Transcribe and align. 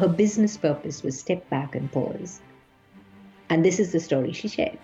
Her 0.00 0.06
business 0.06 0.56
purpose 0.56 1.02
was 1.02 1.18
step 1.18 1.50
back 1.50 1.74
and 1.74 1.90
pause. 1.90 2.40
And 3.50 3.64
this 3.64 3.80
is 3.80 3.90
the 3.90 3.98
story 3.98 4.32
she 4.32 4.46
shared. 4.46 4.78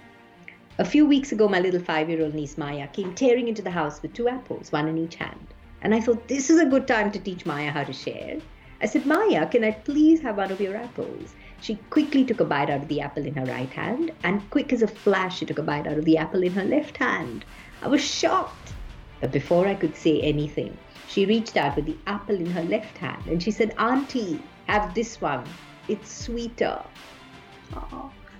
A 0.79 0.85
few 0.85 1.07
weeks 1.07 1.31
ago, 1.31 1.47
my 1.47 1.61
little 1.61 1.79
five 1.79 2.11
year 2.11 2.21
old 2.21 2.35
niece 2.35 2.59
Maya 2.59 2.89
came 2.89 3.15
tearing 3.15 3.47
into 3.47 3.63
the 3.63 3.71
house 3.71 4.03
with 4.03 4.13
two 4.13 4.27
apples, 4.29 4.73
one 4.73 4.89
in 4.89 4.99
each 4.99 5.15
hand. 5.15 5.47
And 5.83 5.95
I 5.95 6.01
thought 6.01 6.27
this 6.27 6.51
is 6.51 6.59
a 6.59 6.67
good 6.67 6.89
time 6.89 7.13
to 7.13 7.21
teach 7.21 7.47
Maya 7.47 7.71
how 7.71 7.85
to 7.85 7.93
share. 7.93 8.41
I 8.83 8.87
said, 8.87 9.07
Maya, 9.07 9.47
can 9.47 9.63
I 9.63 9.71
please 9.71 10.21
have 10.23 10.37
one 10.37 10.51
of 10.51 10.61
your 10.61 10.77
apples? 10.77 11.37
She 11.61 11.77
quickly 11.91 12.25
took 12.25 12.41
a 12.41 12.45
bite 12.45 12.69
out 12.69 12.83
of 12.83 12.89
the 12.89 13.01
apple 13.01 13.25
in 13.25 13.37
her 13.37 13.45
right 13.45 13.71
hand, 13.71 14.11
and 14.25 14.51
quick 14.51 14.73
as 14.73 14.83
a 14.83 14.89
flash, 14.89 15.39
she 15.39 15.47
took 15.47 15.61
a 15.61 15.63
bite 15.63 15.87
out 15.87 15.97
of 15.97 16.07
the 16.07 16.19
apple 16.19 16.43
in 16.43 16.55
her 16.55 16.65
left 16.65 16.97
hand. 16.97 17.45
I 17.83 17.87
was 17.87 18.03
shocked. 18.03 18.73
But 19.21 19.31
before 19.31 19.69
I 19.69 19.77
could 19.77 19.95
say 19.95 20.21
anything, 20.23 20.77
she 21.07 21.25
reached 21.25 21.57
out 21.57 21.77
with 21.77 21.87
the 21.87 21.99
apple 22.09 22.35
in 22.35 22.51
her 22.51 22.65
left 22.65 22.99
hand 22.99 23.25
and 23.29 23.41
she 23.41 23.53
said, 23.53 23.77
Auntie, 23.79 24.43
have 24.67 24.95
this 24.95 25.21
one. 25.21 25.45
It's 25.89 26.11
sweeter. 26.11 26.83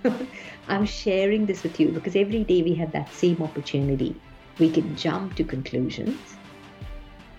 I'm 0.67 0.85
sharing 0.85 1.45
this 1.45 1.63
with 1.63 1.79
you 1.79 1.89
because 1.89 2.15
every 2.15 2.43
day 2.43 2.61
we 2.63 2.73
have 2.75 2.91
that 2.91 3.13
same 3.13 3.41
opportunity. 3.41 4.15
We 4.59 4.69
can 4.69 4.95
jump 4.95 5.35
to 5.35 5.43
conclusions, 5.43 6.37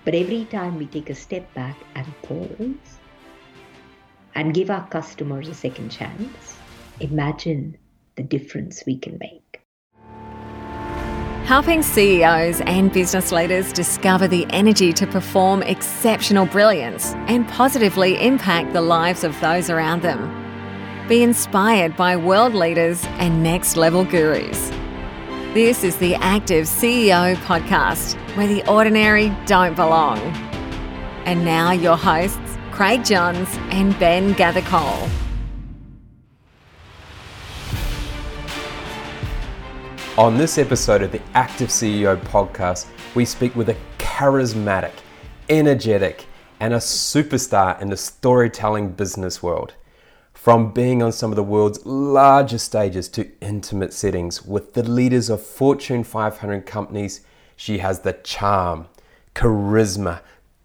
but 0.04 0.14
every 0.14 0.44
time 0.44 0.76
we 0.76 0.86
take 0.86 1.10
a 1.10 1.14
step 1.14 1.52
back 1.54 1.76
and 1.94 2.06
pause 2.22 2.98
and 4.34 4.52
give 4.52 4.70
our 4.70 4.86
customers 4.88 5.48
a 5.48 5.54
second 5.54 5.90
chance, 5.90 6.58
imagine 7.00 7.76
the 8.16 8.22
difference 8.22 8.84
we 8.86 8.98
can 8.98 9.18
make. 9.18 9.45
Helping 11.46 11.80
CEOs 11.80 12.60
and 12.62 12.92
business 12.92 13.30
leaders 13.30 13.72
discover 13.72 14.26
the 14.26 14.44
energy 14.50 14.92
to 14.92 15.06
perform 15.06 15.62
exceptional 15.62 16.44
brilliance 16.44 17.14
and 17.28 17.46
positively 17.46 18.20
impact 18.20 18.72
the 18.72 18.80
lives 18.80 19.22
of 19.22 19.40
those 19.40 19.70
around 19.70 20.02
them. 20.02 20.18
Be 21.06 21.22
inspired 21.22 21.96
by 21.96 22.16
world 22.16 22.52
leaders 22.52 23.04
and 23.20 23.44
next 23.44 23.76
level 23.76 24.04
gurus. 24.04 24.70
This 25.54 25.84
is 25.84 25.98
the 25.98 26.16
Active 26.16 26.66
CEO 26.66 27.36
podcast, 27.36 28.16
where 28.36 28.48
the 28.48 28.68
ordinary 28.68 29.32
don't 29.46 29.76
belong. 29.76 30.18
And 31.26 31.44
now, 31.44 31.70
your 31.70 31.96
hosts, 31.96 32.58
Craig 32.72 33.04
Johns 33.04 33.48
and 33.70 33.96
Ben 34.00 34.34
Gathercole. 34.34 35.25
On 40.18 40.38
this 40.38 40.56
episode 40.56 41.02
of 41.02 41.12
the 41.12 41.20
Active 41.34 41.68
CEO 41.68 42.16
podcast, 42.16 42.86
we 43.14 43.26
speak 43.26 43.54
with 43.54 43.68
a 43.68 43.76
charismatic, 43.98 44.94
energetic, 45.50 46.24
and 46.58 46.72
a 46.72 46.78
superstar 46.78 47.78
in 47.82 47.90
the 47.90 47.98
storytelling 47.98 48.92
business 48.92 49.42
world. 49.42 49.74
From 50.32 50.72
being 50.72 51.02
on 51.02 51.12
some 51.12 51.32
of 51.32 51.36
the 51.36 51.42
world's 51.42 51.84
largest 51.84 52.64
stages 52.64 53.10
to 53.10 53.30
intimate 53.42 53.92
settings 53.92 54.42
with 54.42 54.72
the 54.72 54.82
leaders 54.82 55.28
of 55.28 55.42
Fortune 55.42 56.02
500 56.02 56.64
companies, 56.64 57.20
she 57.54 57.76
has 57.78 58.00
the 58.00 58.14
charm, 58.14 58.86
charisma, 59.34 60.20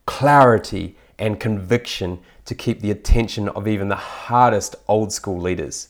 clarity, 0.05 0.95
and 1.19 1.41
conviction 1.41 2.21
to 2.45 2.55
keep 2.55 2.79
the 2.79 2.91
attention 2.91 3.49
of 3.49 3.67
even 3.67 3.89
the 3.89 3.95
hardest 3.97 4.77
old 4.87 5.11
school 5.11 5.41
leaders. 5.41 5.89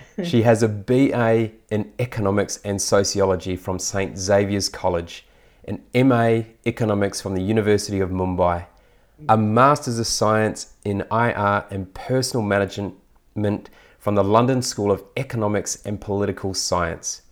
she 0.24 0.42
has 0.42 0.62
a 0.62 0.68
BA 0.68 1.50
in 1.70 1.92
economics 1.98 2.60
and 2.64 2.80
sociology 2.80 3.56
from 3.56 3.78
St. 3.78 4.16
Xavier's 4.16 4.68
College, 4.68 5.26
an 5.64 5.82
MA 5.94 6.42
economics 6.66 7.20
from 7.20 7.34
the 7.34 7.42
University 7.42 8.00
of 8.00 8.10
Mumbai, 8.10 8.66
a 9.28 9.36
Master's 9.36 9.98
of 9.98 10.06
Science 10.06 10.74
in 10.84 11.02
IR 11.10 11.64
and 11.70 11.92
Personnel 11.94 12.46
Management 12.46 13.70
from 13.98 14.14
the 14.14 14.24
London 14.24 14.62
School 14.62 14.90
of 14.90 15.04
Economics 15.16 15.80
and 15.84 16.00
Political 16.00 16.54
Science. 16.54 17.22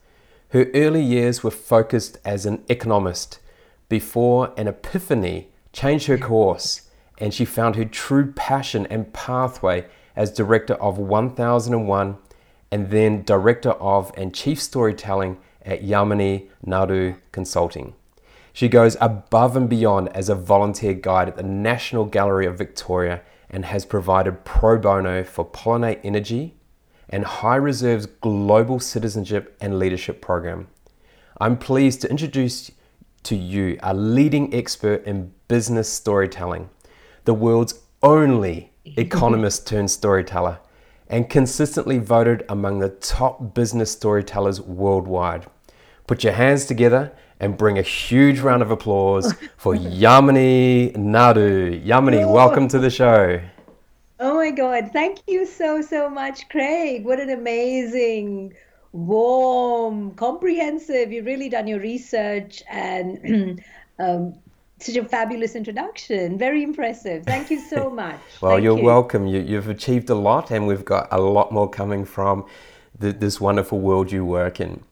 Her 0.51 0.67
early 0.75 1.03
years 1.03 1.43
were 1.43 1.51
focused 1.51 2.19
as 2.25 2.47
an 2.47 2.65
economist 2.69 3.41
before 3.89 4.53
an 4.57 4.69
epiphany 4.69 5.49
changed 5.73 6.07
her 6.07 6.19
course 6.19 6.89
and 7.19 7.35
she 7.35 7.45
found 7.45 7.77
her 7.77 7.85
true 7.85 8.33
passion 8.33 8.87
and 8.87 9.13
pathway 9.13 9.87
as 10.17 10.31
director 10.31 10.75
of 10.75 10.99
1001 10.99 12.19
and 12.71 12.91
then 12.91 13.23
director 13.23 13.71
of 13.71 14.13
and 14.17 14.35
chief 14.35 14.61
storytelling 14.61 15.39
at 15.63 15.83
Yamini 15.83 16.49
Naidu 16.65 17.15
Consulting. 17.33 17.95
She 18.53 18.69
goes 18.69 18.97
above 19.01 19.57
and 19.57 19.69
beyond 19.69 20.09
as 20.09 20.29
a 20.29 20.35
volunteer 20.35 20.95
guide 20.95 21.29
at 21.29 21.37
the 21.37 21.43
National 21.43 22.05
Gallery 22.05 22.47
of 22.47 22.59
Victoria 22.59 23.23
and 23.49 23.65
has 23.65 23.85
provided 23.85 24.45
pro 24.45 24.79
bono 24.79 25.25
for 25.25 25.45
Pollinate 25.45 26.01
Energy 26.05 26.55
and 27.09 27.25
High 27.25 27.57
Reserve's 27.57 28.07
Global 28.07 28.79
Citizenship 28.79 29.57
and 29.61 29.79
Leadership 29.79 30.21
Program. 30.21 30.69
I'm 31.41 31.57
pleased 31.57 32.01
to 32.03 32.11
introduce 32.11 32.71
to 33.25 33.37
you 33.37 33.79
a 33.83 33.95
leading 33.95 34.55
expert 34.55 35.05
in 35.05 35.33
business 35.49 35.93
storytelling, 35.93 36.71
the 37.25 37.35
world's 37.35 37.81
only 38.03 38.73
economist 38.85 39.67
turned 39.67 39.91
storyteller, 39.91 40.59
and 41.11 41.29
consistently 41.29 41.99
voted 41.99 42.45
among 42.49 42.79
the 42.79 42.89
top 42.89 43.53
business 43.53 43.91
storytellers 43.91 44.61
worldwide. 44.61 45.45
Put 46.07 46.23
your 46.25 46.33
hands 46.33 46.65
together 46.65 47.13
and 47.41 47.57
bring 47.57 47.79
a 47.79 47.83
huge 47.83 48.39
round 48.39 48.63
of 48.63 48.71
applause 48.71 49.35
for 49.57 49.75
Yamini 49.75 50.97
Naidu. 50.97 51.83
Yamini, 51.85 52.33
welcome 52.33 52.69
to 52.69 52.79
the 52.79 52.91
show. 52.91 53.41
Oh 54.21 54.37
my 54.37 54.51
God. 54.51 54.91
Thank 54.93 55.21
you 55.27 55.47
so, 55.47 55.83
so 55.83 56.09
much, 56.09 56.49
Craig. 56.49 57.05
What 57.05 57.19
an 57.19 57.31
amazing, 57.31 58.55
warm, 58.93 60.13
comprehensive. 60.15 61.11
You've 61.11 61.27
really 61.27 61.49
done 61.49 61.67
your 61.67 61.81
research 61.81 62.63
and 62.71 63.61
um, 63.99 64.35
such 64.83 64.97
a 64.97 65.05
fabulous 65.05 65.55
introduction. 65.55 66.39
Very 66.39 66.63
impressive. 66.63 67.25
Thank 67.25 67.51
you 67.51 67.59
so 67.61 67.91
much. 68.03 68.21
well, 68.41 68.53
Thank 68.53 68.65
you're 68.65 68.79
you. 68.79 68.85
welcome. 68.85 69.27
You, 69.27 69.57
have 69.57 69.69
achieved 69.69 70.11
a 70.11 70.15
lot, 70.15 70.51
and 70.51 70.67
we've 70.67 70.85
got 70.85 71.09
a 71.11 71.21
lot 71.21 71.53
more 71.53 71.69
coming 71.69 72.05
from 72.05 72.45
the, 72.99 73.13
this 73.13 73.41
wonderful 73.41 73.81
world 73.81 74.13
you 74.13 74.25
work 74.25 74.61
in. 74.61 74.83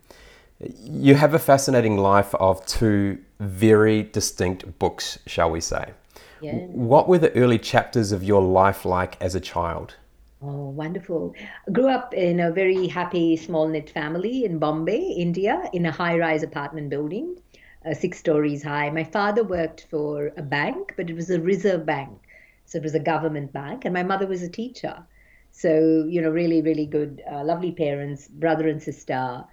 You 0.61 1.15
have 1.15 1.35
a 1.35 1.39
fascinating 1.39 1.97
life 1.99 2.35
of 2.35 2.65
two 2.67 3.19
very 3.39 4.03
distinct 4.03 4.79
books, 4.79 5.19
shall 5.27 5.51
we 5.51 5.61
say. 5.61 5.93
Yeah. 6.41 6.55
What 6.55 7.09
were 7.09 7.19
the 7.19 7.35
early 7.37 7.59
chapters 7.59 8.13
of 8.13 8.23
your 8.23 8.43
life 8.43 8.85
like 8.85 9.21
as 9.21 9.35
a 9.35 9.41
child? 9.41 9.95
Oh, 10.41 10.69
wonderful. 10.69 11.35
I 11.67 11.71
grew 11.73 11.89
up 11.89 12.15
in 12.15 12.39
a 12.39 12.53
very 12.53 12.87
happy, 12.87 13.37
small 13.37 13.67
knit 13.67 13.91
family 13.91 14.45
in 14.45 14.59
Bombay, 14.59 15.01
India, 15.01 15.69
in 15.73 15.87
a 15.87 15.91
high 15.91 16.17
rise 16.17 16.45
apartment 16.45 16.91
building, 16.91 17.37
uh, 17.89 17.95
six 17.95 18.19
stories 18.19 18.63
high. 18.63 18.91
My 18.91 19.05
father 19.05 19.45
worked 19.45 19.87
for 19.91 20.33
a 20.37 20.43
bank, 20.43 20.95
but 20.97 21.09
it 21.11 21.17
was 21.17 21.31
a 21.31 21.41
reserve 21.41 21.87
bank. 21.87 22.19
So 22.67 22.79
it 22.79 22.85
was 22.85 22.95
a 22.95 23.01
government 23.01 23.53
bank, 23.53 23.85
and 23.85 23.95
my 23.95 24.03
mother 24.03 24.27
was 24.27 24.43
a 24.43 24.49
teacher. 24.49 24.97
So, 25.51 26.05
you 26.09 26.21
know, 26.21 26.31
really, 26.31 26.61
really 26.61 26.87
good, 26.87 27.23
uh, 27.31 27.43
lovely 27.43 27.73
parents, 27.73 28.29
brother 28.29 28.69
and 28.69 28.83
sister 28.83 29.45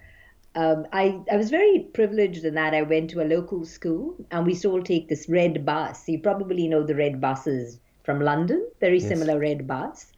um, 0.56 0.86
I, 0.92 1.20
I 1.30 1.36
was 1.36 1.50
very 1.50 1.80
privileged 1.92 2.44
in 2.44 2.54
that 2.54 2.74
I 2.74 2.80
went 2.80 3.10
to 3.10 3.22
a 3.22 3.28
local 3.28 3.64
school 3.66 4.16
and 4.30 4.46
we 4.46 4.52
used 4.52 4.62
to 4.62 4.70
all 4.72 4.82
take 4.82 5.08
this 5.08 5.28
red 5.28 5.66
bus. 5.66 6.08
You 6.08 6.18
probably 6.18 6.66
know 6.66 6.82
the 6.82 6.94
red 6.94 7.20
buses 7.20 7.78
from 8.04 8.20
London, 8.20 8.66
very 8.80 8.98
yes. 8.98 9.08
similar 9.08 9.38
red 9.38 9.66
bus. 9.66 10.12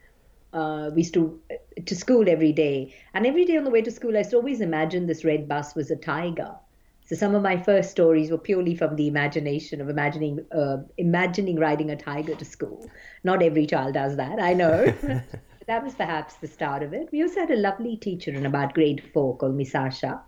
Uh, 0.52 0.90
we 0.94 1.02
used 1.02 1.14
to 1.14 1.40
to 1.84 1.94
school 1.94 2.28
every 2.28 2.52
day, 2.52 2.94
and 3.12 3.26
every 3.26 3.44
day 3.44 3.58
on 3.58 3.64
the 3.64 3.70
way 3.70 3.82
to 3.82 3.90
school, 3.90 4.14
I 4.14 4.20
used 4.20 4.30
to 4.30 4.36
always 4.36 4.62
imagine 4.62 5.06
this 5.06 5.24
red 5.24 5.46
bus 5.46 5.74
was 5.74 5.90
a 5.90 5.96
tiger. 5.96 6.54
So 7.08 7.16
some 7.16 7.34
of 7.34 7.42
my 7.42 7.56
first 7.56 7.90
stories 7.90 8.30
were 8.30 8.36
purely 8.36 8.74
from 8.74 8.94
the 8.94 9.08
imagination 9.08 9.80
of 9.80 9.88
imagining 9.88 10.44
uh, 10.52 10.76
imagining 10.98 11.56
riding 11.56 11.90
a 11.90 11.96
tiger 11.96 12.34
to 12.34 12.44
school. 12.44 12.86
Not 13.24 13.42
every 13.42 13.66
child 13.66 13.94
does 13.94 14.16
that, 14.16 14.38
I 14.38 14.52
know. 14.52 14.84
that 15.66 15.82
was 15.82 15.94
perhaps 15.94 16.34
the 16.34 16.46
start 16.46 16.82
of 16.82 16.92
it. 16.92 17.08
We 17.10 17.22
also 17.22 17.40
had 17.40 17.50
a 17.50 17.56
lovely 17.56 17.96
teacher 17.96 18.30
in 18.30 18.44
about 18.44 18.74
grade 18.74 19.02
four 19.14 19.38
called 19.38 19.56
Misasha, 19.56 20.20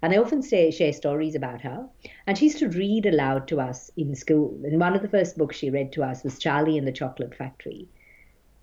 and 0.00 0.14
I 0.14 0.16
often 0.16 0.40
say, 0.40 0.70
share 0.70 0.94
stories 0.94 1.34
about 1.34 1.60
her. 1.60 1.86
And 2.26 2.38
she 2.38 2.46
used 2.46 2.60
to 2.60 2.70
read 2.70 3.04
aloud 3.04 3.46
to 3.48 3.60
us 3.60 3.90
in 3.98 4.14
school. 4.14 4.58
And 4.64 4.80
one 4.80 4.96
of 4.96 5.02
the 5.02 5.08
first 5.08 5.36
books 5.36 5.56
she 5.56 5.68
read 5.68 5.92
to 5.92 6.02
us 6.02 6.24
was 6.24 6.38
Charlie 6.38 6.78
and 6.78 6.88
the 6.88 6.92
Chocolate 6.92 7.34
Factory, 7.34 7.88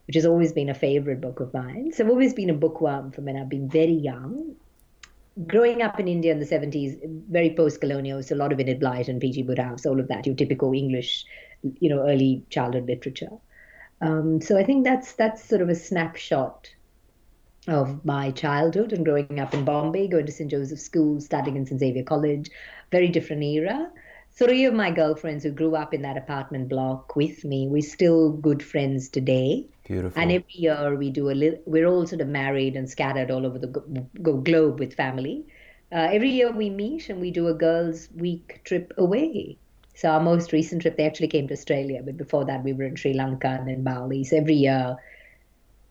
which 0.07 0.15
has 0.15 0.25
always 0.25 0.53
been 0.53 0.69
a 0.69 0.73
favorite 0.73 1.21
book 1.21 1.39
of 1.39 1.53
mine. 1.53 1.91
So 1.93 2.03
I've 2.03 2.09
always 2.09 2.33
been 2.33 2.49
a 2.49 2.55
bookworm 2.55 3.11
from 3.11 3.25
when 3.25 3.37
I've 3.37 3.47
been 3.47 3.69
very 3.69 3.93
young. 3.93 4.55
Growing 5.47 5.81
up 5.81 5.99
in 5.99 6.07
India 6.07 6.31
in 6.31 6.39
the 6.39 6.45
70s, 6.45 6.99
very 7.29 7.55
post 7.55 7.79
colonial, 7.79 8.21
so 8.21 8.35
a 8.35 8.37
lot 8.37 8.51
of 8.51 8.59
Enid 8.59 8.79
Blyton 8.81 9.09
and 9.09 9.21
P.G. 9.21 9.43
Wodehouse, 9.43 9.85
all 9.85 9.99
of 9.99 10.07
that, 10.09 10.25
your 10.25 10.35
typical 10.35 10.73
English, 10.73 11.25
you 11.79 11.89
know, 11.89 12.07
early 12.07 12.43
childhood 12.49 12.87
literature. 12.87 13.31
Um, 14.01 14.41
so 14.41 14.57
I 14.57 14.63
think 14.63 14.83
that's 14.83 15.13
that's 15.13 15.43
sort 15.43 15.61
of 15.61 15.69
a 15.69 15.75
snapshot 15.75 16.69
of 17.67 18.03
my 18.05 18.31
childhood 18.31 18.93
and 18.93 19.05
growing 19.05 19.39
up 19.39 19.53
in 19.53 19.65
Bombay, 19.65 20.07
going 20.07 20.25
to 20.25 20.31
St. 20.31 20.49
Joseph's 20.49 20.83
School, 20.83 21.21
studying 21.21 21.57
in 21.57 21.65
St. 21.65 21.79
Xavier 21.79 22.03
College, 22.03 22.49
very 22.91 23.09
different 23.09 23.43
era. 23.43 23.91
Three 24.31 24.65
of 24.65 24.73
my 24.73 24.91
girlfriends 24.91 25.43
who 25.43 25.51
grew 25.51 25.75
up 25.75 25.93
in 25.93 26.01
that 26.03 26.17
apartment 26.17 26.69
block 26.69 27.15
with 27.15 27.43
me, 27.43 27.67
we're 27.67 27.81
still 27.81 28.31
good 28.31 28.63
friends 28.63 29.09
today. 29.09 29.67
Beautiful. 29.89 30.21
And 30.21 30.31
every 30.31 30.53
year 30.53 30.95
we 30.95 31.09
do 31.09 31.31
a 31.31 31.33
little, 31.33 31.59
we're 31.65 31.87
all 31.87 32.05
sort 32.05 32.21
of 32.21 32.27
married 32.27 32.75
and 32.75 32.87
scattered 32.87 33.31
all 33.31 33.43
over 33.43 33.57
the 33.57 33.67
globe 34.21 34.79
with 34.79 34.93
family. 34.93 35.47
Uh, 35.91 36.09
every 36.11 36.29
year 36.29 36.51
we 36.51 36.69
meet 36.69 37.09
and 37.09 37.19
we 37.19 37.31
do 37.31 37.47
a 37.47 37.55
girls' 37.55 38.07
week 38.15 38.61
trip 38.65 38.93
away. 38.97 39.57
So 39.95 40.09
our 40.09 40.19
most 40.19 40.53
recent 40.53 40.83
trip, 40.83 40.95
they 40.95 41.07
actually 41.07 41.29
came 41.29 41.47
to 41.47 41.55
Australia, 41.55 42.03
but 42.05 42.17
before 42.17 42.45
that 42.45 42.63
we 42.63 42.71
were 42.71 42.83
in 42.83 42.97
Sri 42.97 43.13
Lanka 43.13 43.47
and 43.47 43.67
in 43.67 43.83
Bali. 43.83 44.23
So 44.23 44.37
every 44.37 44.53
year, 44.53 44.95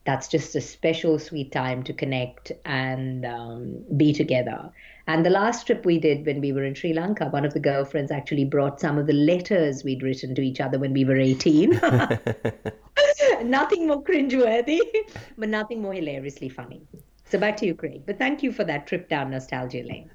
that's 0.04 0.28
just 0.28 0.54
a 0.54 0.60
special, 0.60 1.18
sweet 1.18 1.50
time 1.50 1.82
to 1.82 1.92
connect 1.92 2.52
and 2.64 3.26
um, 3.26 3.84
be 3.96 4.12
together. 4.12 4.70
And 5.08 5.24
the 5.24 5.30
last 5.30 5.66
trip 5.66 5.86
we 5.86 5.98
did 5.98 6.26
when 6.26 6.42
we 6.42 6.52
were 6.52 6.64
in 6.64 6.74
Sri 6.74 6.92
Lanka, 6.92 7.28
one 7.30 7.46
of 7.46 7.54
the 7.54 7.60
girlfriends 7.60 8.10
actually 8.10 8.44
brought 8.44 8.78
some 8.78 8.98
of 8.98 9.06
the 9.06 9.14
letters 9.14 9.82
we'd 9.82 10.02
written 10.02 10.34
to 10.34 10.42
each 10.42 10.60
other 10.60 10.78
when 10.78 10.92
we 10.92 11.06
were 11.06 11.16
18. 11.16 11.70
nothing 13.44 13.86
more 13.86 14.04
cringeworthy, 14.04 14.80
but 15.38 15.48
nothing 15.48 15.80
more 15.80 15.94
hilariously 15.94 16.50
funny. 16.50 16.82
So 17.24 17.38
back 17.38 17.56
to 17.56 17.66
you, 17.66 17.74
Craig. 17.74 18.02
But 18.04 18.18
thank 18.18 18.42
you 18.42 18.52
for 18.52 18.64
that 18.64 18.86
trip 18.86 19.08
down 19.08 19.30
nostalgia 19.30 19.82
lane. 19.82 20.10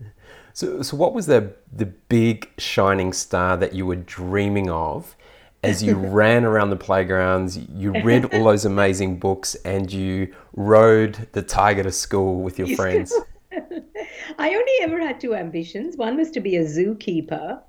So, 0.54 0.84
so 0.84 0.96
what 0.96 1.16
was 1.16 1.26
the 1.26 1.56
the 1.76 1.88
big 1.88 2.50
shining 2.60 3.14
star 3.14 3.58
that 3.58 3.74
you 3.74 3.88
were 3.88 3.96
dreaming 3.96 4.70
of 4.70 5.16
as 5.64 5.82
you 5.82 5.96
ran 5.98 6.46
around 6.46 6.70
the 6.70 6.76
playgrounds? 6.76 7.58
You 7.58 8.00
read 8.04 8.32
all 8.32 8.44
those 8.44 8.64
amazing 8.64 9.18
books, 9.18 9.56
and 9.66 9.92
you 9.92 10.36
rode 10.56 11.28
the 11.32 11.42
tiger 11.42 11.82
to 11.82 11.92
school 11.92 12.42
with 12.42 12.60
your 12.60 12.68
friends. 12.76 13.12
I 14.38 14.50
only 14.50 14.74
ever 14.82 15.00
had 15.00 15.20
two 15.20 15.36
ambitions. 15.36 15.98
One 15.98 16.18
was 16.18 16.32
to 16.32 16.40
be 16.40 16.56
a 16.56 16.64
zookeeper, 16.64 17.62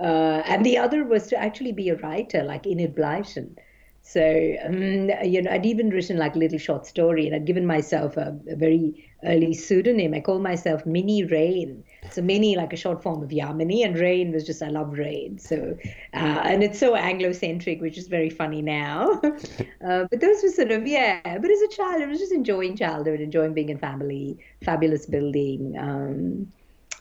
uh, 0.00 0.42
and 0.46 0.64
the 0.64 0.78
other 0.78 1.04
was 1.04 1.26
to 1.28 1.36
actually 1.36 1.72
be 1.72 1.88
a 1.88 1.96
writer, 1.96 2.42
like 2.42 2.66
Enid 2.66 2.94
Blyton. 2.94 3.56
So, 4.02 4.56
um, 4.64 5.10
you 5.24 5.42
know, 5.42 5.50
I'd 5.50 5.64
even 5.64 5.90
written 5.90 6.16
like 6.16 6.34
a 6.34 6.38
little 6.38 6.58
short 6.58 6.86
story 6.86 7.26
and 7.26 7.36
I'd 7.36 7.46
given 7.46 7.66
myself 7.66 8.16
a, 8.16 8.36
a, 8.48 8.56
very 8.56 9.08
early 9.24 9.54
pseudonym. 9.54 10.12
I 10.12 10.20
called 10.20 10.42
myself 10.42 10.84
Minnie 10.84 11.24
Rain. 11.24 11.84
So, 12.10 12.20
Minnie, 12.20 12.56
like 12.56 12.72
a 12.72 12.76
short 12.76 13.02
form 13.02 13.22
of 13.22 13.30
Yamini, 13.30 13.84
and 13.84 13.96
Rain 13.96 14.32
was 14.32 14.44
just, 14.44 14.62
I 14.62 14.68
love 14.68 14.98
rain. 14.98 15.38
So, 15.38 15.76
uh, 16.14 16.16
and 16.44 16.62
it's 16.62 16.78
so 16.78 16.94
Anglo-centric, 16.94 17.80
which 17.80 17.96
is 17.96 18.08
very 18.08 18.28
funny 18.28 18.60
now. 18.60 19.20
uh, 19.22 20.04
but 20.10 20.20
those 20.20 20.42
were 20.42 20.50
sort 20.50 20.72
of, 20.72 20.86
yeah. 20.86 21.20
But 21.22 21.50
as 21.50 21.62
a 21.62 21.68
child, 21.68 22.02
I 22.02 22.06
was 22.06 22.18
just 22.18 22.32
enjoying 22.32 22.76
childhood, 22.76 23.20
enjoying 23.20 23.54
being 23.54 23.68
in 23.68 23.78
family, 23.78 24.38
fabulous 24.62 25.06
building, 25.06 25.76
um, 25.78 26.52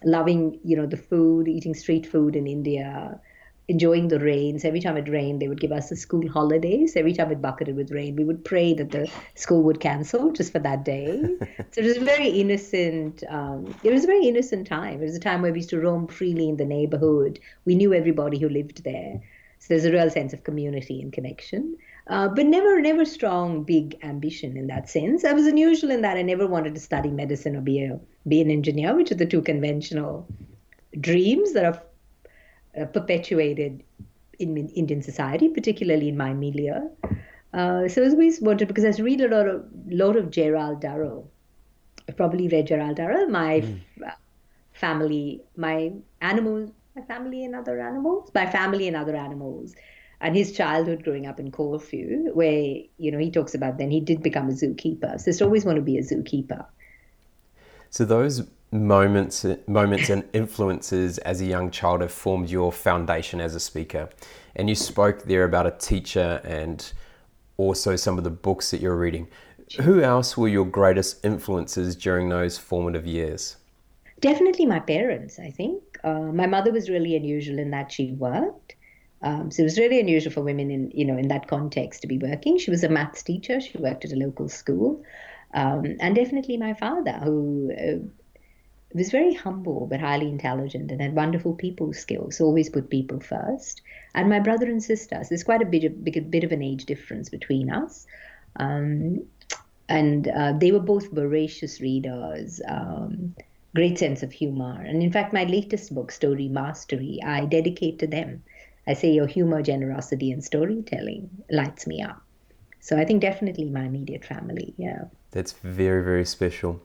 loving, 0.04 0.60
you 0.64 0.78
know, 0.78 0.86
the 0.86 0.98
food, 0.98 1.48
eating 1.48 1.74
street 1.74 2.06
food 2.06 2.36
in 2.36 2.48
India 2.48 3.20
enjoying 3.72 4.10
the 4.10 4.20
rains. 4.20 4.66
Every 4.66 4.82
time 4.82 4.98
it 4.98 5.10
rained, 5.10 5.42
they 5.42 5.48
would 5.48 5.62
give 5.62 5.72
us 5.72 5.90
the 5.90 5.96
school 5.96 6.28
holidays. 6.30 6.96
Every 6.96 7.14
time 7.14 7.32
it 7.32 7.42
bucketed 7.42 7.76
with 7.76 7.90
rain, 7.92 8.16
we 8.18 8.26
would 8.26 8.44
pray 8.44 8.74
that 8.74 8.92
the 8.92 9.10
school 9.36 9.64
would 9.64 9.80
cancel 9.80 10.32
just 10.32 10.52
for 10.52 10.60
that 10.60 10.84
day. 10.84 11.22
so 11.72 11.82
it 11.82 11.86
was 11.86 11.98
a 11.98 12.02
very 12.02 12.28
innocent. 12.28 13.24
Um, 13.30 13.74
it 13.84 13.92
was 13.92 14.04
a 14.04 14.08
very 14.08 14.28
innocent 14.28 14.68
time. 14.68 15.02
It 15.02 15.06
was 15.06 15.16
a 15.16 15.20
time 15.20 15.42
where 15.42 15.54
we 15.54 15.60
used 15.60 15.70
to 15.72 15.80
roam 15.80 16.08
freely 16.08 16.50
in 16.50 16.58
the 16.58 16.66
neighborhood. 16.66 17.40
We 17.66 17.76
knew 17.76 17.94
everybody 17.94 18.38
who 18.38 18.50
lived 18.50 18.84
there. 18.84 19.22
So 19.60 19.68
there's 19.70 19.86
a 19.86 19.92
real 19.92 20.10
sense 20.10 20.34
of 20.34 20.44
community 20.44 21.02
and 21.02 21.14
connection. 21.14 21.78
Uh, 22.08 22.28
but 22.28 22.48
never, 22.48 22.82
never 22.82 23.06
strong, 23.06 23.64
big 23.64 23.96
ambition 24.04 24.58
in 24.58 24.68
that 24.68 24.90
sense. 24.90 25.24
I 25.24 25.34
was 25.34 25.46
unusual 25.46 25.92
in 25.92 26.02
that 26.02 26.18
I 26.18 26.24
never 26.24 26.48
wanted 26.48 26.74
to 26.74 26.82
study 26.82 27.12
medicine 27.12 27.56
or 27.56 27.62
be 27.62 27.84
a 27.84 28.00
be 28.28 28.42
an 28.42 28.52
engineer, 28.52 28.96
which 28.96 29.12
are 29.12 29.16
the 29.16 29.26
two 29.26 29.42
conventional 29.42 30.28
dreams 31.00 31.54
that 31.54 31.64
are 31.64 31.82
uh, 32.80 32.86
perpetuated 32.86 33.84
in 34.40 34.70
Indian 34.70 35.02
society, 35.02 35.50
particularly 35.50 36.10
in 36.10 36.18
my 36.18 36.34
milieu. 36.34 36.90
Uh, 37.54 37.88
so 37.88 38.04
I 38.04 38.10
always 38.10 38.42
wanted 38.42 38.68
because 38.68 38.86
I 38.86 39.04
read 39.04 39.22
a 39.22 39.28
lot 39.28 39.48
of 39.48 39.66
lot 39.88 40.16
of 40.16 40.32
Gerald 40.32 40.82
Durrell. 40.82 41.30
I've 42.08 42.18
probably 42.18 42.48
read 42.48 42.68
Gerald 42.68 42.96
Durrell. 42.98 43.28
My 43.28 43.62
mm. 43.62 43.80
f- 44.06 44.18
family, 44.72 45.42
my 45.56 45.92
animals, 46.22 46.72
my 46.96 47.02
family 47.02 47.44
and 47.44 47.56
other 47.56 47.80
animals, 47.82 48.32
my 48.34 48.50
family 48.50 48.88
and 48.88 48.96
other 48.96 49.16
animals, 49.16 49.76
and 50.22 50.36
his 50.36 50.54
childhood 50.54 51.04
growing 51.04 51.28
up 51.28 51.40
in 51.40 51.52
Corfu, 51.52 52.32
where 52.34 52.76
you 52.98 53.12
know 53.12 53.18
he 53.18 53.30
talks 53.30 53.54
about 53.54 53.78
then 53.78 53.92
he 53.92 54.00
did 54.00 54.24
become 54.24 54.48
a 54.50 54.54
zookeeper. 54.54 55.20
So 55.20 55.32
I 55.32 55.48
always 55.48 55.66
want 55.66 55.76
to 55.76 55.82
be 55.82 55.98
a 55.98 56.02
zookeeper. 56.02 56.66
So 57.92 58.06
those 58.06 58.48
moments 58.72 59.46
moments 59.68 60.10
and 60.10 60.24
influences 60.32 61.18
as 61.20 61.42
a 61.42 61.46
young 61.46 61.70
child 61.72 62.00
have 62.00 62.12
formed 62.12 62.50
your 62.50 62.72
foundation 62.72 63.42
as 63.42 63.54
a 63.54 63.60
speaker. 63.60 64.10
And 64.56 64.70
you 64.70 64.76
spoke 64.76 65.24
there 65.24 65.44
about 65.44 65.68
a 65.68 65.72
teacher 65.72 66.42
and 66.46 66.92
also 67.58 67.98
some 67.98 68.18
of 68.18 68.24
the 68.24 68.30
books 68.30 68.72
that 68.72 68.80
you're 68.80 68.96
reading. 68.96 69.28
Who 69.82 70.02
else 70.02 70.38
were 70.38 70.48
your 70.48 70.66
greatest 70.66 71.24
influences 71.26 71.98
during 71.98 72.30
those 72.30 72.58
formative 72.58 73.06
years? 73.06 73.58
Definitely 74.22 74.66
my 74.66 74.80
parents 74.80 75.38
i 75.38 75.52
think. 75.52 75.84
Uh, 76.04 76.32
my 76.42 76.48
mother 76.48 76.72
was 76.72 76.90
really 76.90 77.18
unusual 77.18 77.60
in 77.60 77.72
that 77.72 77.92
she 77.92 78.14
worked. 78.14 78.76
Um, 79.22 79.52
so 79.52 79.62
it 79.62 79.66
was 79.66 79.78
really 79.78 80.00
unusual 80.00 80.32
for 80.32 80.42
women 80.42 80.72
in 80.72 80.92
you 80.92 81.04
know 81.04 81.18
in 81.18 81.28
that 81.28 81.48
context 81.50 82.02
to 82.04 82.08
be 82.08 82.18
working. 82.18 82.58
She 82.58 82.72
was 82.72 82.86
a 82.86 82.90
maths 82.90 83.22
teacher. 83.22 83.60
She 83.60 83.78
worked 83.78 84.06
at 84.06 84.14
a 84.14 84.16
local 84.16 84.48
school 84.48 85.04
um, 85.54 85.98
and 86.00 86.16
definitely 86.16 86.58
my 86.58 86.74
father 86.74 87.14
who 87.24 87.72
uh, 87.72 88.06
was 88.94 89.12
very 89.12 89.34
humble 89.34 89.88
but 89.88 90.00
highly 90.00 90.28
intelligent 90.28 90.92
and 90.92 91.02
had 91.02 91.16
wonderful 91.16 91.54
people 91.54 91.94
skills, 91.94 92.42
always 92.42 92.70
put 92.70 92.90
people 92.90 93.20
first. 93.20 93.82
And 94.14 94.30
my 94.30 94.40
brother 94.40 94.66
and 94.66 94.84
sister, 94.84 95.20
so 95.22 95.30
there's 95.30 95.44
quite 95.44 95.62
a 95.62 95.66
bit 95.66 95.84
of, 95.86 96.04
big, 96.04 96.30
bit 96.30 96.44
of 96.44 96.52
an 96.52 96.62
age 96.62 96.86
difference 96.86 97.30
between 97.30 97.72
us. 97.72 98.06
Um, 98.58 99.26
and 99.88 100.28
uh, 100.28 100.54
they 100.54 100.72
were 100.72 100.80
both 100.80 101.12
voracious 101.12 101.82
readers, 101.82 102.62
um, 102.68 103.36
great 103.76 103.98
sense 103.98 104.24
of 104.24 104.32
humor. 104.32 104.82
And 104.82 105.02
in 105.02 105.12
fact, 105.12 105.34
my 105.34 105.44
latest 105.44 105.94
book, 105.94 106.12
Story 106.12 106.48
Mastery, 106.48 107.20
I 107.26 107.46
dedicate 107.46 108.00
to 108.00 108.08
them. 108.08 108.44
I 108.88 108.94
say 108.94 109.12
your 109.12 109.28
humor, 109.28 109.62
generosity, 109.62 110.32
and 110.32 110.44
storytelling 110.44 111.30
lights 111.50 111.88
me 111.88 112.02
up. 112.02 112.22
So 112.80 112.98
I 112.98 113.06
think 113.06 113.22
definitely 113.22 113.66
my 113.66 113.84
immediate 113.84 114.26
family, 114.26 114.74
yeah. 114.78 115.06
That's 115.32 115.54
very, 115.54 116.04
very 116.04 116.26
special. 116.26 116.82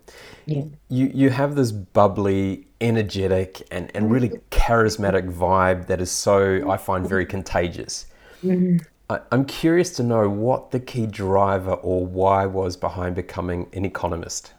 Yeah. 0.47 0.65
You 0.89 1.11
you 1.13 1.31
have 1.31 1.57
this 1.57 1.73
bubbly, 1.73 2.69
energetic, 2.81 3.67
and, 3.73 3.91
and 3.95 4.11
really 4.11 4.31
charismatic 4.51 5.33
vibe 5.33 5.89
that 5.89 6.01
is 6.01 6.13
so 6.13 6.71
I 6.71 6.77
find 6.77 7.09
very 7.09 7.27
contagious. 7.27 8.07
Mm-hmm. 8.45 8.79
I, 9.11 9.21
I'm 9.33 9.45
curious 9.45 9.91
to 9.97 10.05
know 10.05 10.29
what 10.29 10.71
the 10.71 10.79
key 10.79 11.07
driver 11.07 11.73
or 11.73 12.07
why 12.07 12.47
was 12.47 12.77
behind 12.77 13.17
becoming 13.17 13.69
an 13.73 13.85
economist. 13.85 14.53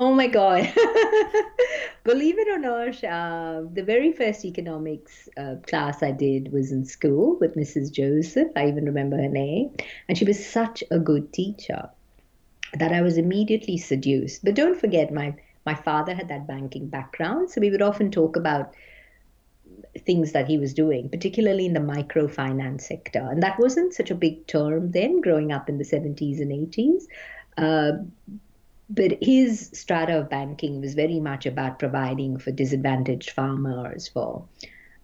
Oh 0.00 0.14
my 0.14 0.26
God. 0.28 0.72
Believe 2.04 2.38
it 2.38 2.48
or 2.48 2.58
not, 2.58 3.04
uh, 3.04 3.62
the 3.72 3.82
very 3.82 4.12
first 4.12 4.44
economics 4.44 5.28
uh, 5.36 5.56
class 5.66 6.02
I 6.02 6.12
did 6.12 6.52
was 6.52 6.70
in 6.70 6.84
school 6.84 7.36
with 7.40 7.56
Mrs. 7.56 7.92
Joseph. 7.92 8.48
I 8.56 8.68
even 8.68 8.84
remember 8.84 9.16
her 9.16 9.28
name. 9.28 9.76
And 10.08 10.16
she 10.16 10.24
was 10.24 10.44
such 10.44 10.82
a 10.90 10.98
good 10.98 11.32
teacher 11.32 11.90
that 12.74 12.92
I 12.92 13.00
was 13.00 13.16
immediately 13.16 13.78
seduced. 13.78 14.44
But 14.44 14.54
don't 14.54 14.78
forget, 14.78 15.12
my 15.12 15.34
my 15.66 15.74
father 15.74 16.14
had 16.14 16.28
that 16.28 16.46
banking 16.46 16.88
background, 16.88 17.50
so 17.50 17.60
we 17.60 17.70
would 17.70 17.82
often 17.82 18.10
talk 18.10 18.36
about 18.36 18.74
things 20.06 20.32
that 20.32 20.48
he 20.48 20.58
was 20.58 20.72
doing, 20.72 21.08
particularly 21.08 21.66
in 21.66 21.74
the 21.74 21.80
microfinance 21.80 22.82
sector. 22.82 23.26
And 23.30 23.42
that 23.42 23.58
wasn't 23.58 23.92
such 23.92 24.10
a 24.10 24.14
big 24.14 24.46
term 24.46 24.92
then, 24.92 25.20
growing 25.20 25.52
up 25.52 25.68
in 25.68 25.78
the 25.78 25.84
70s 25.84 26.40
and 26.40 26.72
80s. 26.72 27.02
Uh, 27.56 27.92
but 28.90 29.18
his 29.20 29.70
strata 29.74 30.18
of 30.18 30.30
banking 30.30 30.80
was 30.80 30.94
very 30.94 31.20
much 31.20 31.44
about 31.44 31.78
providing 31.78 32.38
for 32.38 32.50
disadvantaged 32.50 33.30
farmers, 33.30 34.08
for 34.08 34.44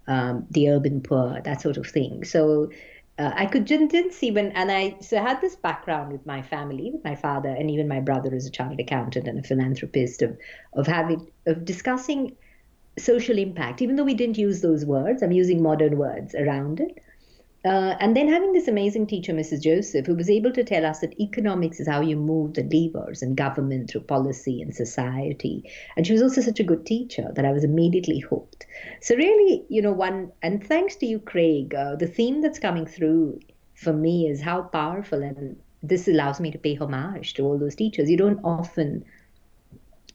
um, 0.07 0.47
the 0.51 0.71
urban 0.71 1.03
poor, 1.03 1.41
that 1.43 1.61
sort 1.61 1.77
of 1.77 1.87
thing. 1.87 2.25
So 2.25 2.71
uh, 3.19 3.33
I 3.35 3.47
could 3.47 3.65
didn't, 3.65 3.93
didn't 3.93 4.13
see 4.13 4.31
when, 4.31 4.51
and 4.53 4.73
I 4.73 4.97
so 5.01 5.19
I 5.19 5.23
had 5.23 5.41
this 5.41 5.55
background 5.55 6.13
with 6.13 6.27
my 6.27 6.43
family, 6.43 6.91
with 6.91 7.05
my 7.05 7.15
father, 7.15 7.49
and 7.49 7.71
even 7.71 7.87
my 7.87 8.01
brother 8.01 8.35
is 8.35 8.47
a 8.47 8.51
chartered 8.51 8.81
accountant 8.81 9.29
and 9.29 9.39
a 9.39 9.43
philanthropist 9.43 10.23
of 10.23 10.37
of 10.73 10.87
having 10.87 11.31
of 11.47 11.65
discussing 11.65 12.37
social 12.99 13.39
impact, 13.39 13.83
even 13.83 13.97
though 13.97 14.05
we 14.05 14.15
didn't 14.15 14.39
use 14.39 14.61
those 14.63 14.85
words. 14.85 15.23
I'm 15.23 15.33
using 15.33 15.63
modern 15.63 15.97
words 15.97 16.35
around 16.35 16.81
it. 16.81 17.04
Uh, 17.65 17.97
and 17.99 18.15
then 18.15 18.29
having 18.29 18.53
this 18.53 18.69
amazing 18.69 19.07
teacher, 19.07 19.33
Mrs. 19.33 19.63
Joseph, 19.63 20.07
who 20.07 20.15
was 20.15 20.29
able 20.29 20.53
to 20.53 20.63
tell 20.63 20.85
us 20.85 20.99
that 20.99 21.19
economics 21.19 21.81
is 21.81 21.89
how 21.89 22.03
you 22.03 22.15
move 22.15 22.53
the 22.53 22.63
levers 22.63 23.23
in 23.23 23.35
government 23.35 23.89
through 23.89 24.03
policy 24.03 24.61
and 24.61 24.75
society. 24.75 25.65
And 25.97 26.07
she 26.07 26.13
was 26.13 26.21
also 26.21 26.43
such 26.43 26.61
a 26.61 26.65
good 26.65 26.85
teacher 26.85 27.33
that 27.35 27.47
I 27.47 27.53
was 27.53 27.65
immediately 27.65 28.19
hooked. 28.19 28.67
So, 29.01 29.17
really, 29.17 29.65
you 29.71 29.81
know, 29.81 29.93
one, 29.93 30.31
and 30.43 30.63
thanks 30.63 30.97
to 30.97 31.07
you, 31.07 31.19
Craig, 31.19 31.75
uh, 31.75 31.97
the 31.97 32.07
theme 32.07 32.43
that's 32.43 32.59
coming 32.59 32.87
through 32.87 33.41
for 33.75 33.95
me 33.95 34.29
is 34.29 34.43
how 34.43 34.63
powerful, 34.63 35.23
and 35.23 35.57
this 35.83 36.07
allows 36.07 36.41
me 36.41 36.51
to 36.51 36.59
pay 36.59 36.75
homage 36.75 37.33
to 37.35 37.45
all 37.45 37.59
those 37.59 37.75
teachers. 37.75 38.11
You 38.11 38.19
don't 38.19 38.41
often 38.45 39.05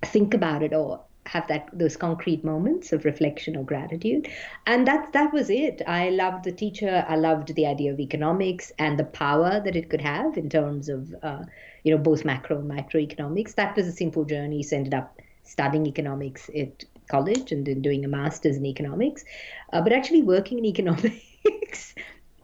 think 0.03 0.35
about 0.35 0.61
it 0.61 0.73
or 0.73 1.01
have 1.29 1.47
that 1.47 1.69
those 1.71 1.95
concrete 1.95 2.43
moments 2.43 2.91
of 2.91 3.05
reflection 3.05 3.55
or 3.55 3.63
gratitude. 3.63 4.27
And 4.65 4.87
that 4.87 5.13
that 5.13 5.31
was 5.31 5.49
it. 5.49 5.81
I 5.87 6.09
loved 6.09 6.43
the 6.43 6.51
teacher. 6.51 7.05
I 7.07 7.15
loved 7.15 7.53
the 7.55 7.65
idea 7.67 7.93
of 7.93 7.99
economics 7.99 8.71
and 8.79 8.97
the 8.97 9.03
power 9.03 9.61
that 9.63 9.75
it 9.75 9.89
could 9.89 10.01
have 10.01 10.37
in 10.37 10.49
terms 10.49 10.89
of 10.89 11.13
uh, 11.21 11.43
you 11.83 11.95
know 11.95 12.01
both 12.01 12.25
macro 12.25 12.59
and 12.59 12.69
microeconomics. 12.69 13.55
That 13.55 13.75
was 13.75 13.87
a 13.87 13.91
simple 13.91 14.25
journey. 14.25 14.63
So 14.63 14.75
ended 14.77 14.93
up 14.93 15.21
studying 15.43 15.85
economics 15.87 16.49
at 16.55 16.85
college 17.09 17.51
and 17.51 17.65
then 17.65 17.81
doing 17.81 18.05
a 18.05 18.07
master's 18.07 18.57
in 18.57 18.65
economics. 18.65 19.23
Uh, 19.71 19.81
but 19.81 19.93
actually 19.93 20.23
working 20.23 20.57
in 20.59 20.65
economics 20.73 21.93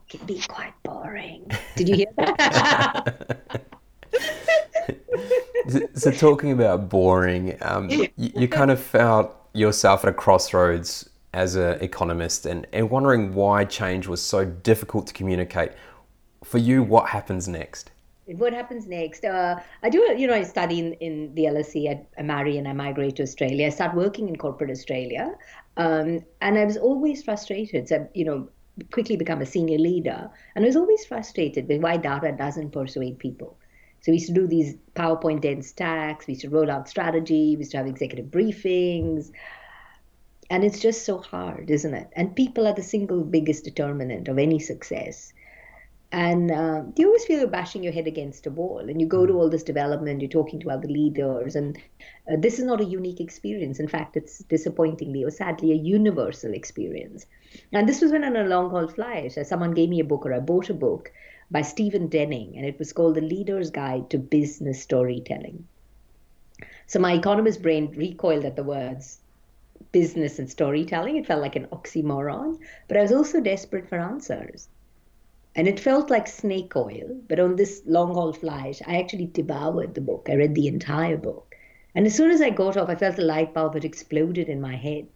can 0.10 0.26
be 0.26 0.40
quite 0.48 0.74
boring. 0.84 1.50
Did 1.76 1.90
you 1.90 1.96
hear 1.96 2.14
that 2.18 3.65
so, 5.94 6.12
talking 6.12 6.52
about 6.52 6.90
boring, 6.90 7.58
um, 7.62 7.90
you, 7.90 8.10
you, 8.16 8.48
kind 8.48 8.72
of 8.72 8.80
felt 8.80 9.36
yourself 9.54 10.04
at 10.04 10.10
a 10.10 10.14
crossroads 10.14 11.10
as 11.34 11.56
an 11.56 11.80
economist 11.82 12.46
and, 12.46 12.66
and 12.72 12.90
wondering 12.90 13.34
why 13.34 13.66
change 13.66 14.08
was 14.08 14.22
so 14.22 14.46
difficult 14.46 15.08
to 15.08 15.14
communicate. 15.14 15.72
For 16.44 16.58
you, 16.58 16.84
what 16.84 17.10
happens 17.10 17.48
next? 17.48 17.92
What 18.26 18.54
happens 18.54 18.88
next? 18.88 19.24
Uh, 19.24 19.60
I 19.84 19.90
do, 19.90 20.00
you 20.18 20.28
know, 20.28 20.34
I 20.34 20.44
study 20.44 20.80
in, 20.80 20.94
in 20.94 21.36
the 21.36 21.44
LSE. 21.44 21.90
I, 21.90 22.06
I, 22.18 22.24
marry 22.24 22.58
and 22.58 22.68
I 22.68 22.74
migrate 22.74 23.18
to 23.18 23.24
Australia. 23.24 23.68
I 23.68 23.70
start 23.70 23.96
working 23.96 24.30
in 24.30 24.36
corporate 24.36 24.72
Australia. 24.72 25.36
Um, 25.78 26.24
and 26.42 26.58
I 26.58 26.66
was 26.66 26.78
always 26.78 27.22
frustrated. 27.22 27.88
So, 27.90 28.10
you 28.14 28.26
know, 28.26 28.50
quickly 28.92 29.16
become 29.16 29.42
a 29.42 29.46
senior 29.46 29.78
leader. 29.78 30.30
And 30.56 30.66
I 30.66 30.68
was 30.68 30.76
always 30.76 31.06
frustrated 31.06 31.68
with 31.68 31.82
why 31.82 31.98
data 31.98 32.32
doesn't 32.32 32.72
persuade 32.72 33.20
people. 33.20 33.58
So 34.06 34.12
we 34.12 34.20
used 34.20 34.28
to 34.28 34.34
do 34.34 34.46
these 34.46 34.76
PowerPoint 34.96 35.42
dense 35.42 35.66
stacks. 35.66 36.28
We 36.28 36.34
used 36.34 36.44
to 36.44 36.50
roll 36.52 36.70
out 36.70 36.88
strategy. 36.88 37.56
We 37.56 37.62
used 37.62 37.72
to 37.72 37.78
have 37.78 37.88
executive 37.88 38.28
briefings. 38.28 39.32
And 40.48 40.64
it's 40.64 40.80
just 40.80 41.06
so 41.06 41.18
hard, 41.18 41.72
isn't 41.72 41.92
it? 41.92 42.10
And 42.16 42.36
people 42.36 42.68
are 42.68 42.76
the 42.76 42.84
single 42.84 43.24
biggest 43.24 43.64
determinant 43.64 44.28
of 44.28 44.38
any 44.38 44.60
success. 44.60 45.34
And 46.12 46.52
uh, 46.52 46.84
you 46.96 47.08
always 47.08 47.26
feel 47.26 47.40
you're 47.40 47.48
bashing 47.48 47.82
your 47.82 47.94
head 47.94 48.06
against 48.06 48.46
a 48.46 48.52
wall. 48.52 48.78
And 48.78 49.02
you 49.02 49.08
go 49.08 49.26
to 49.26 49.34
all 49.34 49.50
this 49.50 49.64
development, 49.64 50.22
you're 50.22 50.30
talking 50.30 50.60
to 50.60 50.70
other 50.70 50.88
leaders. 50.88 51.56
And 51.56 51.76
uh, 52.32 52.36
this 52.38 52.60
is 52.60 52.66
not 52.66 52.82
a 52.82 52.86
unique 52.86 53.20
experience. 53.20 53.80
In 53.80 53.88
fact, 53.88 54.16
it's 54.16 54.38
disappointingly 54.44 55.24
or 55.24 55.32
sadly 55.32 55.72
a 55.72 55.76
universal 55.76 56.54
experience. 56.54 57.26
And 57.72 57.90
this 57.90 58.02
was 58.02 58.12
when 58.12 58.24
on 58.24 58.36
a 58.36 58.44
long 58.44 58.70
haul 58.70 58.88
flight, 58.88 59.32
someone 59.48 59.74
gave 59.74 59.90
me 59.90 60.00
a 60.00 60.04
book 60.04 60.28
or 60.28 60.34
I 60.36 60.42
bought 60.42 60.70
a 60.70 60.76
book 60.76 61.12
by 61.52 61.62
Stephen 61.62 62.08
Denning, 62.08 62.58
and 62.58 62.66
it 62.66 62.80
was 62.80 62.94
called 62.94 63.16
The 63.16 63.22
Leader's 63.22 63.70
Guide 63.70 64.10
to 64.10 64.18
Business 64.18 64.82
Storytelling. 64.82 65.68
So 66.88 67.00
my 67.00 67.14
economist 67.14 67.62
brain 67.62 67.94
recoiled 67.96 68.46
at 68.46 68.56
the 68.56 68.64
words 68.64 69.20
business 69.92 70.40
and 70.40 70.50
storytelling. 70.50 71.16
It 71.16 71.26
felt 71.26 71.42
like 71.42 71.56
an 71.56 71.68
oxymoron, 71.68 72.60
but 72.88 72.98
I 72.98 73.02
was 73.02 73.12
also 73.12 73.40
desperate 73.40 73.88
for 73.88 73.98
answers. 73.98 74.68
And 75.56 75.68
it 75.68 75.80
felt 75.80 76.10
like 76.10 76.28
snake 76.28 76.76
oil, 76.76 77.18
but 77.30 77.40
on 77.40 77.56
this 77.56 77.82
long 77.86 78.14
haul 78.14 78.34
flight, 78.34 78.82
I 78.86 78.98
actually 78.98 79.28
devoured 79.28 79.94
the 79.94 80.02
book. 80.02 80.28
I 80.30 80.36
read 80.36 80.54
the 80.54 80.68
entire 80.68 81.16
book. 81.16 81.56
And 81.96 82.06
as 82.06 82.14
soon 82.14 82.30
as 82.30 82.42
I 82.42 82.50
got 82.50 82.76
off, 82.76 82.90
I 82.90 82.96
felt 82.96 83.20
a 83.20 83.22
light 83.22 83.54
bulb 83.54 83.74
had 83.74 83.86
exploded 83.86 84.50
in 84.50 84.60
my 84.60 84.76
head. 84.76 85.08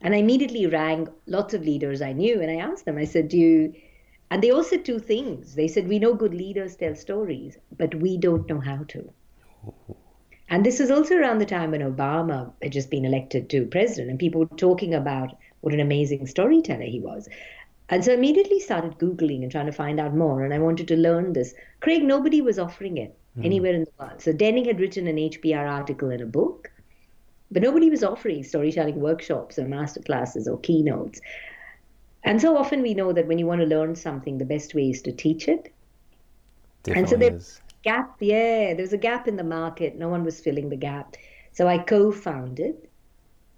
And 0.00 0.14
I 0.14 0.18
immediately 0.18 0.66
rang 0.66 1.08
lots 1.26 1.52
of 1.52 1.64
leaders 1.64 2.00
I 2.00 2.12
knew 2.12 2.40
and 2.40 2.50
I 2.50 2.64
asked 2.64 2.84
them, 2.84 2.96
I 2.96 3.04
said, 3.04 3.28
Do 3.28 3.36
you 3.38 3.74
and 4.30 4.42
they 4.42 4.50
all 4.50 4.62
said 4.62 4.84
two 4.84 5.00
things. 5.00 5.54
They 5.54 5.66
said, 5.66 5.88
We 5.88 5.98
know 5.98 6.14
good 6.14 6.34
leaders 6.34 6.76
tell 6.76 6.94
stories, 6.94 7.58
but 7.76 7.94
we 7.96 8.16
don't 8.16 8.48
know 8.48 8.60
how 8.60 8.84
to. 8.88 9.12
And 10.48 10.64
this 10.64 10.80
was 10.80 10.90
also 10.90 11.16
around 11.16 11.38
the 11.38 11.46
time 11.46 11.72
when 11.72 11.80
Obama 11.80 12.52
had 12.62 12.72
just 12.72 12.90
been 12.90 13.04
elected 13.04 13.50
to 13.50 13.66
president, 13.66 14.10
and 14.10 14.18
people 14.18 14.40
were 14.40 14.56
talking 14.56 14.94
about 14.94 15.36
what 15.60 15.74
an 15.74 15.80
amazing 15.80 16.26
storyteller 16.26 16.84
he 16.84 17.00
was. 17.00 17.28
And 17.88 18.04
so 18.04 18.12
I 18.12 18.14
immediately 18.14 18.60
started 18.60 18.98
Googling 18.98 19.42
and 19.42 19.50
trying 19.50 19.66
to 19.66 19.72
find 19.72 19.98
out 19.98 20.14
more, 20.14 20.44
and 20.44 20.54
I 20.54 20.58
wanted 20.58 20.86
to 20.88 20.96
learn 20.96 21.32
this. 21.32 21.54
Craig, 21.80 22.04
nobody 22.04 22.40
was 22.40 22.58
offering 22.58 22.98
it 22.98 23.16
mm. 23.36 23.44
anywhere 23.44 23.74
in 23.74 23.84
the 23.84 23.92
world. 23.98 24.20
So 24.22 24.32
Denning 24.32 24.64
had 24.64 24.80
written 24.80 25.08
an 25.08 25.16
HBR 25.16 25.68
article 25.68 26.10
in 26.10 26.22
a 26.22 26.26
book, 26.26 26.70
but 27.50 27.62
nobody 27.62 27.90
was 27.90 28.04
offering 28.04 28.44
storytelling 28.44 29.00
workshops 29.00 29.58
or 29.58 29.64
masterclasses 29.64 30.46
or 30.46 30.58
keynotes. 30.60 31.20
And 32.22 32.40
so 32.40 32.56
often 32.56 32.82
we 32.82 32.94
know 32.94 33.12
that 33.12 33.26
when 33.26 33.38
you 33.38 33.46
want 33.46 33.60
to 33.60 33.66
learn 33.66 33.94
something, 33.96 34.38
the 34.38 34.44
best 34.44 34.74
way 34.74 34.90
is 34.90 35.02
to 35.02 35.12
teach 35.12 35.48
it. 35.48 35.72
Definitely 36.82 37.00
and 37.00 37.08
so 37.08 37.16
there's 37.16 37.42
is. 37.42 37.60
gap, 37.82 38.16
yeah, 38.20 38.74
there's 38.74 38.92
a 38.92 38.98
gap 38.98 39.26
in 39.26 39.36
the 39.36 39.44
market. 39.44 39.96
No 39.96 40.08
one 40.08 40.24
was 40.24 40.40
filling 40.40 40.68
the 40.68 40.76
gap. 40.76 41.16
So 41.52 41.66
I 41.66 41.78
co-founded 41.78 42.88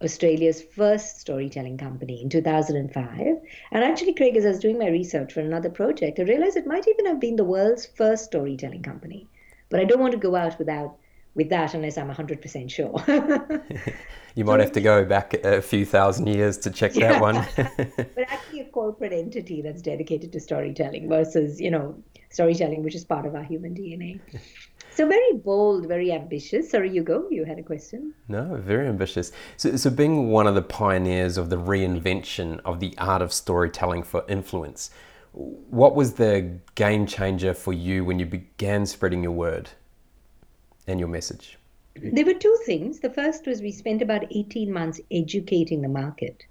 Australia's 0.02 0.62
first 0.62 1.20
storytelling 1.20 1.78
company 1.78 2.22
in 2.22 2.28
2005. 2.28 3.36
And 3.70 3.84
actually, 3.84 4.14
Craig, 4.14 4.36
as 4.36 4.44
I 4.44 4.48
was 4.48 4.58
doing 4.58 4.78
my 4.78 4.88
research 4.88 5.32
for 5.32 5.40
another 5.40 5.70
project, 5.70 6.18
I 6.18 6.22
realized 6.22 6.56
it 6.56 6.66
might 6.66 6.88
even 6.88 7.06
have 7.06 7.20
been 7.20 7.36
the 7.36 7.44
world's 7.44 7.86
first 7.86 8.24
storytelling 8.24 8.82
company. 8.82 9.28
But 9.68 9.80
I 9.80 9.84
don't 9.84 10.00
want 10.00 10.12
to 10.12 10.18
go 10.18 10.34
out 10.34 10.58
without 10.58 10.96
with 11.34 11.48
that 11.48 11.74
unless 11.74 11.96
I'm 11.96 12.10
100% 12.10 12.70
sure. 12.70 13.02
you 14.34 14.44
might 14.44 14.60
have 14.60 14.72
to 14.72 14.80
go 14.80 15.04
back 15.04 15.34
a 15.34 15.62
few 15.62 15.86
thousand 15.86 16.26
years 16.26 16.58
to 16.58 16.70
check 16.70 16.94
yeah. 16.94 17.12
that 17.12 17.20
one. 17.20 17.46
but 17.96 18.24
actually, 18.28 18.60
a 18.60 18.64
corporate 18.66 19.12
entity 19.12 19.62
that's 19.62 19.82
dedicated 19.82 20.32
to 20.32 20.40
storytelling 20.40 21.08
versus, 21.08 21.60
you 21.60 21.70
know, 21.70 21.94
storytelling, 22.30 22.82
which 22.82 22.94
is 22.94 23.04
part 23.04 23.26
of 23.26 23.34
our 23.34 23.42
human 23.42 23.74
DNA. 23.74 24.20
So 24.94 25.08
very 25.08 25.32
bold, 25.32 25.88
very 25.88 26.12
ambitious. 26.12 26.70
Sorry, 26.70 26.90
you 26.90 27.02
go. 27.02 27.26
You 27.30 27.44
had 27.46 27.58
a 27.58 27.62
question. 27.62 28.12
No, 28.28 28.56
very 28.56 28.86
ambitious. 28.86 29.32
So, 29.56 29.76
so 29.76 29.88
being 29.88 30.28
one 30.28 30.46
of 30.46 30.54
the 30.54 30.62
pioneers 30.62 31.38
of 31.38 31.48
the 31.48 31.56
reinvention 31.56 32.60
of 32.66 32.78
the 32.78 32.94
art 32.98 33.22
of 33.22 33.32
storytelling 33.32 34.02
for 34.02 34.22
influence, 34.28 34.90
what 35.32 35.94
was 35.94 36.14
the 36.14 36.58
game 36.74 37.06
changer 37.06 37.54
for 37.54 37.72
you 37.72 38.04
when 38.04 38.18
you 38.18 38.26
began 38.26 38.84
spreading 38.84 39.22
your 39.22 39.32
word? 39.32 39.70
And 40.86 40.98
your 40.98 41.08
message? 41.08 41.58
There 41.94 42.24
were 42.24 42.34
two 42.34 42.56
things. 42.64 43.00
The 43.00 43.10
first 43.10 43.46
was 43.46 43.60
we 43.60 43.70
spent 43.70 44.02
about 44.02 44.24
18 44.30 44.72
months 44.72 45.00
educating 45.10 45.82
the 45.82 45.88
market. 45.88 46.44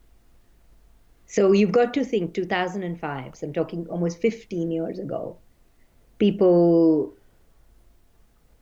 So 1.26 1.52
you've 1.52 1.72
got 1.72 1.94
to 1.96 2.04
think 2.04 2.34
2005, 2.34 3.36
so 3.36 3.48
I'm 3.48 3.54
talking 3.54 3.88
almost 3.88 4.20
15 4.20 4.70
years 4.70 5.00
ago. 5.00 5.38
People, 6.20 7.14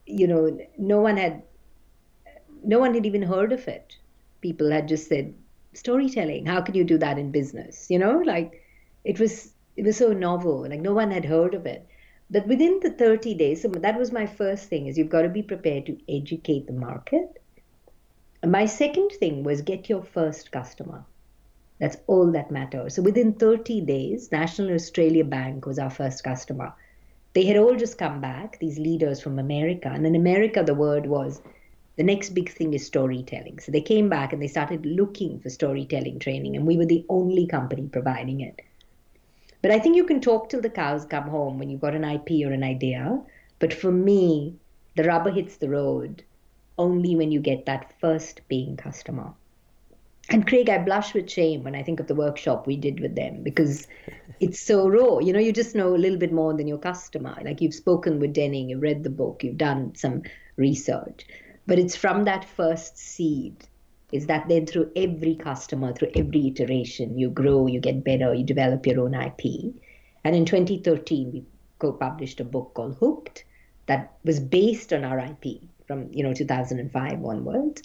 you 0.05 0.27
know, 0.27 0.57
no 0.77 1.01
one 1.01 1.17
had, 1.17 1.43
no 2.63 2.79
one 2.79 2.93
had 2.93 3.05
even 3.05 3.23
heard 3.23 3.51
of 3.51 3.67
it. 3.67 3.97
People 4.41 4.71
had 4.71 4.87
just 4.87 5.09
said, 5.09 5.33
storytelling, 5.73 6.45
how 6.45 6.61
can 6.61 6.75
you 6.75 6.83
do 6.83 6.97
that 6.99 7.17
in 7.17 7.31
business? 7.31 7.87
You 7.89 7.99
know, 7.99 8.19
like 8.19 8.63
it 9.03 9.19
was, 9.19 9.51
it 9.75 9.83
was 9.83 9.97
so 9.97 10.13
novel, 10.13 10.69
like 10.69 10.79
no 10.79 10.93
one 10.93 11.11
had 11.11 11.25
heard 11.25 11.53
of 11.53 11.65
it 11.65 11.87
that 12.29 12.47
within 12.47 12.79
the 12.81 12.91
30 12.91 13.33
days, 13.33 13.63
that 13.63 13.99
was 13.99 14.11
my 14.11 14.25
first 14.25 14.69
thing, 14.69 14.87
is 14.87 14.97
you've 14.97 15.09
got 15.09 15.23
to 15.23 15.29
be 15.29 15.41
prepared 15.41 15.85
to 15.87 15.97
educate 16.07 16.67
the 16.67 16.73
market. 16.73 17.41
My 18.45 18.65
second 18.65 19.11
thing 19.11 19.43
was 19.43 19.61
get 19.61 19.89
your 19.89 20.03
first 20.03 20.51
customer. 20.51 21.03
That's 21.79 21.97
all 22.07 22.31
that 22.31 22.51
matters. 22.51 22.95
So 22.95 23.01
within 23.01 23.33
30 23.33 23.81
days, 23.81 24.31
National 24.31 24.73
Australia 24.73 25.23
Bank 25.23 25.65
was 25.65 25.79
our 25.79 25.89
first 25.89 26.23
customer. 26.23 26.73
They 27.33 27.45
had 27.45 27.57
all 27.57 27.75
just 27.75 27.97
come 27.97 28.21
back, 28.21 28.59
these 28.59 28.77
leaders 28.77 29.21
from 29.21 29.39
America. 29.39 29.89
And 29.89 30.05
in 30.05 30.15
America, 30.15 30.63
the 30.63 30.73
word 30.73 31.05
was 31.05 31.41
the 31.95 32.03
next 32.03 32.29
big 32.29 32.49
thing 32.49 32.73
is 32.73 32.85
storytelling. 32.85 33.59
So 33.59 33.71
they 33.71 33.81
came 33.81 34.07
back 34.07 34.33
and 34.33 34.41
they 34.41 34.47
started 34.47 34.85
looking 34.85 35.39
for 35.39 35.49
storytelling 35.49 36.19
training, 36.19 36.55
and 36.55 36.65
we 36.65 36.77
were 36.77 36.85
the 36.85 37.05
only 37.09 37.45
company 37.45 37.89
providing 37.91 38.41
it. 38.41 38.61
But 39.61 39.71
I 39.71 39.79
think 39.79 39.95
you 39.95 40.05
can 40.05 40.21
talk 40.21 40.49
till 40.49 40.61
the 40.61 40.69
cows 40.69 41.05
come 41.05 41.27
home 41.27 41.59
when 41.59 41.69
you've 41.69 41.81
got 41.81 41.95
an 41.95 42.05
IP 42.05 42.45
or 42.45 42.53
an 42.53 42.63
idea. 42.63 43.21
But 43.59 43.73
for 43.73 43.91
me, 43.91 44.55
the 44.95 45.03
rubber 45.03 45.31
hits 45.31 45.57
the 45.57 45.69
road 45.69 46.23
only 46.77 47.15
when 47.15 47.31
you 47.31 47.41
get 47.41 47.65
that 47.65 47.93
first 47.99 48.41
paying 48.49 48.77
customer. 48.77 49.33
And 50.29 50.47
Craig, 50.47 50.69
I 50.69 50.77
blush 50.77 51.13
with 51.13 51.29
shame 51.29 51.63
when 51.63 51.75
I 51.75 51.83
think 51.83 51.99
of 51.99 52.07
the 52.07 52.15
workshop 52.15 52.67
we 52.67 52.77
did 52.77 52.99
with 52.99 53.15
them 53.15 53.43
because 53.43 53.87
it's 54.39 54.59
so 54.59 54.87
raw. 54.87 55.19
You 55.19 55.33
know, 55.33 55.39
you 55.39 55.51
just 55.51 55.75
know 55.75 55.95
a 55.95 55.97
little 55.97 56.19
bit 56.19 56.31
more 56.31 56.53
than 56.53 56.67
your 56.67 56.77
customer. 56.77 57.35
Like 57.43 57.59
you've 57.59 57.73
spoken 57.73 58.19
with 58.19 58.33
Denning, 58.33 58.69
you've 58.69 58.81
read 58.81 59.03
the 59.03 59.09
book, 59.09 59.43
you've 59.43 59.57
done 59.57 59.95
some 59.95 60.21
research. 60.55 61.25
But 61.67 61.79
it's 61.79 61.95
from 61.95 62.23
that 62.25 62.45
first 62.45 62.97
seed 62.97 63.65
is 64.11 64.27
that 64.27 64.47
then 64.49 64.65
through 64.65 64.91
every 64.95 65.35
customer, 65.35 65.93
through 65.93 66.11
every 66.15 66.47
iteration, 66.47 67.17
you 67.17 67.29
grow, 67.29 67.67
you 67.67 67.79
get 67.79 68.03
better, 68.03 68.33
you 68.33 68.43
develop 68.43 68.85
your 68.85 69.01
own 69.01 69.13
IP. 69.13 69.73
And 70.23 70.35
in 70.35 70.45
2013, 70.45 71.31
we 71.31 71.43
co-published 71.79 72.39
a 72.39 72.43
book 72.43 72.73
called 72.73 72.97
Hooked 72.99 73.45
that 73.85 74.13
was 74.23 74.39
based 74.39 74.93
on 74.93 75.03
our 75.03 75.19
IP 75.19 75.61
from 75.87 76.07
you 76.13 76.23
know 76.23 76.33
2005 76.33 77.25
onwards, 77.25 77.81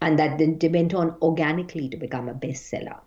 and 0.00 0.18
that 0.18 0.38
then 0.38 0.58
went 0.72 0.94
on 0.94 1.16
organically 1.20 1.88
to 1.88 1.96
become 1.96 2.28
a 2.28 2.34
bestseller. 2.34 3.00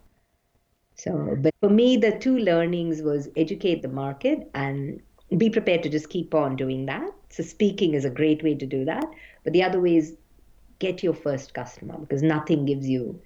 So, 0.96 1.38
but 1.40 1.54
for 1.60 1.70
me, 1.70 1.98
the 1.98 2.12
two 2.12 2.38
learnings 2.38 3.02
was 3.02 3.30
educate 3.36 3.82
the 3.82 3.88
market 3.88 4.50
and 4.54 5.02
be 5.38 5.50
prepared 5.50 5.84
to 5.84 5.90
just 5.90 6.10
keep 6.10 6.36
on 6.36 6.56
doing 6.56 6.86
that. 6.88 7.10
So, 7.30 7.42
speaking 7.44 7.94
is 7.94 8.06
a 8.06 8.10
great 8.10 8.44
way 8.44 8.56
to 8.56 8.66
do 8.66 8.86
that. 8.86 9.06
But 9.44 9.54
the 9.54 9.64
other 9.64 9.80
way 9.80 9.96
is 9.96 10.16
get 10.84 11.02
your 11.02 11.14
first 11.14 11.54
customer 11.54 11.98
because 11.98 12.22
nothing 12.22 12.66
gives 12.66 12.88
you 12.88 13.20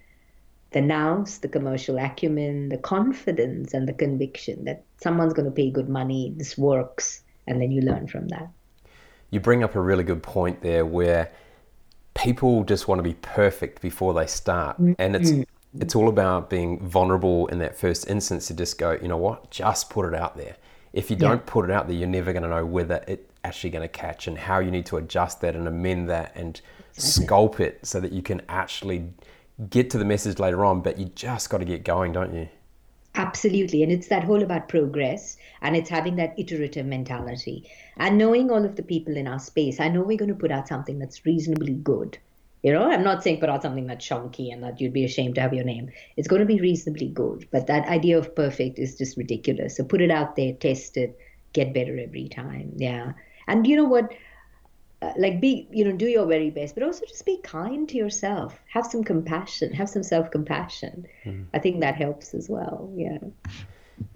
the 0.71 0.81
nous, 0.81 1.39
the 1.39 1.47
commercial 1.47 1.97
acumen, 1.97 2.69
the 2.69 2.77
confidence, 2.77 3.73
and 3.73 3.87
the 3.87 3.93
conviction 3.93 4.65
that 4.65 4.83
someone's 4.97 5.33
going 5.33 5.45
to 5.45 5.51
pay 5.51 5.71
good 5.71 5.89
money, 5.89 6.33
this 6.37 6.57
works, 6.57 7.23
and 7.47 7.59
then 7.59 7.71
you 7.71 7.81
learn 7.81 8.07
from 8.07 8.27
that. 8.27 8.47
You 9.31 9.39
bring 9.39 9.63
up 9.63 9.75
a 9.75 9.81
really 9.81 10.03
good 10.03 10.21
point 10.21 10.61
there 10.61 10.85
where 10.85 11.31
people 12.13 12.63
just 12.63 12.87
want 12.87 12.99
to 12.99 13.03
be 13.03 13.15
perfect 13.15 13.81
before 13.81 14.13
they 14.13 14.27
start. 14.27 14.75
Mm-hmm. 14.75 14.93
And 14.99 15.15
it's 15.15 15.31
it's 15.79 15.95
all 15.95 16.09
about 16.09 16.49
being 16.49 16.79
vulnerable 16.87 17.47
in 17.47 17.59
that 17.59 17.77
first 17.77 18.09
instance 18.09 18.47
to 18.47 18.53
just 18.53 18.77
go, 18.77 18.97
you 19.01 19.07
know 19.07 19.17
what, 19.17 19.51
just 19.51 19.89
put 19.89 20.05
it 20.05 20.15
out 20.15 20.37
there. 20.37 20.55
If 20.93 21.11
you 21.11 21.15
don't 21.15 21.41
yeah. 21.45 21.53
put 21.53 21.65
it 21.65 21.71
out 21.71 21.87
there, 21.87 21.95
you're 21.95 22.07
never 22.07 22.31
going 22.33 22.43
to 22.43 22.49
know 22.49 22.65
whether 22.65 23.03
it 23.07 23.29
actually 23.43 23.69
going 23.69 23.83
to 23.83 23.99
catch 24.05 24.27
and 24.27 24.37
how 24.37 24.59
you 24.59 24.71
need 24.71 24.85
to 24.87 24.97
adjust 24.97 25.41
that 25.41 25.55
and 25.55 25.67
amend 25.67 26.09
that 26.09 26.31
and 26.35 26.61
sculpt 26.97 27.59
it 27.59 27.79
so 27.83 27.99
that 27.99 28.11
you 28.11 28.21
can 28.21 28.41
actually 28.49 29.05
get 29.69 29.89
to 29.91 29.97
the 29.97 30.05
message 30.05 30.39
later 30.39 30.65
on. 30.65 30.81
But 30.81 30.97
you 30.97 31.05
just 31.05 31.49
got 31.49 31.59
to 31.59 31.65
get 31.65 31.83
going, 31.83 32.11
don't 32.11 32.33
you? 32.33 32.49
Absolutely. 33.15 33.81
And 33.81 33.91
it's 33.91 34.07
that 34.07 34.23
whole 34.23 34.43
about 34.43 34.69
progress 34.69 35.37
and 35.61 35.75
it's 35.75 35.89
having 35.89 36.17
that 36.17 36.35
iterative 36.37 36.85
mentality 36.85 37.67
and 37.97 38.15
knowing 38.17 38.51
all 38.51 38.63
of 38.63 38.75
the 38.75 38.83
people 38.83 39.17
in 39.17 39.27
our 39.27 39.39
space. 39.39 39.79
I 39.79 39.89
know 39.89 40.01
we're 40.01 40.17
going 40.17 40.29
to 40.29 40.35
put 40.35 40.51
out 40.51 40.67
something 40.67 40.99
that's 40.99 41.25
reasonably 41.25 41.73
good. 41.73 42.19
You 42.61 42.73
know, 42.73 42.91
I'm 42.91 43.03
not 43.03 43.23
saying 43.23 43.39
put 43.39 43.49
out 43.49 43.63
something 43.63 43.87
that's 43.87 44.05
chunky 44.05 44.51
and 44.51 44.61
that 44.63 44.79
you'd 44.79 44.93
be 44.93 45.03
ashamed 45.03 45.35
to 45.35 45.41
have 45.41 45.53
your 45.53 45.63
name. 45.63 45.89
It's 46.15 46.27
going 46.27 46.41
to 46.41 46.45
be 46.45 46.59
reasonably 46.59 47.07
good, 47.07 47.47
but 47.51 47.65
that 47.67 47.87
idea 47.87 48.17
of 48.17 48.35
perfect 48.35 48.77
is 48.77 48.95
just 48.95 49.17
ridiculous. 49.17 49.77
So 49.77 49.83
put 49.83 50.01
it 50.01 50.11
out 50.11 50.35
there, 50.35 50.53
test 50.53 50.97
it, 50.97 51.17
get 51.53 51.73
better 51.73 51.97
every 51.97 52.29
time. 52.29 52.73
Yeah. 52.75 53.13
And 53.47 53.65
you 53.65 53.77
know 53.77 53.85
what? 53.85 54.11
Uh, 54.99 55.13
like 55.15 55.39
be 55.39 55.67
you 55.71 55.85
know 55.85 55.91
do 55.91 56.07
your 56.07 56.25
very 56.25 56.49
best 56.49 56.73
but 56.73 56.83
also 56.83 57.05
just 57.05 57.23
be 57.23 57.37
kind 57.43 57.87
to 57.87 57.95
yourself 57.95 58.59
have 58.67 58.83
some 58.83 59.03
compassion 59.03 59.71
have 59.71 59.87
some 59.87 60.01
self-compassion 60.01 61.05
mm. 61.23 61.45
i 61.53 61.59
think 61.59 61.79
that 61.81 61.93
helps 61.93 62.33
as 62.33 62.49
well 62.49 62.89
yeah 62.95 63.19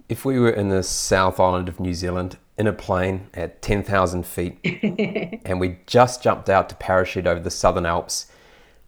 if 0.08 0.24
we 0.24 0.40
were 0.40 0.50
in 0.50 0.70
the 0.70 0.82
south 0.82 1.38
island 1.38 1.68
of 1.68 1.78
new 1.78 1.94
zealand 1.94 2.36
in 2.58 2.66
a 2.66 2.72
plane 2.72 3.28
at 3.32 3.62
10,000 3.62 4.26
feet 4.26 4.58
and 5.44 5.60
we 5.60 5.78
just 5.86 6.20
jumped 6.20 6.50
out 6.50 6.68
to 6.68 6.74
parachute 6.74 7.28
over 7.28 7.38
the 7.38 7.50
southern 7.50 7.86
alps 7.86 8.26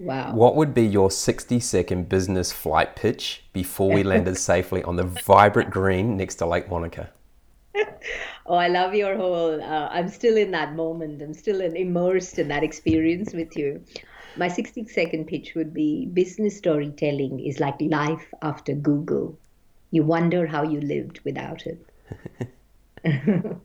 Wow. 0.01 0.35
What 0.35 0.57
would 0.57 0.75
be 0.75 0.85
your 0.85 1.11
60 1.11 1.61
second 1.61 2.09
business 2.09 2.51
flight 2.51 2.97
pitch 2.97 3.45
before 3.53 3.93
we 3.93 4.03
landed 4.03 4.37
safely 4.51 4.83
on 4.83 4.97
the 4.97 5.05
vibrant 5.05 5.71
green 5.71 6.17
next 6.17 6.35
to 6.37 6.47
Lake 6.47 6.69
Wanaka? 6.69 7.11
oh, 8.47 8.55
I 8.55 8.69
love 8.69 8.95
your 8.95 9.17
whole. 9.17 9.61
Uh, 9.63 9.89
I'm 9.91 10.09
still 10.09 10.37
in 10.37 10.51
that 10.53 10.75
moment. 10.75 11.23
I'm 11.23 11.35
still 11.35 11.61
in, 11.61 11.77
immersed 11.77 12.39
in 12.39 12.49
that 12.49 12.63
experience 12.63 13.33
with 13.33 13.57
you. 13.57 13.83
My 14.37 14.49
60 14.49 14.87
second 14.89 15.27
pitch 15.27 15.55
would 15.55 15.73
be 15.73 16.07
business 16.07 16.57
storytelling 16.57 17.41
is 17.41 17.61
like 17.61 17.77
life 17.81 18.27
after 18.43 18.75
Google. 18.75 19.39
You 19.91 20.03
wonder 20.03 20.47
how 20.47 20.63
you 20.65 20.81
lived 20.81 21.21
without 21.25 21.65
it. 21.67 21.87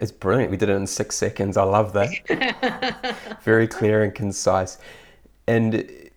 it's 0.00 0.10
brilliant. 0.12 0.50
We 0.50 0.56
did 0.56 0.68
it 0.68 0.72
in 0.72 0.86
six 0.86 1.16
seconds. 1.16 1.56
I 1.56 1.62
love 1.62 1.92
that. 1.92 3.38
Very 3.42 3.68
clear 3.68 4.02
and 4.02 4.12
concise. 4.14 4.78
And 5.46 6.07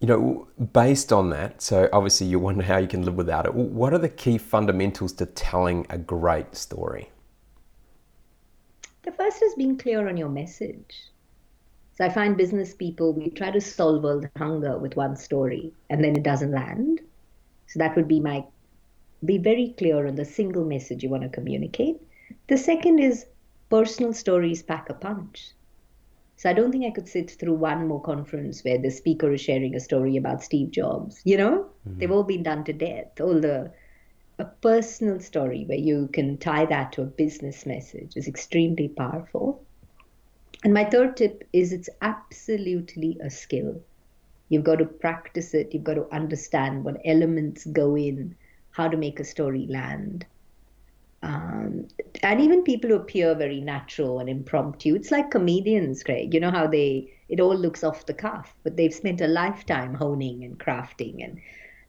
you 0.00 0.06
know, 0.06 0.48
based 0.72 1.12
on 1.12 1.28
that, 1.30 1.60
so 1.60 1.88
obviously 1.92 2.26
you 2.26 2.38
wonder 2.38 2.64
how 2.64 2.78
you 2.78 2.88
can 2.88 3.04
live 3.04 3.16
without 3.16 3.44
it. 3.44 3.54
What 3.54 3.92
are 3.92 3.98
the 3.98 4.08
key 4.08 4.38
fundamentals 4.38 5.12
to 5.14 5.26
telling 5.26 5.86
a 5.90 5.98
great 5.98 6.56
story? 6.56 7.10
The 9.02 9.12
first 9.12 9.42
is 9.42 9.54
being 9.54 9.76
clear 9.76 10.08
on 10.08 10.16
your 10.16 10.30
message. 10.30 11.10
So 11.96 12.06
I 12.06 12.08
find 12.08 12.34
business 12.34 12.72
people, 12.72 13.12
we 13.12 13.28
try 13.28 13.50
to 13.50 13.60
solve 13.60 14.02
world 14.02 14.26
hunger 14.38 14.78
with 14.78 14.96
one 14.96 15.16
story 15.16 15.74
and 15.90 16.02
then 16.02 16.16
it 16.16 16.22
doesn't 16.22 16.52
land. 16.52 17.00
So 17.66 17.78
that 17.78 17.94
would 17.94 18.08
be 18.08 18.20
my, 18.20 18.44
be 19.22 19.36
very 19.36 19.74
clear 19.76 20.06
on 20.06 20.14
the 20.14 20.24
single 20.24 20.64
message 20.64 21.02
you 21.02 21.10
want 21.10 21.24
to 21.24 21.28
communicate. 21.28 22.00
The 22.48 22.56
second 22.56 23.00
is 23.00 23.26
personal 23.68 24.14
stories 24.14 24.62
pack 24.62 24.88
a 24.88 24.94
punch. 24.94 25.50
So 26.40 26.48
I 26.48 26.54
don't 26.54 26.72
think 26.72 26.86
I 26.86 26.90
could 26.90 27.06
sit 27.06 27.32
through 27.32 27.56
one 27.56 27.86
more 27.86 28.00
conference 28.00 28.64
where 28.64 28.78
the 28.78 28.90
speaker 28.90 29.30
is 29.30 29.42
sharing 29.42 29.74
a 29.74 29.80
story 29.80 30.16
about 30.16 30.42
Steve 30.42 30.70
Jobs. 30.70 31.20
You 31.22 31.36
know, 31.36 31.66
mm-hmm. 31.86 31.98
they've 31.98 32.10
all 32.10 32.24
been 32.24 32.42
done 32.42 32.64
to 32.64 32.72
death. 32.72 33.20
All 33.20 33.38
the 33.38 33.70
a 34.38 34.46
personal 34.46 35.20
story 35.20 35.64
where 35.66 35.76
you 35.76 36.08
can 36.14 36.38
tie 36.38 36.64
that 36.64 36.92
to 36.92 37.02
a 37.02 37.04
business 37.04 37.66
message 37.66 38.16
is 38.16 38.26
extremely 38.26 38.88
powerful. 38.88 39.62
And 40.64 40.72
my 40.72 40.84
third 40.84 41.18
tip 41.18 41.46
is 41.52 41.74
it's 41.74 41.90
absolutely 42.00 43.18
a 43.22 43.28
skill. 43.28 43.78
You've 44.48 44.64
got 44.64 44.76
to 44.76 44.86
practice 44.86 45.52
it. 45.52 45.74
You've 45.74 45.84
got 45.84 45.96
to 45.96 46.08
understand 46.10 46.84
what 46.84 47.02
elements 47.04 47.66
go 47.66 47.98
in, 47.98 48.34
how 48.70 48.88
to 48.88 48.96
make 48.96 49.20
a 49.20 49.24
story 49.24 49.66
land. 49.68 50.24
Um, 51.22 51.86
and 52.22 52.40
even 52.40 52.62
people 52.62 52.90
who 52.90 52.96
appear 52.96 53.34
very 53.34 53.60
natural 53.60 54.20
and 54.20 54.28
impromptu. 54.28 54.94
It's 54.94 55.10
like 55.10 55.30
comedians, 55.30 56.02
Craig. 56.02 56.32
You 56.32 56.40
know 56.40 56.50
how 56.50 56.66
they 56.66 57.12
it 57.28 57.40
all 57.40 57.54
looks 57.56 57.84
off 57.84 58.06
the 58.06 58.14
cuff, 58.14 58.54
but 58.64 58.76
they've 58.76 58.94
spent 58.94 59.20
a 59.20 59.28
lifetime 59.28 59.94
honing 59.94 60.44
and 60.44 60.58
crafting. 60.58 61.22
And 61.22 61.38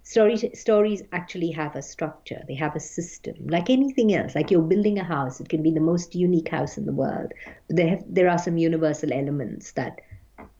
stories 0.04 0.44
stories 0.60 1.04
actually 1.14 1.52
have 1.52 1.76
a 1.76 1.82
structure. 1.82 2.44
They 2.48 2.56
have 2.56 2.76
a 2.76 2.80
system, 2.80 3.36
like 3.48 3.70
anything 3.70 4.14
else. 4.14 4.36
Like 4.36 4.52
you're 4.52 4.62
building 4.62 5.00
a 5.00 5.04
house, 5.04 5.40
it 5.40 5.50
can 5.50 5.64
be 5.64 5.72
the 5.72 5.80
most 5.80 6.14
unique 6.14 6.50
house 6.50 6.78
in 6.78 6.86
the 6.86 6.92
world, 6.94 7.32
but 7.68 7.78
there 7.78 7.90
have, 7.90 8.04
there 8.08 8.30
are 8.30 8.38
some 8.38 8.58
universal 8.58 9.14
elements 9.14 9.72
that 9.74 10.02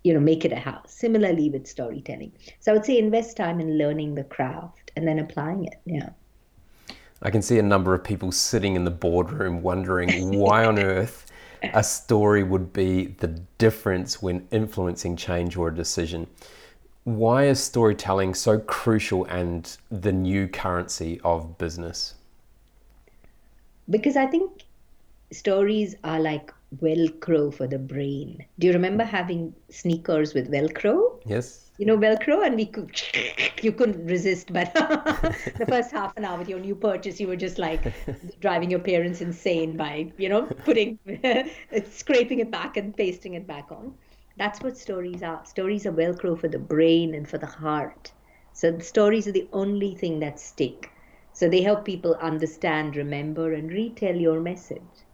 you 0.04 0.14
know 0.14 0.20
make 0.20 0.46
it 0.46 0.54
a 0.54 0.60
house. 0.60 0.94
Similarly 0.94 1.50
with 1.50 1.68
storytelling. 1.68 2.32
So 2.62 2.72
I 2.72 2.76
would 2.76 2.86
say 2.86 2.98
invest 2.98 3.36
time 3.36 3.60
in 3.60 3.78
learning 3.78 4.16
the 4.16 4.24
craft 4.24 4.92
and 4.96 5.08
then 5.08 5.20
applying 5.20 5.66
it. 5.66 5.76
Yeah. 5.86 6.12
I 7.22 7.30
can 7.30 7.42
see 7.42 7.60
a 7.60 7.64
number 7.64 7.94
of 7.94 8.04
people 8.04 8.32
sitting 8.32 8.76
in 8.76 8.84
the 8.84 8.92
boardroom 8.92 9.62
wondering 9.62 10.40
why 10.40 10.66
on 10.66 10.80
earth 10.94 11.32
a 11.62 11.84
story 11.84 12.42
would 12.42 12.74
be 12.74 13.08
the 13.20 13.28
difference 13.60 14.22
when 14.22 14.48
influencing 14.52 15.16
change 15.16 15.56
or 15.56 15.68
a 15.68 15.76
decision. 15.76 16.26
Why 17.04 17.46
is 17.46 17.62
storytelling 17.62 18.34
so 18.34 18.60
crucial 18.60 19.26
and 19.26 19.78
the 19.92 20.12
new 20.12 20.48
currency 20.48 21.20
of 21.24 21.58
business? 21.58 22.16
Because 23.90 24.16
I 24.16 24.26
think 24.26 24.64
stories 25.32 25.96
are 26.04 26.20
like 26.20 26.52
Velcro 26.78 27.54
for 27.54 27.68
the 27.68 27.80
brain. 27.80 28.46
Do 28.58 28.68
you 28.68 28.74
remember 28.74 29.04
having 29.04 29.54
sneakers 29.70 30.34
with 30.34 30.52
Velcro? 30.52 31.11
Yes. 31.26 31.72
You 31.78 31.86
know 31.86 31.98
velcro 31.98 32.46
and 32.46 32.56
we 32.56 32.66
could 32.68 32.92
you 33.62 33.72
couldn't 33.72 34.06
resist 34.06 34.54
but 34.54 34.74
the 35.58 35.66
first 35.68 35.92
half 35.92 36.14
an 36.18 36.26
hour 36.26 36.38
with 36.38 36.50
your 36.50 36.60
new 36.60 36.76
purchase 36.76 37.20
you 37.20 37.28
were 37.28 37.36
just 37.36 37.58
like 37.58 37.92
driving 38.40 38.70
your 38.70 38.80
parents 38.80 39.22
insane 39.22 39.76
by 39.78 40.12
you 40.18 40.30
know 40.30 40.48
putting 40.64 41.00
scraping 41.86 42.40
it 42.40 42.52
back 42.52 42.78
and 42.78 42.96
pasting 42.96 43.34
it 43.34 43.48
back 43.48 43.72
on. 43.72 43.96
That's 44.38 44.62
what 44.62 44.78
stories 44.78 45.24
are. 45.24 45.46
Stories 45.46 45.86
are 45.86 45.92
velcro 45.92 46.38
for 46.40 46.48
the 46.48 46.60
brain 46.60 47.14
and 47.16 47.28
for 47.28 47.38
the 47.38 47.48
heart. 47.48 48.12
So 48.54 48.72
the 48.72 48.84
stories 48.84 49.28
are 49.28 49.32
the 49.34 49.50
only 49.52 49.96
thing 49.96 50.20
that 50.20 50.40
stick. 50.40 50.92
So 51.34 51.50
they 51.50 51.62
help 51.62 51.86
people 51.86 52.16
understand 52.16 52.96
remember 52.96 53.54
and 53.54 53.72
retell 53.72 54.16
your 54.16 54.40
message 54.40 55.06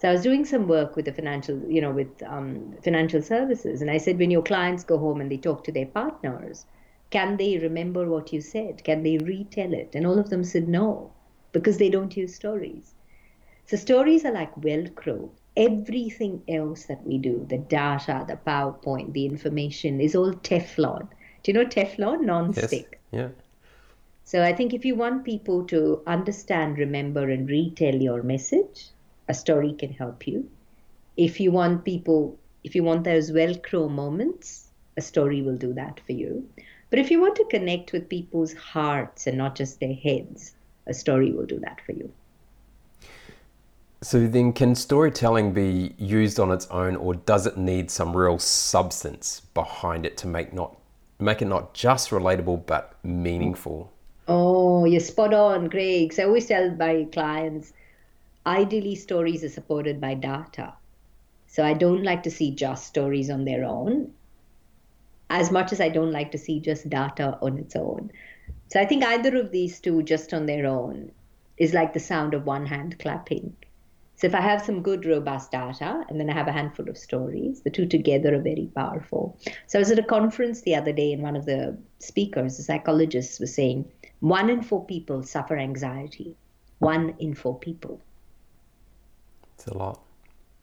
so 0.00 0.08
I 0.08 0.12
was 0.12 0.22
doing 0.22 0.46
some 0.46 0.66
work 0.66 0.96
with 0.96 1.04
the 1.04 1.12
financial, 1.12 1.60
you 1.68 1.82
know, 1.82 1.90
with 1.90 2.22
um, 2.22 2.74
financial 2.82 3.20
services, 3.20 3.82
and 3.82 3.90
I 3.90 3.98
said, 3.98 4.18
when 4.18 4.30
your 4.30 4.42
clients 4.42 4.82
go 4.82 4.96
home 4.96 5.20
and 5.20 5.30
they 5.30 5.36
talk 5.36 5.62
to 5.64 5.72
their 5.72 5.84
partners, 5.84 6.64
can 7.10 7.36
they 7.36 7.58
remember 7.58 8.08
what 8.08 8.32
you 8.32 8.40
said? 8.40 8.82
Can 8.82 9.02
they 9.02 9.18
retell 9.18 9.74
it? 9.74 9.90
And 9.94 10.06
all 10.06 10.18
of 10.18 10.30
them 10.30 10.42
said 10.42 10.68
no, 10.68 11.12
because 11.52 11.76
they 11.76 11.90
don't 11.90 12.16
use 12.16 12.34
stories. 12.34 12.94
So 13.66 13.76
stories 13.76 14.24
are 14.24 14.32
like 14.32 14.54
Velcro. 14.54 15.28
Everything 15.54 16.42
else 16.48 16.84
that 16.84 17.06
we 17.06 17.18
do, 17.18 17.44
the 17.50 17.58
data, 17.58 18.24
the 18.26 18.38
PowerPoint, 18.46 19.12
the 19.12 19.26
information, 19.26 20.00
is 20.00 20.14
all 20.14 20.32
Teflon. 20.32 21.08
Do 21.42 21.52
you 21.52 21.52
know 21.52 21.66
Teflon? 21.66 22.22
Non-stick. 22.22 23.00
Yes. 23.10 23.20
Yeah. 23.20 23.28
So 24.24 24.42
I 24.42 24.54
think 24.54 24.72
if 24.72 24.86
you 24.86 24.94
want 24.94 25.24
people 25.24 25.64
to 25.66 26.02
understand, 26.06 26.78
remember, 26.78 27.28
and 27.28 27.50
retell 27.50 27.96
your 27.96 28.22
message, 28.22 28.86
a 29.30 29.34
story 29.34 29.72
can 29.72 29.92
help 29.92 30.26
you. 30.26 30.50
If 31.16 31.38
you 31.38 31.52
want 31.52 31.84
people, 31.84 32.36
if 32.64 32.74
you 32.74 32.82
want 32.82 33.04
those 33.04 33.30
Velcro 33.30 33.88
moments, 33.88 34.66
a 34.96 35.00
story 35.00 35.40
will 35.40 35.56
do 35.56 35.72
that 35.74 36.00
for 36.04 36.12
you. 36.12 36.48
But 36.90 36.98
if 36.98 37.12
you 37.12 37.20
want 37.20 37.36
to 37.36 37.44
connect 37.44 37.92
with 37.92 38.08
people's 38.08 38.52
hearts 38.54 39.28
and 39.28 39.38
not 39.38 39.54
just 39.54 39.78
their 39.78 39.94
heads, 39.94 40.56
a 40.88 40.92
story 40.92 41.30
will 41.30 41.46
do 41.46 41.60
that 41.60 41.80
for 41.86 41.92
you. 41.92 42.12
So 44.02 44.26
then, 44.26 44.52
can 44.52 44.74
storytelling 44.74 45.52
be 45.52 45.94
used 45.98 46.40
on 46.40 46.50
its 46.50 46.66
own, 46.68 46.96
or 46.96 47.14
does 47.14 47.46
it 47.46 47.56
need 47.56 47.90
some 47.90 48.16
real 48.16 48.38
substance 48.38 49.42
behind 49.54 50.06
it 50.06 50.16
to 50.18 50.26
make 50.26 50.52
not 50.52 50.76
make 51.18 51.42
it 51.42 51.48
not 51.48 51.74
just 51.74 52.10
relatable 52.10 52.64
but 52.66 52.94
meaningful? 53.04 53.92
Oh, 54.26 54.86
you're 54.86 55.00
spot 55.00 55.34
on, 55.34 55.68
Greg. 55.68 56.14
So 56.14 56.22
I 56.22 56.26
always 56.26 56.46
tell 56.46 56.70
my 56.76 57.06
clients, 57.12 57.74
ideally 58.50 58.96
stories 58.96 59.44
are 59.44 59.48
supported 59.48 60.00
by 60.00 60.14
data. 60.14 60.74
So 61.46 61.64
I 61.64 61.74
don't 61.74 62.04
like 62.04 62.22
to 62.24 62.30
see 62.30 62.54
just 62.54 62.86
stories 62.86 63.30
on 63.30 63.44
their 63.44 63.64
own. 63.64 64.14
as 65.30 65.50
much 65.50 65.72
as 65.72 65.80
I 65.80 65.88
don't 65.88 66.12
like 66.12 66.30
to 66.32 66.38
see 66.38 66.60
just 66.60 66.88
data 66.90 67.38
on 67.40 67.58
its 67.58 67.76
own. 67.76 68.10
So 68.70 68.80
I 68.80 68.84
think 68.86 69.04
either 69.04 69.36
of 69.36 69.52
these 69.52 69.80
two 69.80 70.02
just 70.02 70.34
on 70.34 70.46
their 70.46 70.66
own 70.66 71.12
is 71.56 71.72
like 71.74 71.92
the 71.92 72.00
sound 72.00 72.34
of 72.34 72.46
one 72.46 72.66
hand 72.66 72.98
clapping. 72.98 73.56
So 74.16 74.26
if 74.26 74.34
I 74.34 74.40
have 74.40 74.62
some 74.62 74.82
good, 74.82 75.06
robust 75.06 75.50
data 75.52 76.04
and 76.08 76.20
then 76.20 76.28
I 76.28 76.34
have 76.34 76.48
a 76.48 76.52
handful 76.52 76.88
of 76.90 76.98
stories, 76.98 77.62
the 77.62 77.70
two 77.70 77.86
together 77.86 78.34
are 78.34 78.42
very 78.42 78.70
powerful. 78.74 79.38
So 79.66 79.78
I 79.78 79.80
was 79.80 79.90
at 79.90 79.98
a 79.98 80.02
conference 80.02 80.62
the 80.62 80.74
other 80.74 80.92
day 80.92 81.12
and 81.12 81.22
one 81.22 81.36
of 81.36 81.46
the 81.46 81.78
speakers, 82.00 82.56
the 82.56 82.62
psychologist, 82.62 83.40
was 83.40 83.54
saying 83.54 83.90
one 84.20 84.50
in 84.50 84.62
four 84.62 84.84
people 84.84 85.22
suffer 85.22 85.56
anxiety. 85.56 86.36
One 86.80 87.14
in 87.18 87.34
four 87.34 87.58
people. 87.58 88.00
It's 89.60 89.66
a 89.66 89.76
lot. 89.76 90.00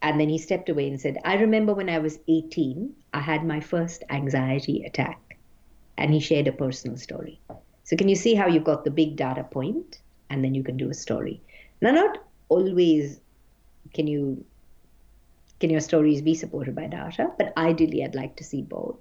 And 0.02 0.20
then 0.20 0.28
he 0.28 0.40
stepped 0.40 0.70
away 0.70 0.88
and 0.88 1.00
said, 1.00 1.20
I 1.24 1.36
remember 1.36 1.72
when 1.76 1.88
I 1.88 2.00
was 2.00 2.18
18, 2.28 2.96
I 3.14 3.20
had 3.20 3.46
my 3.46 3.60
first 3.60 4.04
anxiety 4.10 4.84
attack. 4.86 5.38
And 6.00 6.12
he 6.12 6.20
shared 6.20 6.48
a 6.48 6.52
personal 6.52 6.98
story. 6.98 7.40
So, 7.84 7.96
can 7.96 8.10
you 8.10 8.16
see 8.16 8.34
how 8.34 8.48
you've 8.48 8.64
got 8.64 8.84
the 8.84 8.90
big 8.90 9.16
data 9.16 9.44
point 9.44 10.00
and 10.32 10.44
then 10.44 10.56
you 10.56 10.64
can 10.64 10.78
do 10.78 10.90
a 10.90 10.96
story? 10.96 11.40
Now, 11.80 11.92
not 11.92 12.24
always 12.50 13.20
can 13.94 14.08
you 14.08 14.44
can 15.60 15.70
your 15.70 15.80
stories 15.80 16.24
be 16.24 16.34
supported 16.34 16.76
by 16.76 16.88
data, 16.88 17.30
but 17.38 17.54
ideally, 17.56 18.04
I'd 18.04 18.16
like 18.16 18.36
to 18.38 18.44
see 18.44 18.64
both. 18.64 18.98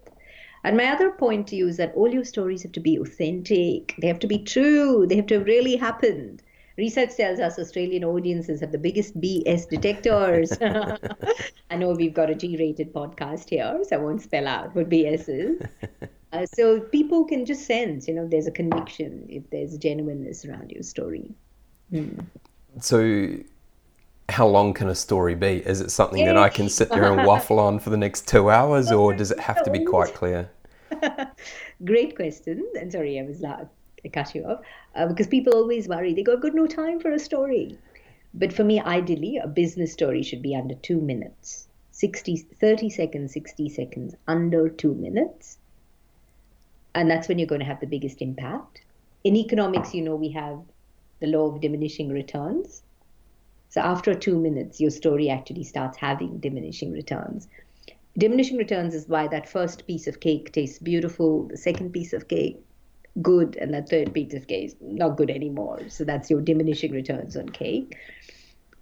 And 0.63 0.77
my 0.77 0.93
other 0.93 1.11
point 1.11 1.47
to 1.49 1.57
you 1.57 1.69
is 1.69 1.79
that 1.79 1.95
all 1.95 2.13
your 2.13 2.25
stories 2.25 2.63
have 2.65 2.73
to 2.73 2.81
be 2.81 2.99
authentic, 2.99 3.95
they 3.99 4.09
have 4.09 4.19
to 4.19 4.27
be 4.27 4.41
true, 4.41 5.07
they 5.07 5.17
have 5.17 5.27
to 5.29 5.39
have 5.39 5.47
really 5.47 5.77
happened. 5.77 6.43
Research 6.77 7.17
tells 7.17 7.41
us 7.41 7.59
Australian 7.59 8.05
audiences 8.05 8.61
have 8.61 8.71
the 8.71 8.79
biggest 8.79 9.19
BS 9.19 9.69
detectors. 9.69 10.53
I 11.71 11.77
know 11.77 11.93
we've 11.93 12.13
got 12.13 12.31
a 12.31 12.35
G 12.35 12.57
rated 12.59 12.93
podcast 12.93 13.49
here, 13.49 13.81
so 13.89 13.97
I 13.97 13.99
won't 13.99 14.21
spell 14.21 14.47
out 14.47 14.75
what 14.75 14.89
BS 14.89 15.29
is. 15.29 15.63
Uh, 16.33 16.45
so 16.45 16.81
people 16.81 17.25
can 17.25 17.47
just 17.47 17.67
sense, 17.67 18.09
you 18.09 18.13
know, 18.13 18.27
there's 18.27 18.49
a 18.49 18.51
conviction 18.51 19.25
if 19.31 19.49
there's 19.51 19.79
genuineness 19.79 20.45
around 20.45 20.71
your 20.71 20.83
story. 20.83 21.33
Hmm. 21.91 22.19
So, 22.81 23.39
how 24.29 24.47
long 24.47 24.75
can 24.75 24.89
a 24.89 24.95
story 24.95 25.37
be? 25.37 25.59
Is 25.65 25.81
it 25.81 25.91
something 25.91 26.27
that 26.27 26.37
I 26.37 26.49
can 26.49 26.69
sit 26.69 26.91
there 26.91 27.11
and 27.13 27.25
waffle 27.27 27.61
on 27.61 27.79
for 27.79 27.91
the 27.91 27.97
next 27.97 28.27
two 28.27 28.51
hours, 28.51 28.91
or 28.91 29.15
does 29.15 29.31
it 29.31 29.39
have 29.39 29.63
to 29.65 29.71
be 29.71 29.85
quite 29.85 30.15
clear? 30.15 30.51
Great 31.85 32.17
question. 32.17 32.67
And 32.79 32.91
sorry, 32.91 33.21
I 33.21 33.23
was 33.23 33.41
loud. 33.41 33.71
Cut 34.09 34.35
you 34.35 34.45
off 34.45 34.61
uh, 34.95 35.07
because 35.07 35.27
people 35.27 35.55
always 35.55 35.89
worry 35.89 36.15
they 36.15 36.23
go, 36.23 36.35
"I've 36.35 36.43
got 36.43 36.55
no 36.55 36.67
time 36.67 37.01
for 37.01 37.11
a 37.11 37.19
story." 37.19 37.79
But 38.39 38.53
for 38.53 38.65
me, 38.65 38.81
ideally, 38.81 39.39
a 39.39 39.49
business 39.49 39.95
story 39.95 40.23
should 40.23 40.43
be 40.43 40.55
under 40.55 40.75
two 40.75 41.01
minutes, 41.01 41.69
60, 41.93 42.37
30 42.37 42.91
seconds, 42.91 43.33
60 43.33 43.71
seconds, 43.71 44.15
under 44.29 44.69
two 44.69 44.95
minutes. 44.95 45.57
And 46.95 47.11
that's 47.11 47.29
when 47.29 47.39
you're 47.39 47.47
going 47.47 47.61
to 47.61 47.67
have 47.67 47.81
the 47.81 47.87
biggest 47.87 48.21
impact. 48.21 48.83
In 49.25 49.37
economics, 49.37 49.95
you 49.95 50.03
know, 50.03 50.17
we 50.17 50.29
have 50.33 50.61
the 51.21 51.27
law 51.27 51.47
of 51.47 51.63
diminishing 51.63 52.11
returns. 52.11 52.83
So 53.71 53.81
after 53.81 54.15
two 54.15 54.39
minutes, 54.39 54.83
your 54.83 54.91
story 54.91 55.31
actually 55.31 55.65
starts 55.65 55.97
having 55.97 56.39
diminishing 56.39 56.93
returns. 56.93 57.49
Diminishing 58.19 58.59
returns 58.59 58.95
is 58.95 59.09
why 59.09 59.29
that 59.29 59.49
first 59.49 59.87
piece 59.87 60.07
of 60.07 60.21
cake 60.21 60.53
tastes 60.53 60.79
beautiful, 60.79 61.45
the 61.45 61.57
second 61.57 61.93
piece 61.93 62.13
of 62.13 62.29
cake 62.29 62.63
good, 63.23 63.57
and 63.57 63.73
that 63.75 63.89
third 63.89 64.13
piece 64.13 64.35
of 64.35 64.47
cake 64.47 64.77
not 64.81 65.17
good 65.17 65.31
anymore. 65.31 65.81
So 65.89 66.05
that's 66.05 66.31
your 66.31 66.41
diminishing 66.41 66.93
returns 66.93 67.37
on 67.37 67.49
cake. 67.49 67.97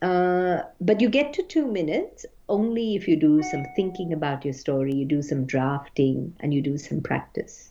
Uh, 0.02 0.62
but 0.80 1.00
you 1.00 1.08
get 1.08 1.32
to 1.34 1.42
two 1.42 1.66
minutes 1.66 2.26
only 2.48 2.94
if 2.94 3.08
you 3.08 3.16
do 3.16 3.42
some 3.42 3.64
thinking 3.74 4.12
about 4.12 4.44
your 4.44 4.52
story, 4.52 4.94
you 4.94 5.04
do 5.04 5.22
some 5.22 5.46
drafting, 5.46 6.34
and 6.40 6.52
you 6.52 6.60
do 6.60 6.76
some 6.76 7.00
practice. 7.00 7.70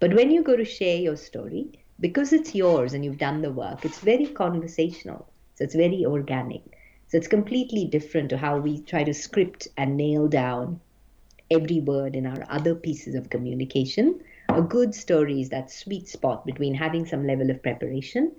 But 0.00 0.14
when 0.14 0.30
you 0.30 0.42
go 0.42 0.56
to 0.56 0.64
share 0.64 0.96
your 0.96 1.16
story, 1.16 1.78
because 2.00 2.32
it's 2.32 2.54
yours 2.54 2.92
and 2.92 3.04
you've 3.04 3.18
done 3.18 3.42
the 3.42 3.52
work, 3.52 3.84
it's 3.84 4.00
very 4.00 4.26
conversational. 4.26 5.28
So 5.54 5.64
it's 5.64 5.76
very 5.76 6.04
organic. 6.04 6.62
So 7.08 7.18
it's 7.18 7.28
completely 7.28 7.84
different 7.84 8.30
to 8.30 8.36
how 8.36 8.58
we 8.58 8.80
try 8.80 9.04
to 9.04 9.14
script 9.14 9.68
and 9.76 9.96
nail 9.96 10.26
down 10.26 10.80
every 11.50 11.80
word 11.80 12.16
in 12.16 12.26
our 12.26 12.44
other 12.48 12.74
pieces 12.74 13.14
of 13.14 13.30
communication. 13.30 14.20
A 14.56 14.62
good 14.62 14.94
story 14.94 15.40
is 15.40 15.48
that 15.50 15.70
sweet 15.70 16.08
spot 16.08 16.46
between 16.46 16.74
having 16.74 17.06
some 17.06 17.26
level 17.26 17.50
of 17.50 17.62
preparation 17.62 18.32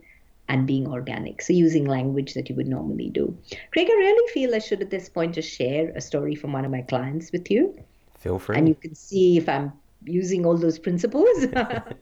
and 0.47 0.67
being 0.67 0.87
organic. 0.87 1.41
So 1.41 1.53
using 1.53 1.85
language 1.85 2.33
that 2.35 2.49
you 2.49 2.55
would 2.55 2.67
normally 2.67 3.09
do. 3.09 3.37
Craig, 3.71 3.87
I 3.89 3.95
really 3.95 4.31
feel 4.31 4.53
I 4.53 4.59
should 4.59 4.81
at 4.81 4.89
this 4.89 5.09
point 5.09 5.35
just 5.35 5.49
share 5.49 5.89
a 5.95 6.01
story 6.01 6.35
from 6.35 6.53
one 6.53 6.65
of 6.65 6.71
my 6.71 6.81
clients 6.81 7.31
with 7.31 7.49
you. 7.49 7.77
Feel 8.19 8.39
free. 8.39 8.57
And 8.57 8.67
you 8.67 8.75
can 8.75 8.95
see 8.95 9.37
if 9.37 9.49
I'm 9.49 9.73
using 10.05 10.45
all 10.45 10.57
those 10.57 10.79
principles. 10.79 11.47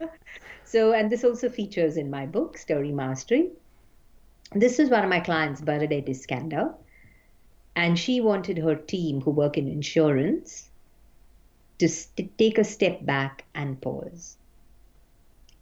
so, 0.66 0.94
and 0.94 1.10
this 1.10 1.24
also 1.24 1.50
features 1.50 1.98
in 1.98 2.10
my 2.10 2.26
book, 2.26 2.58
Story 2.58 2.92
Mastery. 2.92 3.50
This 4.54 4.78
is 4.78 4.90
one 4.90 5.04
of 5.04 5.10
my 5.10 5.20
clients, 5.20 5.62
Bernadette 5.62 6.10
Iskander, 6.10 6.74
and 7.76 7.98
she 7.98 8.22
wanted 8.22 8.58
her 8.60 8.76
team 8.76 9.22
who 9.22 9.32
work 9.32 9.58
in 9.58 9.68
insurance 9.68 10.70
to 11.80 11.88
st- 11.88 12.38
take 12.38 12.58
a 12.58 12.64
step 12.64 13.06
back 13.06 13.46
and 13.56 13.82
pause. 13.82 14.38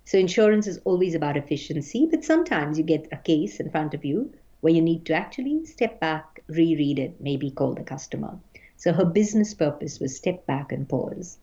So, 0.06 0.18
insurance 0.18 0.68
is 0.68 0.80
always 0.84 1.16
about 1.16 1.38
efficiency, 1.38 2.08
but 2.10 2.24
sometimes 2.24 2.78
you 2.78 2.84
get 2.84 3.08
a 3.12 3.18
case 3.18 3.60
in 3.60 3.70
front 3.70 3.94
of 3.94 4.04
you 4.04 4.34
where 4.60 4.74
you 4.74 4.82
need 4.82 5.06
to 5.06 5.14
actually 5.14 5.66
step 5.66 6.00
back, 6.00 6.44
reread 6.48 7.00
it, 7.00 7.22
maybe 7.22 7.50
call 7.50 7.74
the 7.74 7.84
customer. 7.84 8.38
So, 8.78 8.94
her 8.94 9.06
business 9.06 9.54
purpose 9.54 10.00
was 10.00 10.18
step 10.18 10.46
back 10.46 10.72
and 10.72 10.88
pause. 10.88 11.38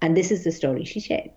And 0.00 0.16
this 0.16 0.30
is 0.30 0.44
the 0.44 0.52
story 0.52 0.84
she 0.84 1.00
shared. 1.00 1.30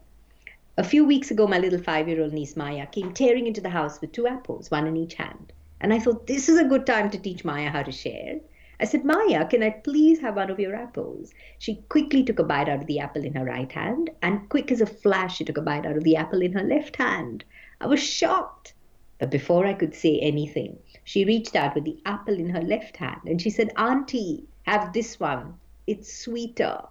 A 0.78 0.84
few 0.84 1.04
weeks 1.04 1.32
ago, 1.32 1.48
my 1.48 1.60
little 1.60 1.82
five 1.82 2.08
year 2.08 2.22
old 2.22 2.34
niece 2.34 2.56
Maya 2.56 2.86
came 2.86 3.14
tearing 3.14 3.48
into 3.48 3.60
the 3.62 3.70
house 3.70 4.00
with 4.00 4.12
two 4.12 4.28
apples, 4.28 4.70
one 4.70 4.88
in 4.88 4.96
each 4.96 5.16
hand. 5.16 5.52
And 5.82 5.94
I 5.94 6.00
thought, 6.00 6.28
this 6.28 6.48
is 6.48 6.58
a 6.58 6.64
good 6.64 6.86
time 6.86 7.10
to 7.12 7.18
teach 7.18 7.44
Maya 7.44 7.70
how 7.70 7.84
to 7.84 7.92
share. 7.92 8.40
I 8.80 8.86
said, 8.86 9.04
Maya, 9.04 9.46
can 9.46 9.62
I 9.62 9.72
please 9.72 10.20
have 10.22 10.38
one 10.38 10.50
of 10.50 10.60
your 10.60 10.76
apples? 10.76 11.34
She 11.58 11.84
quickly 11.90 12.24
took 12.24 12.40
a 12.40 12.44
bite 12.44 12.70
out 12.70 12.82
of 12.82 12.88
the 12.88 13.00
apple 13.00 13.26
in 13.26 13.34
her 13.34 13.44
right 13.44 13.72
hand, 13.72 14.10
and 14.22 14.48
quick 14.50 14.72
as 14.72 14.80
a 14.80 14.86
flash, 14.86 15.38
she 15.38 15.44
took 15.44 15.58
a 15.58 15.62
bite 15.62 15.86
out 15.86 15.98
of 15.98 16.04
the 16.04 16.16
apple 16.16 16.42
in 16.42 16.54
her 16.54 16.64
left 16.64 16.96
hand. 16.96 17.44
I 17.82 17.88
was 17.88 18.02
shocked. 18.02 18.74
But 19.20 19.32
before 19.32 19.66
I 19.66 19.74
could 19.74 19.94
say 19.94 20.18
anything, 20.20 20.80
she 21.04 21.26
reached 21.26 21.56
out 21.58 21.76
with 21.76 21.84
the 21.84 21.98
apple 22.06 22.36
in 22.36 22.50
her 22.50 22.62
left 22.62 22.96
hand 22.96 23.22
and 23.26 23.42
she 23.42 23.50
said, 23.50 23.74
Auntie, 23.76 24.46
have 24.64 24.94
this 24.94 25.20
one. 25.20 25.56
It's 25.86 26.14
sweeter. 26.14 26.82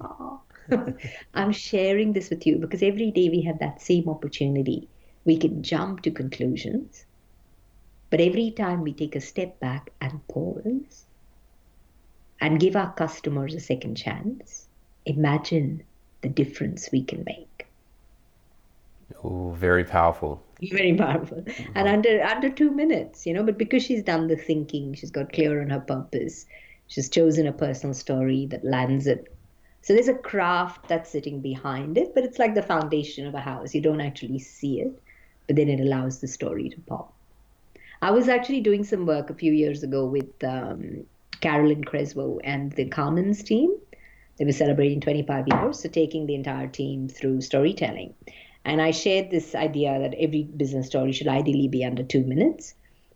Aww. 0.00 0.40
I'm 1.34 1.52
sharing 1.52 2.12
this 2.12 2.28
with 2.28 2.46
you 2.46 2.56
because 2.56 2.82
every 2.82 3.10
day 3.10 3.30
we 3.30 3.40
have 3.42 3.58
that 3.60 3.80
same 3.80 4.08
opportunity. 4.10 4.88
We 5.24 5.38
can 5.38 5.62
jump 5.62 6.02
to 6.02 6.10
conclusions, 6.10 7.06
but 8.10 8.20
every 8.20 8.50
time 8.50 8.82
we 8.82 8.92
take 8.92 9.16
a 9.16 9.20
step 9.20 9.58
back 9.60 9.90
and 10.00 10.26
pause 10.28 11.04
and 12.40 12.60
give 12.60 12.76
our 12.76 12.92
customers 12.92 13.54
a 13.54 13.60
second 13.60 13.96
chance, 13.96 14.68
imagine 15.04 15.82
the 16.22 16.28
difference 16.28 16.88
we 16.92 17.02
can 17.02 17.24
make. 17.24 17.66
Oh, 19.24 19.50
very 19.50 19.84
powerful. 19.84 20.42
Very 20.62 20.94
powerful. 20.94 21.38
Mm-hmm. 21.38 21.72
And 21.74 21.88
under 21.88 22.22
under 22.22 22.50
two 22.50 22.70
minutes, 22.70 23.26
you 23.26 23.32
know, 23.32 23.42
but 23.42 23.58
because 23.58 23.82
she's 23.82 24.02
done 24.02 24.28
the 24.28 24.36
thinking, 24.36 24.94
she's 24.94 25.10
got 25.10 25.32
clear 25.32 25.60
on 25.62 25.70
her 25.70 25.80
purpose, 25.80 26.46
she's 26.86 27.08
chosen 27.08 27.46
a 27.46 27.52
personal 27.52 27.94
story 27.94 28.46
that 28.46 28.64
lands 28.64 29.06
it 29.06 29.32
so 29.88 29.94
there's 29.94 30.08
a 30.08 30.14
craft 30.14 30.88
that's 30.88 31.10
sitting 31.10 31.40
behind 31.40 31.96
it, 31.96 32.14
but 32.14 32.24
it's 32.24 32.38
like 32.38 32.54
the 32.54 32.62
foundation 32.62 33.26
of 33.26 33.34
a 33.34 33.40
house. 33.40 33.74
You 33.74 33.80
don't 33.80 34.00
actually 34.00 34.38
see 34.38 34.80
it, 34.80 35.00
but 35.46 35.56
then 35.56 35.68
it 35.68 35.80
allows 35.80 36.18
the 36.18 36.28
story 36.28 36.68
to 36.68 36.80
pop. 36.82 37.14
I 38.00 38.10
was 38.12 38.28
actually 38.28 38.60
doing 38.60 38.84
some 38.84 39.06
work 39.06 39.28
a 39.28 39.34
few 39.34 39.52
years 39.52 39.82
ago 39.82 40.06
with 40.06 40.44
um, 40.44 41.04
Carolyn 41.40 41.82
Creswell 41.82 42.40
and 42.44 42.72
the 42.72 42.86
Carman's 42.86 43.42
team. 43.42 43.76
They 44.38 44.44
were 44.44 44.52
celebrating 44.52 45.00
25 45.00 45.46
years, 45.48 45.80
so 45.80 45.88
taking 45.88 46.26
the 46.26 46.36
entire 46.36 46.68
team 46.68 47.08
through 47.08 47.40
storytelling. 47.40 48.14
And 48.64 48.80
I 48.80 48.92
shared 48.92 49.30
this 49.30 49.54
idea 49.54 49.98
that 49.98 50.14
every 50.14 50.44
business 50.44 50.86
story 50.86 51.10
should 51.10 51.26
ideally 51.26 51.66
be 51.66 51.84
under 51.84 52.04
two 52.04 52.22
minutes. 52.22 52.74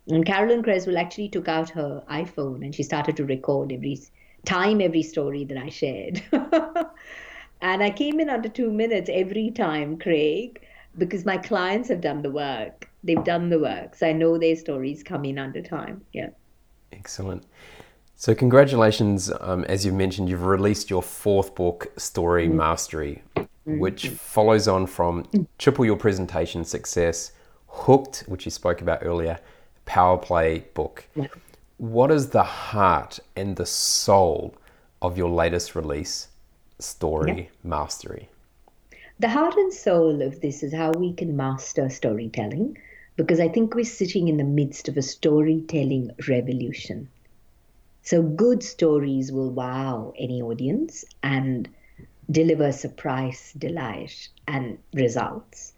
And 0.09 0.25
Carolyn 0.25 0.63
Creswell 0.63 0.97
actually 0.97 1.29
took 1.29 1.47
out 1.47 1.69
her 1.69 2.03
iPhone 2.09 2.63
and 2.63 2.75
she 2.75 2.83
started 2.83 3.15
to 3.17 3.25
record 3.25 3.71
every 3.71 4.01
time 4.45 4.81
every 4.81 5.03
story 5.03 5.45
that 5.45 5.57
I 5.57 5.69
shared. 5.69 6.21
and 7.61 7.81
I 7.81 7.89
came 7.89 8.19
in 8.19 8.29
under 8.29 8.49
two 8.49 8.71
minutes 8.71 9.09
every 9.13 9.51
time, 9.51 9.97
Craig, 9.97 10.61
because 10.97 11.23
my 11.23 11.37
clients 11.37 11.87
have 11.87 12.01
done 12.01 12.21
the 12.21 12.31
work. 12.31 12.89
They've 13.03 13.23
done 13.23 13.49
the 13.49 13.59
work. 13.59 13.95
So 13.95 14.07
I 14.07 14.13
know 14.13 14.37
their 14.37 14.55
stories 14.55 15.03
come 15.03 15.25
in 15.25 15.37
under 15.37 15.61
time. 15.61 16.03
Yeah. 16.13 16.29
Excellent. 16.91 17.43
So, 18.15 18.33
congratulations. 18.33 19.31
Um, 19.41 19.65
as 19.65 19.85
you 19.85 19.91
mentioned, 19.91 20.29
you've 20.29 20.45
released 20.45 20.89
your 20.89 21.01
fourth 21.01 21.55
book, 21.55 21.91
Story 21.97 22.47
mm-hmm. 22.47 22.57
Mastery, 22.57 23.23
mm-hmm. 23.35 23.79
which 23.79 24.09
follows 24.09 24.67
on 24.67 24.85
from 24.85 25.27
Triple 25.57 25.83
Your 25.83 25.97
Presentation 25.97 26.63
Success, 26.63 27.33
Hooked, 27.67 28.23
which 28.27 28.45
you 28.45 28.51
spoke 28.51 28.81
about 28.81 28.99
earlier, 29.01 29.39
Power 29.85 30.17
Play 30.17 30.59
book. 30.73 31.05
Yeah 31.15 31.27
what 31.83 32.11
is 32.11 32.29
the 32.29 32.43
heart 32.43 33.19
and 33.35 33.57
the 33.57 33.65
soul 33.65 34.55
of 35.01 35.17
your 35.17 35.29
latest 35.29 35.75
release, 35.75 36.29
story 36.79 37.37
yeah. 37.37 37.69
mastery? 37.69 38.29
The 39.19 39.29
heart 39.29 39.55
and 39.55 39.73
soul 39.73 40.21
of 40.21 40.39
this 40.39 40.63
is 40.63 40.73
how 40.73 40.91
we 40.91 41.11
can 41.13 41.35
master 41.35 41.89
storytelling 41.89 42.77
because 43.15 43.39
I 43.39 43.47
think 43.47 43.75
we're 43.75 43.85
sitting 43.85 44.27
in 44.27 44.37
the 44.37 44.43
midst 44.43 44.87
of 44.87 44.97
a 44.97 45.01
storytelling 45.01 46.11
revolution. 46.27 47.09
So, 48.01 48.21
good 48.21 48.63
stories 48.63 49.31
will 49.31 49.51
wow 49.51 50.13
any 50.17 50.41
audience 50.41 51.05
and 51.21 51.69
deliver 52.29 52.71
surprise, 52.71 53.53
delight, 53.57 54.29
and 54.47 54.77
results. 54.93 55.73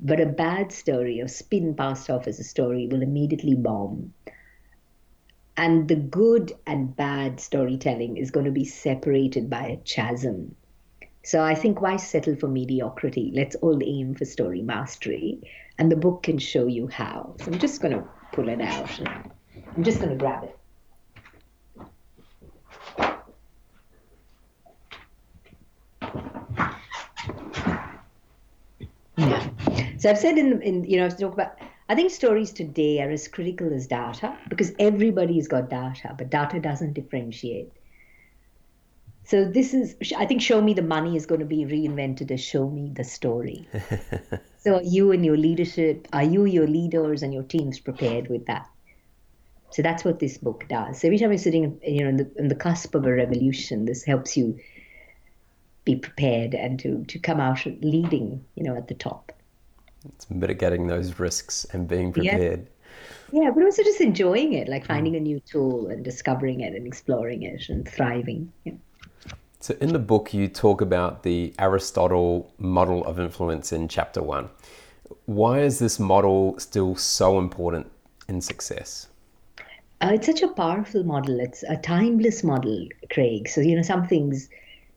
But 0.00 0.20
a 0.20 0.26
bad 0.26 0.72
story 0.72 1.20
or 1.20 1.28
spin 1.28 1.74
passed 1.74 2.10
off 2.10 2.26
as 2.26 2.40
a 2.40 2.44
story 2.44 2.88
will 2.88 3.02
immediately 3.02 3.54
bomb. 3.54 4.12
And 5.56 5.86
the 5.86 5.96
good 5.96 6.52
and 6.66 6.96
bad 6.96 7.38
storytelling 7.38 8.16
is 8.16 8.30
going 8.30 8.46
to 8.46 8.52
be 8.52 8.64
separated 8.64 9.48
by 9.48 9.66
a 9.66 9.76
chasm. 9.76 10.56
So 11.24 11.42
I 11.42 11.54
think 11.54 11.80
why 11.80 11.96
settle 11.96 12.34
for 12.34 12.48
mediocrity? 12.48 13.30
Let's 13.32 13.54
all 13.56 13.80
aim 13.82 14.14
for 14.14 14.24
story 14.24 14.60
mastery. 14.60 15.40
And 15.78 15.90
the 15.90 15.96
book 15.96 16.24
can 16.24 16.38
show 16.38 16.66
you 16.66 16.88
how. 16.88 17.34
So 17.38 17.52
I'm 17.52 17.58
just 17.58 17.80
going 17.80 17.94
to 17.94 18.04
pull 18.32 18.48
it 18.48 18.60
out. 18.60 18.90
I'm 19.76 19.84
just 19.84 19.98
going 19.98 20.10
to 20.10 20.16
grab 20.16 20.44
it. 20.44 20.58
Yeah. 29.16 29.48
So 29.98 30.10
I've 30.10 30.18
said 30.18 30.38
in, 30.38 30.60
in 30.62 30.84
you 30.84 30.96
know, 30.98 31.06
I've 31.06 31.16
talked 31.18 31.34
about, 31.34 31.56
I 31.88 31.94
think 31.94 32.10
stories 32.10 32.52
today 32.52 33.00
are 33.00 33.10
as 33.10 33.28
critical 33.28 33.72
as 33.72 33.86
data 33.86 34.36
because 34.48 34.72
everybody's 34.80 35.46
got 35.46 35.70
data, 35.70 36.14
but 36.18 36.30
data 36.30 36.58
doesn't 36.58 36.94
differentiate. 36.94 37.70
So 39.32 39.46
this 39.46 39.72
is, 39.72 39.96
I 40.14 40.26
think, 40.26 40.42
show 40.42 40.60
me 40.60 40.74
the 40.74 40.82
money 40.82 41.16
is 41.16 41.24
going 41.24 41.38
to 41.38 41.46
be 41.46 41.64
reinvented 41.64 42.30
as 42.30 42.42
show 42.42 42.68
me 42.68 42.92
the 42.94 43.02
story. 43.02 43.66
so 44.58 44.74
are 44.74 44.82
you 44.82 45.10
and 45.10 45.24
your 45.24 45.38
leadership, 45.38 46.06
are 46.12 46.22
you, 46.22 46.44
your 46.44 46.66
leaders, 46.66 47.22
and 47.22 47.32
your 47.32 47.42
teams 47.42 47.80
prepared 47.80 48.28
with 48.28 48.44
that? 48.44 48.68
So 49.70 49.80
that's 49.80 50.04
what 50.04 50.18
this 50.18 50.36
book 50.36 50.66
does. 50.68 51.00
So 51.00 51.08
every 51.08 51.18
time 51.18 51.30
you're 51.30 51.38
sitting, 51.38 51.80
you 51.82 52.02
know, 52.02 52.10
in 52.10 52.18
the, 52.18 52.30
in 52.36 52.48
the 52.48 52.54
cusp 52.54 52.94
of 52.94 53.06
a 53.06 53.10
revolution, 53.14 53.86
this 53.86 54.04
helps 54.04 54.36
you 54.36 54.60
be 55.86 55.96
prepared 55.96 56.52
and 56.52 56.78
to 56.80 57.02
to 57.06 57.18
come 57.18 57.40
out 57.40 57.64
leading, 57.80 58.44
you 58.54 58.64
know, 58.64 58.76
at 58.76 58.88
the 58.88 58.94
top. 58.94 59.32
It's 60.10 60.30
mitigating 60.30 60.88
those 60.88 61.18
risks 61.18 61.64
and 61.72 61.88
being 61.88 62.12
prepared. 62.12 62.68
Yeah. 63.32 63.44
yeah, 63.44 63.50
but 63.50 63.64
also 63.64 63.82
just 63.82 64.02
enjoying 64.02 64.52
it, 64.52 64.68
like 64.68 64.84
mm. 64.84 64.88
finding 64.88 65.16
a 65.16 65.20
new 65.20 65.40
tool 65.40 65.86
and 65.86 66.04
discovering 66.04 66.60
it 66.60 66.74
and 66.74 66.86
exploring 66.86 67.44
it 67.44 67.70
and 67.70 67.88
thriving. 67.88 68.52
Yeah. 68.64 68.74
So, 69.62 69.76
in 69.80 69.92
the 69.92 70.00
book, 70.00 70.34
you 70.34 70.48
talk 70.48 70.80
about 70.80 71.22
the 71.22 71.54
Aristotle 71.56 72.52
model 72.58 73.04
of 73.04 73.20
influence 73.20 73.72
in 73.72 73.86
chapter 73.86 74.20
one. 74.20 74.48
Why 75.26 75.60
is 75.60 75.78
this 75.78 76.00
model 76.00 76.58
still 76.58 76.96
so 76.96 77.38
important 77.38 77.86
in 78.28 78.40
success? 78.40 79.06
Uh, 80.00 80.10
it's 80.14 80.26
such 80.26 80.42
a 80.42 80.48
powerful 80.48 81.04
model. 81.04 81.38
It's 81.38 81.62
a 81.62 81.76
timeless 81.76 82.42
model, 82.42 82.88
Craig. 83.12 83.48
So, 83.48 83.60
you 83.60 83.76
know, 83.76 83.82
some 83.82 84.04
things 84.04 84.48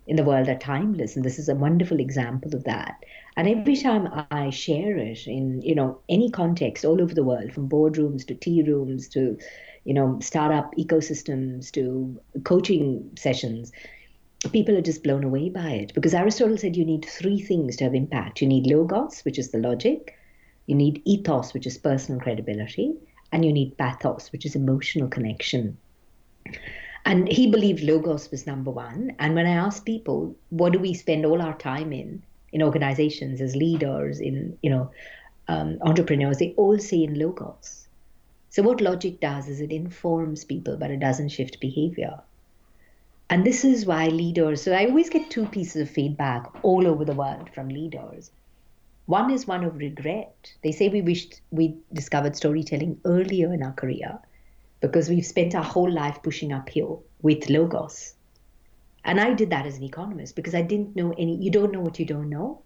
in 0.07 0.15
the 0.15 0.23
world 0.23 0.49
are 0.49 0.57
timeless, 0.57 1.15
and 1.15 1.23
this 1.23 1.37
is 1.37 1.47
a 1.47 1.53
wonderful 1.53 1.99
example 1.99 2.55
of 2.55 2.63
that. 2.63 3.05
And 3.37 3.47
every 3.47 3.75
time 3.75 4.09
I 4.31 4.49
share 4.49 4.97
it 4.97 5.27
in, 5.27 5.61
you 5.61 5.75
know, 5.75 5.99
any 6.09 6.31
context 6.31 6.83
all 6.83 7.03
over 7.03 7.13
the 7.13 7.23
world, 7.23 7.53
from 7.53 7.69
boardrooms 7.69 8.25
to 8.25 8.33
tea 8.33 8.63
rooms 8.63 9.09
to, 9.09 9.37
you 9.83 9.93
know, 9.93 10.17
startup 10.23 10.73
ecosystems 10.75 11.69
to 11.73 12.19
coaching 12.43 13.11
sessions, 13.15 13.71
people 14.51 14.77
are 14.77 14.81
just 14.81 15.03
blown 15.03 15.23
away 15.23 15.49
by 15.49 15.71
it 15.71 15.93
because 15.93 16.13
Aristotle 16.13 16.57
said 16.57 16.75
you 16.75 16.85
need 16.85 17.05
three 17.05 17.41
things 17.41 17.75
to 17.77 17.85
have 17.85 17.95
impact. 17.95 18.41
You 18.41 18.47
need 18.47 18.67
logos, 18.67 19.21
which 19.21 19.39
is 19.39 19.51
the 19.51 19.57
logic, 19.57 20.17
you 20.67 20.75
need 20.75 21.01
ethos, 21.05 21.53
which 21.53 21.67
is 21.67 21.77
personal 21.77 22.19
credibility, 22.19 22.93
and 23.31 23.45
you 23.45 23.51
need 23.51 23.77
pathos, 23.77 24.31
which 24.31 24.45
is 24.45 24.55
emotional 24.55 25.07
connection. 25.07 25.77
And 27.05 27.27
he 27.27 27.47
believed 27.49 27.83
logos 27.83 28.31
was 28.31 28.47
number 28.47 28.71
one. 28.71 29.15
And 29.19 29.35
when 29.35 29.45
I 29.45 29.51
asked 29.51 29.85
people, 29.85 30.35
what 30.49 30.73
do 30.73 30.79
we 30.79 30.93
spend 30.93 31.25
all 31.25 31.41
our 31.41 31.55
time 31.57 31.93
in, 31.93 32.23
in 32.51 32.63
organizations, 32.63 33.41
as 33.41 33.55
leaders, 33.55 34.19
in 34.19 34.57
you 34.63 34.71
know, 34.71 34.91
um, 35.47 35.77
entrepreneurs, 35.81 36.37
they 36.39 36.53
all 36.57 36.79
say 36.79 37.03
in 37.03 37.19
logos. 37.19 37.87
So 38.49 38.63
what 38.63 38.81
logic 38.81 39.19
does 39.19 39.47
is 39.49 39.61
it 39.61 39.71
informs 39.71 40.45
people, 40.45 40.77
but 40.77 40.89
it 40.89 40.99
doesn't 40.99 41.29
shift 41.29 41.59
behavior. 41.59 42.19
And 43.29 43.45
this 43.45 43.65
is 43.65 43.85
why 43.85 44.07
leaders, 44.07 44.61
so 44.61 44.71
I 44.71 44.85
always 44.85 45.09
get 45.09 45.31
two 45.31 45.47
pieces 45.47 45.81
of 45.81 45.89
feedback 45.89 46.45
all 46.63 46.85
over 46.85 47.03
the 47.03 47.15
world 47.15 47.49
from 47.53 47.69
leaders. 47.69 48.31
One 49.07 49.31
is 49.31 49.47
one 49.47 49.63
of 49.63 49.77
regret. 49.77 50.53
They 50.63 50.71
say 50.71 50.89
we 50.89 51.01
wished 51.01 51.41
we 51.51 51.77
discovered 51.93 52.35
storytelling 52.35 52.99
earlier 53.05 53.53
in 53.53 53.63
our 53.63 53.73
career 53.73 54.19
because 54.79 55.09
we've 55.09 55.25
spent 55.25 55.55
our 55.55 55.63
whole 55.63 55.91
life 55.91 56.21
pushing 56.21 56.53
uphill 56.53 57.03
with 57.21 57.49
logos. 57.49 58.13
And 59.03 59.19
I 59.19 59.33
did 59.33 59.51
that 59.51 59.65
as 59.65 59.77
an 59.77 59.83
economist 59.83 60.35
because 60.35 60.55
I 60.55 60.61
didn't 60.61 60.95
know 60.95 61.13
any, 61.17 61.35
you 61.37 61.51
don't 61.51 61.71
know 61.71 61.81
what 61.81 61.99
you 61.99 62.05
don't 62.05 62.29
know. 62.29 62.61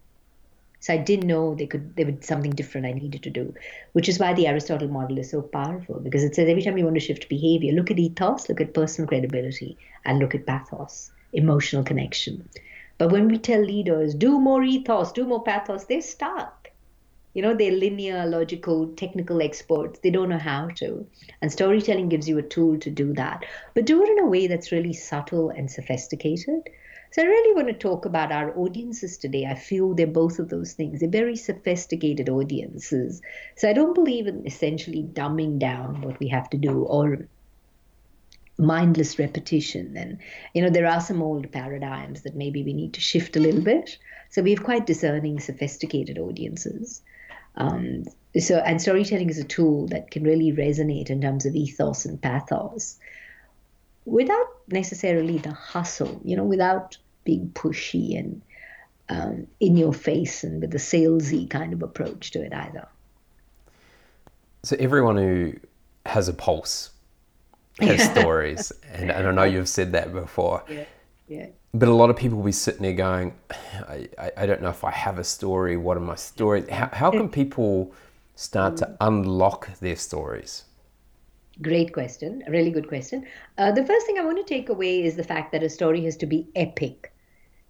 So 0.82 0.94
I 0.94 0.98
didn't 0.98 1.28
know 1.28 1.56
they 1.56 1.68
could 1.68 1.96
there 1.96 2.06
was 2.06 2.26
something 2.26 2.52
different 2.52 2.88
I 2.88 2.94
needed 2.94 3.24
to 3.24 3.30
do, 3.30 3.54
which 3.94 4.08
is 4.08 4.20
why 4.20 4.34
the 4.34 4.48
Aristotle 4.48 4.88
model 4.88 5.18
is 5.18 5.32
so 5.32 5.42
powerful 5.42 6.00
because 6.00 6.24
it 6.24 6.36
says 6.36 6.48
every 6.48 6.62
time 6.62 6.78
you 6.78 6.86
want 6.86 6.96
to 6.96 7.02
shift 7.02 7.30
behavior, 7.30 7.74
look 7.74 7.92
at 7.92 8.00
ethos, 8.00 8.48
look 8.48 8.62
at 8.62 8.74
personal 8.74 9.08
credibility, 9.08 9.78
and 10.06 10.20
look 10.20 10.36
at 10.36 10.46
pathos, 10.46 11.12
emotional 11.34 11.84
connection. 11.84 12.48
But 12.98 13.12
when 13.12 13.28
we 13.28 13.38
tell 13.38 13.62
leaders 13.62 14.14
do 14.14 14.40
more 14.40 14.64
ethos, 14.64 15.12
do 15.12 15.26
more 15.26 15.44
pathos, 15.44 15.86
they're 15.86 16.02
stuck. 16.02 16.59
You 17.34 17.42
know, 17.44 17.54
they're 17.54 17.72
linear, 17.72 18.26
logical, 18.26 18.88
technical 18.96 19.42
experts. 19.42 20.00
They 20.00 20.10
don't 20.10 20.30
know 20.30 20.40
how 20.40 20.68
to. 20.76 21.06
And 21.42 21.52
storytelling 21.52 22.10
gives 22.10 22.28
you 22.28 22.38
a 22.38 22.44
tool 22.44 22.80
to 22.80 22.90
do 22.90 23.14
that. 23.14 23.46
But 23.76 23.86
do 23.86 24.04
it 24.04 24.10
in 24.10 24.20
a 24.20 24.28
way 24.28 24.48
that's 24.48 24.72
really 24.72 24.94
subtle 24.94 25.50
and 25.50 25.70
sophisticated 25.70 26.70
so 27.12 27.24
I 27.24 27.26
really 27.26 27.56
want 27.56 27.68
to 27.70 27.74
talk 27.74 28.06
about 28.06 28.32
our 28.32 28.56
audiences 28.56 29.18
today. 29.18 29.48
I 29.48 29.56
feel 29.56 29.96
they're 29.96 30.06
both 30.06 30.38
of 30.38 30.50
those 30.50 30.74
things. 30.74 31.00
They're 31.00 31.10
very 31.10 31.36
sophisticated 31.36 32.30
audiences. 32.30 33.22
So 33.56 33.68
I 33.68 33.74
don't 33.74 33.96
believe 33.96 34.28
in 34.28 34.46
essentially 34.46 35.04
dumbing 35.04 35.58
down 35.58 36.02
what 36.02 36.20
we 36.20 36.28
have 36.28 36.50
to 36.52 36.58
do 36.58 36.84
or 36.84 37.28
mindless 38.60 39.18
repetition. 39.18 39.98
And, 39.98 40.20
you 40.54 40.62
know, 40.62 40.70
there 40.70 40.86
are 40.86 41.02
some 41.02 41.24
old 41.24 41.52
paradigms 41.52 42.22
that 42.24 42.36
maybe 42.36 42.62
we 42.62 42.74
need 42.74 42.94
to 42.94 43.02
shift 43.02 43.36
a 43.36 43.40
little 43.40 43.62
bit. 43.62 43.98
So 44.30 44.44
we 44.44 44.52
have 44.52 44.64
quite 44.64 44.86
discerning, 44.86 45.40
sophisticated 45.40 46.20
audiences. 46.20 47.02
Um, 47.60 48.06
so, 48.40 48.58
and 48.58 48.82
storytelling 48.82 49.30
is 49.30 49.38
a 49.38 49.44
tool 49.44 49.88
that 49.88 50.12
can 50.12 50.24
really 50.24 50.52
resonate 50.52 51.10
in 51.10 51.22
terms 51.22 51.46
of 51.46 51.56
ethos 51.56 52.06
and 52.06 52.22
pathos 52.22 52.98
without 54.06 54.48
necessarily 54.70 55.38
the 55.38 55.52
hustle, 55.52 56.20
you 56.24 56.36
know, 56.36 56.44
without 56.44 56.98
being 57.26 57.50
pushy 57.50 58.18
and 58.18 58.42
um, 59.10 59.48
in 59.60 59.76
your 59.76 59.94
face 59.94 60.44
and 60.44 60.62
with 60.62 60.72
the 60.72 60.78
salesy 60.78 61.50
kind 61.50 61.74
of 61.74 61.84
approach 61.84 62.32
to 62.32 62.42
it 62.42 62.54
either. 62.54 62.88
So 64.64 64.76
everyone 64.80 65.18
who 65.18 65.54
has 66.06 66.28
a 66.28 66.34
pulse 66.34 66.92
has 67.80 68.04
stories, 68.12 68.72
and, 68.92 69.12
and, 69.12 69.28
I 69.28 69.32
know 69.32 69.44
you've 69.44 69.70
said 69.70 69.94
that 69.94 70.14
before. 70.14 70.64
Yeah, 70.70 70.86
yeah. 71.30 71.48
But 71.74 71.88
a 71.88 71.94
lot 71.94 72.10
of 72.10 72.18
people 72.18 72.38
will 72.40 72.46
be 72.46 72.52
sitting 72.52 72.82
there 72.82 72.94
going, 72.94 73.36
I, 73.88 74.10
I, 74.18 74.32
I 74.38 74.46
don't 74.46 74.62
know 74.62 74.70
if 74.70 74.84
I 74.84 74.92
have 74.92 75.20
a 75.20 75.24
story. 75.24 75.78
What 75.78 75.96
are 75.96 76.02
my 76.02 76.16
stories? 76.16 76.68
How, 76.70 76.90
how 76.92 77.12
can 77.12 77.30
people 77.30 77.94
start 78.36 78.78
to 78.78 78.98
unlock 79.00 79.80
their 79.80 79.96
stories? 79.96 80.66
Great 81.62 81.94
question. 81.94 82.44
A 82.48 82.52
really 82.52 82.72
good 82.72 82.88
question. 82.88 83.26
Uh, 83.58 83.72
the 83.72 83.86
first 83.86 84.06
thing 84.06 84.18
I 84.18 84.26
want 84.26 84.38
to 84.38 84.44
take 84.44 84.70
away 84.70 85.04
is 85.04 85.16
the 85.16 85.24
fact 85.24 85.52
that 85.52 85.62
a 85.62 85.70
story 85.70 86.04
has 86.06 86.18
to 86.18 86.26
be 86.26 86.48
epic. 86.56 87.14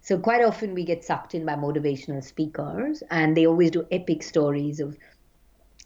So 0.00 0.18
quite 0.18 0.42
often 0.42 0.74
we 0.74 0.84
get 0.84 1.04
sucked 1.04 1.34
in 1.34 1.44
by 1.44 1.54
motivational 1.54 2.24
speakers, 2.24 3.02
and 3.10 3.36
they 3.36 3.46
always 3.46 3.70
do 3.70 3.86
epic 3.90 4.22
stories 4.22 4.80
of 4.80 4.96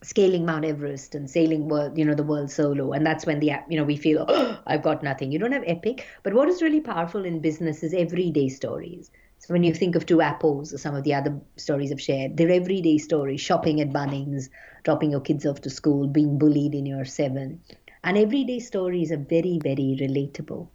scaling 0.04 0.44
Mount 0.46 0.64
Everest 0.64 1.14
and 1.14 1.28
sailing 1.28 1.68
world, 1.68 1.98
you 1.98 2.04
know, 2.04 2.14
the 2.14 2.22
world 2.22 2.50
solo, 2.50 2.92
and 2.92 3.06
that's 3.06 3.26
when 3.26 3.40
the 3.40 3.52
you 3.68 3.76
know 3.76 3.84
we 3.84 3.96
feel 3.96 4.24
oh, 4.28 4.58
I've 4.66 4.82
got 4.82 5.02
nothing. 5.02 5.32
You 5.32 5.38
don't 5.38 5.52
have 5.52 5.64
epic, 5.66 6.06
but 6.22 6.34
what 6.34 6.48
is 6.48 6.62
really 6.62 6.80
powerful 6.80 7.24
in 7.24 7.40
business 7.40 7.82
is 7.82 7.94
everyday 7.94 8.48
stories. 8.48 9.10
So 9.38 9.52
when 9.52 9.64
you 9.64 9.74
think 9.74 9.94
of 9.94 10.06
two 10.06 10.22
apples 10.22 10.72
or 10.72 10.78
some 10.78 10.94
of 10.94 11.04
the 11.04 11.14
other 11.14 11.38
stories 11.56 11.92
I've 11.92 12.00
shared, 12.00 12.36
they're 12.36 12.50
everyday 12.50 12.98
stories: 12.98 13.40
shopping 13.40 13.80
at 13.80 13.92
Bunnings, 13.92 14.48
dropping 14.84 15.10
your 15.10 15.20
kids 15.20 15.46
off 15.46 15.62
to 15.62 15.70
school, 15.70 16.06
being 16.06 16.38
bullied 16.38 16.74
in 16.74 16.86
your 16.86 17.04
seven 17.04 17.60
and 18.04 18.18
everyday 18.18 18.60
stories 18.60 19.10
are 19.10 19.16
very, 19.16 19.58
very 19.62 19.96
relatable. 19.98 20.68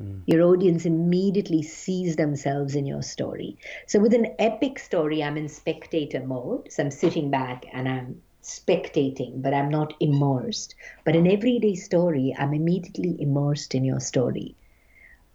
Mm. 0.00 0.22
Your 0.26 0.42
audience 0.42 0.86
immediately 0.86 1.62
sees 1.62 2.14
themselves 2.14 2.76
in 2.76 2.86
your 2.86 3.02
story. 3.02 3.58
So, 3.88 3.98
with 3.98 4.14
an 4.14 4.34
epic 4.38 4.78
story, 4.78 5.22
I'm 5.22 5.36
in 5.36 5.48
spectator 5.48 6.24
mode. 6.24 6.70
So, 6.70 6.84
I'm 6.84 6.90
sitting 6.92 7.30
back 7.30 7.64
and 7.72 7.88
I'm 7.88 8.22
spectating, 8.46 9.42
but 9.42 9.54
I'm 9.54 9.70
not 9.70 9.94
immersed. 10.00 10.74
But 11.04 11.16
in 11.16 11.26
everyday 11.26 11.74
story, 11.74 12.34
I'm 12.38 12.54
immediately 12.54 13.16
immersed 13.20 13.74
in 13.74 13.84
your 13.84 14.00
story. 14.00 14.56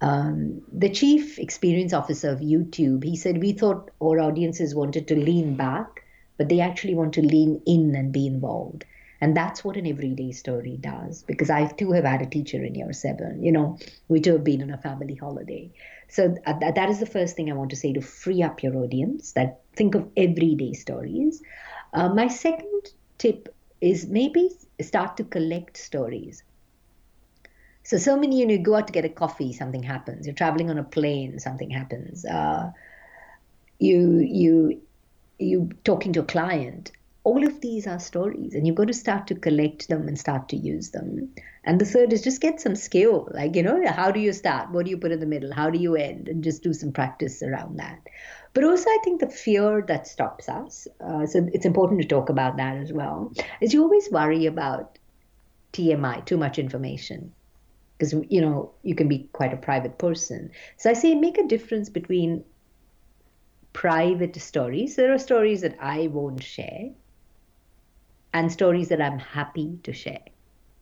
um, 0.01 0.61
the 0.71 0.89
chief 0.89 1.37
experience 1.39 1.93
officer 1.93 2.29
of 2.29 2.39
YouTube, 2.39 3.03
he 3.03 3.15
said, 3.15 3.41
We 3.41 3.53
thought 3.53 3.91
our 4.01 4.19
audiences 4.19 4.73
wanted 4.75 5.07
to 5.09 5.15
lean 5.15 5.55
back, 5.55 6.01
but 6.37 6.49
they 6.49 6.59
actually 6.59 6.95
want 6.95 7.13
to 7.15 7.21
lean 7.21 7.61
in 7.65 7.95
and 7.95 8.11
be 8.11 8.25
involved. 8.27 8.85
And 9.21 9.37
that's 9.37 9.63
what 9.63 9.77
an 9.77 9.85
everyday 9.85 10.31
story 10.31 10.77
does. 10.81 11.23
Because 11.23 11.51
I 11.51 11.67
too 11.67 11.91
have 11.91 12.05
had 12.05 12.21
a 12.23 12.25
teacher 12.25 12.63
in 12.63 12.73
year 12.75 12.91
seven, 12.93 13.43
you 13.43 13.51
know, 13.51 13.77
we 14.07 14.19
too 14.21 14.33
have 14.33 14.43
been 14.43 14.63
on 14.63 14.71
a 14.71 14.77
family 14.77 15.15
holiday. 15.15 15.71
So 16.09 16.35
uh, 16.45 16.71
that 16.71 16.89
is 16.89 16.99
the 16.99 17.05
first 17.05 17.35
thing 17.35 17.51
I 17.51 17.55
want 17.55 17.69
to 17.69 17.75
say 17.75 17.93
to 17.93 18.01
free 18.01 18.41
up 18.41 18.63
your 18.63 18.75
audience. 18.77 19.33
That 19.33 19.61
think 19.75 19.93
of 19.95 20.09
everyday 20.17 20.73
stories. 20.73 21.41
Uh, 21.93 22.09
my 22.09 22.27
second 22.27 22.81
tip 23.21 23.55
is 23.81 24.07
maybe 24.07 24.49
start 24.81 25.15
to 25.17 25.23
collect 25.23 25.77
stories. 25.77 26.43
So, 27.83 27.97
so 27.97 28.17
many, 28.17 28.39
you 28.39 28.47
know, 28.47 28.53
you 28.53 28.59
go 28.59 28.75
out 28.75 28.87
to 28.87 28.93
get 28.93 29.05
a 29.05 29.09
coffee, 29.09 29.53
something 29.53 29.83
happens. 29.83 30.25
You're 30.25 30.35
traveling 30.35 30.71
on 30.71 30.79
a 30.79 30.83
plane, 30.83 31.37
something 31.39 31.69
happens. 31.69 32.25
Uh, 32.25 32.71
you, 33.77 34.19
you, 34.19 34.81
you 35.37 35.69
talking 35.83 36.13
to 36.13 36.21
a 36.21 36.23
client. 36.25 36.91
All 37.23 37.45
of 37.45 37.61
these 37.61 37.85
are 37.85 37.99
stories, 37.99 38.55
and 38.55 38.65
you've 38.65 38.75
got 38.75 38.87
to 38.87 38.95
start 38.95 39.27
to 39.27 39.35
collect 39.35 39.87
them 39.87 40.07
and 40.07 40.17
start 40.17 40.49
to 40.49 40.55
use 40.55 40.89
them. 40.89 41.29
And 41.63 41.79
the 41.79 41.85
third 41.85 42.13
is 42.13 42.23
just 42.23 42.41
get 42.41 42.59
some 42.59 42.75
skill. 42.75 43.29
Like, 43.31 43.55
you 43.55 43.61
know, 43.61 43.85
how 43.91 44.09
do 44.09 44.19
you 44.19 44.33
start? 44.33 44.71
What 44.71 44.85
do 44.85 44.89
you 44.89 44.97
put 44.97 45.11
in 45.11 45.19
the 45.19 45.27
middle? 45.27 45.53
How 45.53 45.69
do 45.69 45.77
you 45.77 45.95
end? 45.95 46.27
And 46.27 46.43
just 46.43 46.63
do 46.63 46.73
some 46.73 46.91
practice 46.91 47.43
around 47.43 47.77
that. 47.77 47.99
But 48.53 48.65
also, 48.65 48.89
I 48.89 48.99
think 49.03 49.21
the 49.21 49.29
fear 49.29 49.83
that 49.87 50.07
stops 50.07 50.49
us, 50.49 50.87
uh, 50.99 51.25
so 51.25 51.47
it's 51.53 51.65
important 51.65 52.01
to 52.01 52.07
talk 52.07 52.29
about 52.29 52.57
that 52.57 52.75
as 52.77 52.91
well, 52.91 53.31
is 53.61 53.73
you 53.73 53.81
always 53.83 54.09
worry 54.11 54.45
about 54.45 54.97
TMI, 55.73 56.25
too 56.25 56.37
much 56.37 56.59
information. 56.59 57.33
Because 57.97 58.13
you 58.29 58.41
know 58.41 58.73
you 58.81 58.95
can 58.95 59.07
be 59.07 59.29
quite 59.31 59.53
a 59.53 59.57
private 59.57 59.99
person. 59.99 60.51
So 60.77 60.89
i 60.89 60.93
say 60.93 61.13
make 61.13 61.37
a 61.37 61.47
difference 61.47 61.87
between 61.87 62.43
private 63.73 64.35
stories. 64.41 64.95
There 64.95 65.13
are 65.13 65.19
stories 65.19 65.61
that 65.61 65.77
i 65.79 66.07
won't 66.07 66.43
share 66.43 66.89
and 68.33 68.51
stories 68.51 68.89
that 68.89 69.01
i'm 69.01 69.19
happy 69.19 69.77
to 69.83 69.93
share. 69.93 70.25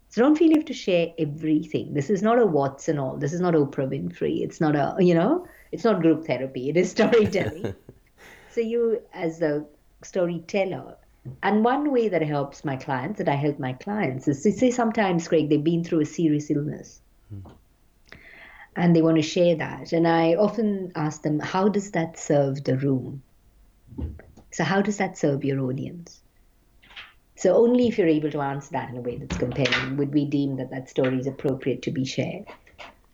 So 0.10 0.22
don't 0.22 0.38
feel 0.38 0.50
you 0.50 0.56
have 0.56 0.66
to 0.66 0.74
share 0.74 1.14
everything. 1.20 1.94
This 1.94 2.10
is 2.10 2.24
not 2.24 2.40
a 2.40 2.46
what's 2.46 2.88
and 2.88 3.00
all. 3.00 3.18
This 3.18 3.34
is 3.34 3.42
not 3.42 3.54
oprah 3.54 3.90
winfrey. 3.90 4.42
It's 4.42 4.60
not 4.60 4.76
a 4.76 4.96
you 5.00 5.14
know 5.14 5.46
it's 5.72 5.84
not 5.84 6.02
group 6.02 6.26
therapy 6.26 6.70
it 6.70 6.78
is 6.78 6.92
storytelling 6.92 7.74
so 8.52 8.62
you 8.62 9.02
as 9.14 9.42
a 9.42 9.66
storyteller 10.04 10.96
and 11.44 11.64
one 11.64 11.92
way 11.92 12.08
that 12.10 12.22
helps 12.22 12.64
my 12.64 12.76
clients, 12.76 13.18
that 13.18 13.30
I 13.30 13.36
help 13.36 13.60
my 13.60 13.74
clients, 13.74 14.28
is 14.28 14.42
to 14.44 14.52
say 14.52 14.72
sometimes, 14.72 15.28
Craig, 15.28 15.50
they've 15.50 15.64
been 15.64 15.84
through 15.84 16.02
a 16.02 16.06
serious 16.06 16.50
illness. 16.50 17.02
Hmm. 17.30 17.52
And 18.76 18.96
they 18.96 19.02
want 19.02 19.18
to 19.18 19.22
share 19.24 19.56
that. 19.56 19.92
And 19.92 20.08
I 20.08 20.36
often 20.36 20.92
ask 20.96 21.22
them, 21.22 21.40
how 21.40 21.68
does 21.68 21.92
that 21.92 22.18
serve 22.18 22.64
the 22.64 22.78
room? 22.78 23.22
So, 24.52 24.64
how 24.64 24.82
does 24.82 24.98
that 24.98 25.18
serve 25.18 25.44
your 25.44 25.60
audience? 25.62 26.22
So, 27.36 27.56
only 27.56 27.88
if 27.88 27.98
you're 27.98 28.08
able 28.08 28.32
to 28.32 28.42
answer 28.42 28.72
that 28.72 28.90
in 28.90 28.98
a 28.98 29.02
way 29.02 29.18
that's 29.18 29.38
compelling 29.38 29.98
would 29.98 30.14
we 30.14 30.26
deem 30.26 30.56
that 30.58 30.70
that 30.72 30.90
story 30.90 31.20
is 31.20 31.28
appropriate 31.28 31.82
to 31.84 31.92
be 31.92 32.06
shared. 32.06 32.46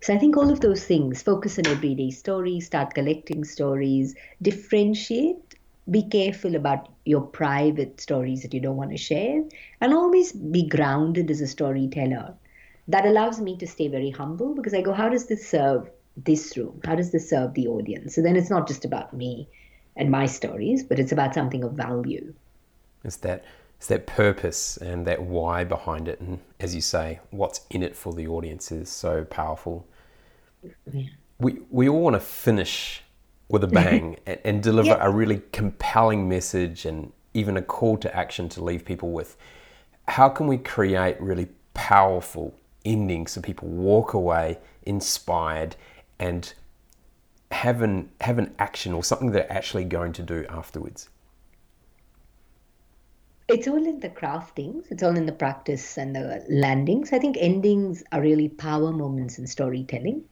So, 0.05 0.13
I 0.13 0.19
think 0.19 0.37
all 0.37 0.51
of 0.51 0.59
those 0.59 0.83
things 0.83 1.23
focus 1.23 1.57
on 1.57 1.65
everyday 1.65 2.11
stories, 2.11 2.67
start 2.67 2.93
collecting 2.93 3.43
stories, 3.43 4.13
differentiate, 4.39 5.55
be 5.89 6.03
careful 6.03 6.55
about 6.55 6.89
your 7.05 7.21
private 7.21 7.99
stories 7.99 8.43
that 8.43 8.53
you 8.53 8.59
don't 8.59 8.75
want 8.75 8.91
to 8.91 8.97
share, 8.97 9.43
and 9.81 9.93
always 9.95 10.31
be 10.31 10.67
grounded 10.67 11.31
as 11.31 11.41
a 11.41 11.47
storyteller 11.47 12.35
that 12.87 13.07
allows 13.07 13.41
me 13.41 13.57
to 13.57 13.65
stay 13.65 13.87
very 13.87 14.11
humble 14.11 14.53
because 14.53 14.75
I 14.75 14.81
go, 14.81 14.93
how 14.93 15.09
does 15.09 15.25
this 15.25 15.49
serve 15.49 15.89
this 16.15 16.55
room? 16.55 16.81
How 16.85 16.93
does 16.93 17.11
this 17.11 17.27
serve 17.27 17.55
the 17.55 17.67
audience? 17.67 18.13
So 18.13 18.21
then 18.21 18.35
it's 18.35 18.51
not 18.51 18.67
just 18.67 18.85
about 18.85 19.11
me 19.11 19.49
and 19.95 20.11
my 20.11 20.27
stories, 20.27 20.83
but 20.83 20.99
it's 20.99 21.13
about 21.13 21.33
something 21.33 21.63
of 21.63 21.71
value. 21.71 22.31
It's 23.03 23.17
that 23.17 23.43
it's 23.77 23.87
that 23.87 24.05
purpose 24.05 24.77
and 24.77 25.07
that 25.07 25.23
why 25.23 25.63
behind 25.63 26.07
it, 26.07 26.19
and 26.19 26.41
as 26.59 26.75
you 26.75 26.81
say, 26.81 27.21
what's 27.31 27.61
in 27.71 27.81
it 27.81 27.95
for 27.95 28.13
the 28.13 28.27
audience 28.27 28.71
is 28.71 28.87
so 28.87 29.25
powerful. 29.25 29.87
Yeah. 30.91 31.03
We 31.39 31.59
we 31.69 31.89
all 31.89 32.01
want 32.01 32.15
to 32.15 32.19
finish 32.19 33.03
with 33.49 33.63
a 33.63 33.67
bang 33.67 34.17
and, 34.25 34.39
and, 34.43 34.63
deliver 34.63 34.89
yeah. 34.89 35.05
a 35.05 35.09
really 35.09 35.41
compelling 35.51 36.27
message 36.27 36.85
and 36.85 37.11
even 37.33 37.57
a 37.57 37.61
call 37.61 37.97
to 37.97 38.15
action 38.15 38.49
to 38.49 38.63
leave 38.63 38.83
people 38.83 39.11
with. 39.11 39.37
How 40.07 40.29
can 40.29 40.47
we 40.47 40.57
create 40.57 41.19
really 41.21 41.49
powerful 41.75 42.55
endings 42.85 43.33
so 43.33 43.41
people 43.41 43.67
walk 43.67 44.13
away 44.13 44.57
inspired 44.83 45.75
and 46.19 46.53
have 47.51 47.81
an 47.81 48.09
have 48.21 48.37
an 48.39 48.53
action 48.59 48.93
or 48.93 49.03
something 49.03 49.31
they're 49.31 49.51
actually 49.51 49.83
going 49.83 50.13
to 50.13 50.23
do 50.23 50.45
afterwards 50.49 51.09
it's 53.47 53.67
all 53.67 53.85
in 53.85 53.99
the 53.99 54.09
craftings 54.09 54.85
it's 54.91 55.03
all 55.03 55.15
in 55.15 55.25
the 55.25 55.31
practice 55.31 55.97
and 55.97 56.15
the 56.15 56.43
landings 56.49 57.11
i 57.11 57.19
think 57.19 57.37
endings 57.39 58.03
are 58.11 58.21
really 58.21 58.49
power 58.49 58.91
moments 58.91 59.37
in 59.37 59.45
storytelling 59.45 60.23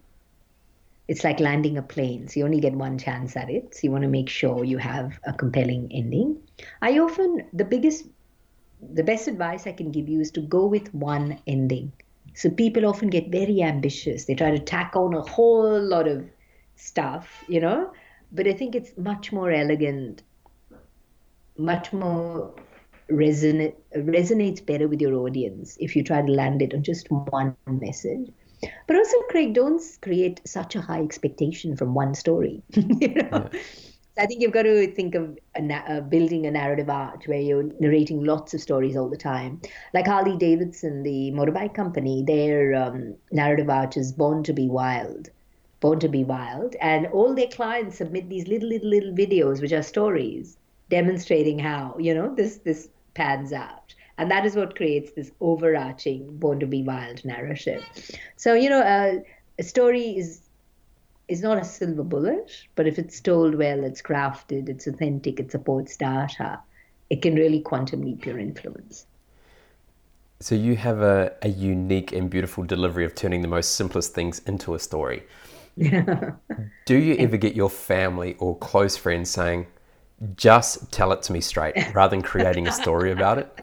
it's 1.08 1.24
like 1.24 1.40
landing 1.40 1.78
a 1.78 1.82
plane 1.82 2.28
so 2.28 2.40
you 2.40 2.46
only 2.46 2.60
get 2.60 2.74
one 2.74 2.98
chance 2.98 3.36
at 3.36 3.50
it 3.50 3.74
so 3.74 3.80
you 3.84 3.92
want 3.92 4.04
to 4.04 4.10
make 4.10 4.30
sure 4.30 4.64
you 4.64 4.78
have 4.78 5.20
a 5.26 5.34
compelling 5.34 5.90
ending 5.92 6.38
i 6.82 6.98
often 7.00 7.46
the 7.54 7.66
biggest 7.66 8.06
the 8.94 9.04
best 9.04 9.28
advice 9.28 9.68
i 9.68 9.72
can 9.72 9.92
give 9.92 10.08
you 10.08 10.20
is 10.20 10.32
to 10.32 10.42
go 10.42 10.66
with 10.66 10.94
one 10.94 11.40
ending 11.48 11.92
so 12.34 12.50
people 12.50 12.86
often 12.86 13.10
get 13.10 13.30
very 13.30 13.62
ambitious. 13.62 14.26
They 14.26 14.36
try 14.36 14.52
to 14.52 14.60
tack 14.60 14.96
on 14.96 15.14
a 15.14 15.22
whole 15.22 15.80
lot 15.80 16.08
of 16.08 16.28
stuff, 16.76 17.44
you 17.48 17.60
know. 17.60 17.92
But 18.32 18.48
I 18.48 18.54
think 18.54 18.76
it's 18.76 18.92
much 18.98 19.32
more 19.32 19.52
elegant, 19.52 20.24
much 21.58 21.94
more 21.94 22.54
resonate 23.12 23.76
resonates 23.96 24.66
better 24.66 24.88
with 24.88 25.02
your 25.02 25.14
audience 25.14 25.78
if 25.80 25.96
you 25.96 26.04
try 26.04 26.22
to 26.22 26.32
land 26.32 26.62
it 26.62 26.74
on 26.74 26.82
just 26.82 27.12
one 27.12 27.56
message. 27.68 28.32
But 28.88 28.98
also, 28.98 29.18
Craig, 29.30 29.54
don't 29.54 29.82
create 30.02 30.42
such 30.46 30.76
a 30.76 30.82
high 30.82 31.02
expectation 31.02 31.76
from 31.76 31.94
one 31.94 32.16
story. 32.16 32.62
you 32.72 33.10
know? 33.10 33.50
Yeah. 33.52 33.60
I 34.16 34.28
think 34.28 34.42
you've 34.42 34.52
got 34.52 34.64
to 34.64 34.86
think 34.94 35.16
of 35.16 35.40
a, 35.56 35.74
uh, 35.74 36.02
building 36.02 36.46
a 36.46 36.52
narrative 36.52 36.90
art 36.90 37.24
where 37.26 37.40
you're 37.40 37.72
narrating 37.80 38.24
lots 38.24 38.54
of 38.54 38.62
stories 38.62 38.96
all 38.96 39.10
the 39.10 39.18
time. 39.18 39.60
Like 39.94 40.06
Harley 40.06 40.38
Davidson, 40.38 41.02
the 41.02 41.32
motorbike 41.32 41.74
company, 41.74 42.24
their 42.26 42.76
um, 42.76 43.16
narrative 43.32 43.70
art 43.72 43.98
is 43.98 44.12
Born 44.12 44.44
to 44.44 44.54
be 44.54 44.68
Wild. 44.68 45.30
Born 45.80 46.00
to 46.00 46.08
be 46.08 46.24
Wild. 46.24 46.76
And 46.80 47.08
all 47.08 47.34
their 47.34 47.48
clients 47.48 47.98
submit 47.98 48.30
these 48.30 48.48
little, 48.48 48.70
little, 48.70 48.90
little 48.90 49.14
videos, 49.14 49.62
which 49.62 49.74
are 49.74 49.82
stories 49.82 50.58
demonstrating 50.90 51.58
how, 51.58 51.96
you 51.98 52.14
know, 52.14 52.36
this, 52.36 52.58
this 52.58 52.90
pans 53.16 53.52
out. 53.52 53.83
And 54.18 54.30
that 54.30 54.46
is 54.46 54.56
what 54.56 54.76
creates 54.76 55.12
this 55.12 55.32
overarching 55.42 56.38
Born 56.38 56.60
to 56.60 56.68
be 56.68 56.84
Wild 56.84 57.26
narrative. 57.26 57.84
So, 58.36 58.54
you 58.54 58.70
know, 58.70 58.82
uh, 58.82 59.20
a 59.60 59.64
story 59.64 60.18
is 60.18 60.42
is 61.30 61.42
not 61.42 61.58
a 61.58 61.64
silver 61.64 62.04
bullet, 62.04 62.52
but 62.76 62.86
if 62.86 63.00
it's 63.00 63.22
told 63.22 63.56
well, 63.56 63.84
it's 63.84 64.02
crafted, 64.02 64.68
it's 64.68 64.88
authentic, 64.88 65.40
it 65.40 65.52
supports 65.52 65.96
data, 65.96 66.60
it 67.10 67.22
can 67.22 67.36
really 67.36 67.62
quantum 67.62 68.02
leap 68.02 68.26
your 68.26 68.38
influence. 68.38 69.06
So 70.42 70.56
you 70.56 70.76
have 70.76 71.00
a, 71.00 71.32
a 71.42 71.48
unique 71.48 72.12
and 72.12 72.30
beautiful 72.30 72.66
delivery 72.66 73.06
of 73.06 73.16
turning 73.16 73.42
the 73.42 73.48
most 73.48 73.76
simplest 73.76 74.14
things 74.14 74.40
into 74.40 74.76
a 74.76 74.80
story. 74.80 75.24
Do 75.78 76.98
you 76.98 77.16
ever 77.16 77.38
get 77.38 77.56
your 77.56 77.70
family 77.70 78.36
or 78.40 78.58
close 78.58 78.98
friends 78.98 79.30
saying, 79.30 79.68
just 80.36 80.92
tell 80.92 81.14
it 81.14 81.22
to 81.24 81.34
me 81.34 81.40
straight 81.40 81.76
rather 81.94 82.12
than 82.12 82.22
creating 82.22 82.68
a 82.68 82.72
story 82.72 83.12
about 83.12 83.38
it? 83.38 83.62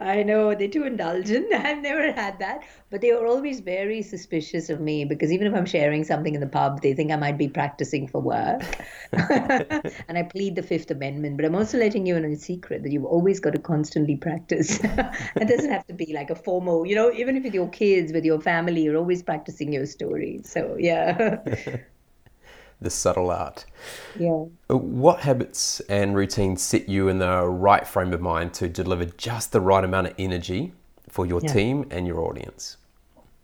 I 0.00 0.22
know 0.22 0.54
they're 0.54 0.68
too 0.68 0.84
indulgent. 0.84 1.52
I've 1.54 1.82
never 1.82 2.12
had 2.12 2.38
that, 2.40 2.64
but 2.90 3.00
they 3.00 3.10
are 3.12 3.26
always 3.26 3.60
very 3.60 4.02
suspicious 4.02 4.68
of 4.68 4.80
me 4.80 5.04
because 5.04 5.32
even 5.32 5.46
if 5.46 5.54
I'm 5.54 5.66
sharing 5.66 6.04
something 6.04 6.34
in 6.34 6.40
the 6.40 6.46
pub, 6.46 6.82
they 6.82 6.92
think 6.94 7.12
I 7.12 7.16
might 7.16 7.38
be 7.38 7.48
practicing 7.48 8.08
for 8.08 8.20
work. 8.20 8.62
and 9.12 10.18
I 10.18 10.22
plead 10.24 10.56
the 10.56 10.62
Fifth 10.62 10.90
Amendment, 10.90 11.36
but 11.36 11.46
I'm 11.46 11.54
also 11.54 11.78
letting 11.78 12.06
you 12.06 12.16
in 12.16 12.24
a 12.24 12.36
secret 12.36 12.82
that 12.82 12.92
you've 12.92 13.04
always 13.04 13.40
got 13.40 13.52
to 13.52 13.60
constantly 13.60 14.16
practice. 14.16 14.80
it 14.82 15.48
doesn't 15.48 15.70
have 15.70 15.86
to 15.86 15.94
be 15.94 16.12
like 16.12 16.30
a 16.30 16.34
formal, 16.34 16.84
you 16.86 16.94
know, 16.94 17.12
even 17.12 17.36
if 17.36 17.44
with 17.44 17.54
your 17.54 17.68
kids, 17.68 18.12
with 18.12 18.24
your 18.24 18.40
family, 18.40 18.82
you're 18.82 18.96
always 18.96 19.22
practicing 19.22 19.72
your 19.72 19.86
story. 19.86 20.40
So 20.44 20.76
yeah 20.78 21.38
the 22.84 22.90
subtle 22.90 23.30
art. 23.30 23.64
Yeah. 24.18 24.44
Uh, 24.70 24.76
what 24.76 25.20
habits 25.20 25.80
and 25.88 26.14
routines 26.14 26.62
set 26.62 26.88
you 26.88 27.08
in 27.08 27.18
the 27.18 27.48
right 27.48 27.86
frame 27.86 28.12
of 28.12 28.20
mind 28.20 28.54
to 28.54 28.68
deliver 28.68 29.06
just 29.06 29.50
the 29.50 29.60
right 29.60 29.82
amount 29.82 30.06
of 30.06 30.14
energy 30.18 30.72
for 31.08 31.26
your 31.26 31.40
yeah. 31.42 31.52
team 31.52 31.86
and 31.90 32.06
your 32.06 32.20
audience? 32.20 32.76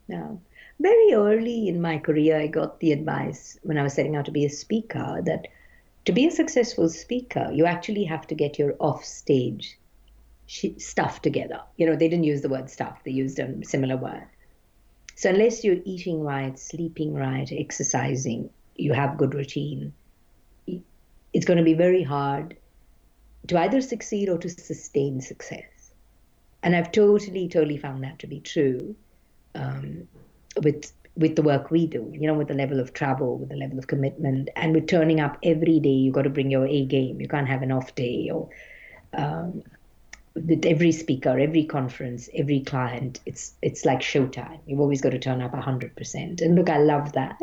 Now, 0.07 0.39
Very 0.81 1.13
early 1.13 1.69
in 1.69 1.83
my 1.83 1.99
career, 1.99 2.39
I 2.39 2.47
got 2.47 2.81
the 2.81 2.93
advice 2.93 3.59
when 3.63 3.77
I 3.77 3.83
was 3.83 3.93
setting 3.93 4.17
out 4.17 4.25
to 4.25 4.31
be 4.31 4.47
a 4.47 4.51
speaker 4.51 5.21
that 5.27 5.49
to 6.07 6.13
be 6.13 6.27
a 6.27 6.31
successful 6.31 6.89
speaker, 6.89 7.51
you 7.53 7.67
actually 7.67 8.05
have 8.05 8.27
to 8.29 8.35
get 8.35 8.59
your 8.59 8.75
off 8.81 9.05
stage 9.05 9.79
stuff 10.79 11.21
together. 11.21 11.61
You 11.77 11.87
know, 11.87 11.97
they 11.97 12.09
didn't 12.09 12.25
use 12.25 12.41
the 12.41 12.49
word 12.49 12.71
stuff, 12.71 13.05
they 13.05 13.11
used 13.11 13.39
a 13.39 13.63
similar 13.63 13.99
word. 13.99 14.27
So 15.17 15.29
unless 15.29 15.63
you're 15.63 15.83
eating 15.85 16.23
right, 16.23 16.59
sleeping 16.59 17.13
right, 17.13 17.53
exercising, 17.53 18.49
you 18.81 18.93
have 18.93 19.19
good 19.19 19.35
routine, 19.35 19.93
it's 21.33 21.47
going 21.47 21.59
to 21.59 21.65
be 21.65 21.75
very 21.75 22.03
hard 22.03 22.57
to 23.49 23.59
either 23.59 23.81
succeed 23.81 24.29
or 24.29 24.39
to 24.39 24.49
sustain 24.49 25.21
success. 25.21 25.93
And 26.63 26.77
I've 26.77 26.93
totally, 26.93 27.49
totally 27.49 27.79
found 27.79 28.03
that 28.05 28.19
to 28.21 28.27
be 28.27 28.41
true 28.41 28.95
um, 29.55 30.07
with 30.63 30.93
with 31.17 31.37
the 31.37 31.43
work 31.43 31.71
we 31.71 31.87
do. 31.87 32.11
You 32.13 32.27
know, 32.27 32.35
with 32.35 32.49
the 32.49 32.55
level 32.55 32.81
of 32.81 32.93
travel, 32.93 33.39
with 33.39 33.49
the 33.49 33.57
level 33.57 33.79
of 33.79 33.87
commitment, 33.87 34.51
and 34.57 34.75
with 34.75 34.87
turning 34.87 35.21
up 35.21 35.39
every 35.43 35.81
day. 35.81 35.89
You've 35.91 36.15
got 36.15 36.23
to 36.23 36.31
bring 36.31 36.51
your 36.51 36.67
A 36.67 36.85
game. 36.85 37.21
You 37.21 37.29
can't 37.29 37.49
have 37.49 37.63
an 37.63 37.73
off 37.73 37.95
day. 37.95 38.31
Or 38.33 38.49
um, 39.15 39.63
with 40.35 40.65
every 40.67 40.93
speaker, 40.93 41.39
every 41.39 41.65
conference, 41.65 42.29
every 42.35 42.61
client, 42.61 43.21
it's 43.27 43.55
it's 43.63 43.85
like 43.85 44.01
showtime. 44.01 44.61
You've 44.67 44.81
always 44.81 45.01
got 45.01 45.11
to 45.11 45.19
turn 45.19 45.41
up 45.41 45.55
hundred 45.55 45.97
percent. 45.97 46.41
And 46.41 46.55
look, 46.57 46.69
I 46.69 46.79
love 46.79 47.13
that. 47.13 47.41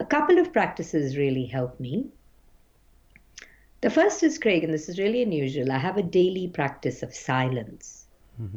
A 0.00 0.04
couple 0.06 0.38
of 0.38 0.52
practices 0.52 1.18
really 1.18 1.44
help 1.44 1.78
me. 1.78 2.06
The 3.82 3.90
first 3.90 4.22
is 4.22 4.38
Craig, 4.38 4.64
and 4.64 4.72
this 4.72 4.88
is 4.88 4.98
really 4.98 5.22
unusual. 5.22 5.70
I 5.70 5.78
have 5.78 5.98
a 5.98 6.02
daily 6.02 6.48
practice 6.48 7.02
of 7.02 7.14
silence. 7.14 8.06
Mm-hmm. 8.40 8.56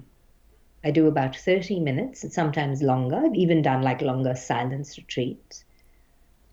I 0.85 0.91
do 0.91 1.07
about 1.07 1.35
30 1.35 1.81
minutes 1.81 2.23
and 2.23 2.31
sometimes 2.31 2.81
longer. 2.81 3.17
I've 3.17 3.35
even 3.35 3.61
done 3.61 3.81
like 3.81 4.01
longer 4.01 4.35
silence 4.35 4.97
retreats. 4.97 5.65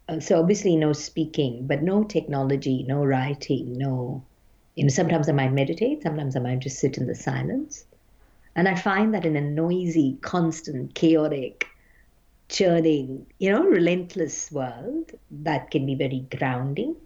Uh, 0.09 0.19
so 0.19 0.41
obviously 0.41 0.75
no 0.77 0.93
speaking, 0.93 1.69
but 1.69 1.83
no 1.83 2.03
technology, 2.03 2.85
no 2.89 3.05
writing, 3.05 3.79
no. 3.79 4.25
You 4.75 4.85
know, 4.85 4.91
sometimes 4.91 5.29
I 5.29 5.33
might 5.33 5.53
meditate, 5.53 6.03
sometimes 6.03 6.35
I 6.35 6.41
might 6.41 6.61
just 6.61 6.79
sit 6.79 6.99
in 6.99 7.07
the 7.07 7.15
silence. 7.15 7.85
And 8.57 8.69
I 8.69 8.75
find 8.75 9.15
that 9.15 9.27
in 9.27 9.37
a 9.37 9.41
noisy, 9.41 10.19
constant, 10.21 10.95
chaotic, 10.95 11.67
churning, 12.51 13.27
you 13.39 13.51
know, 13.51 13.65
relentless 13.65 14.51
world, 14.53 15.13
that 15.31 15.71
can 15.71 15.87
be 15.87 15.95
very 15.95 16.27
grounding. 16.37 16.97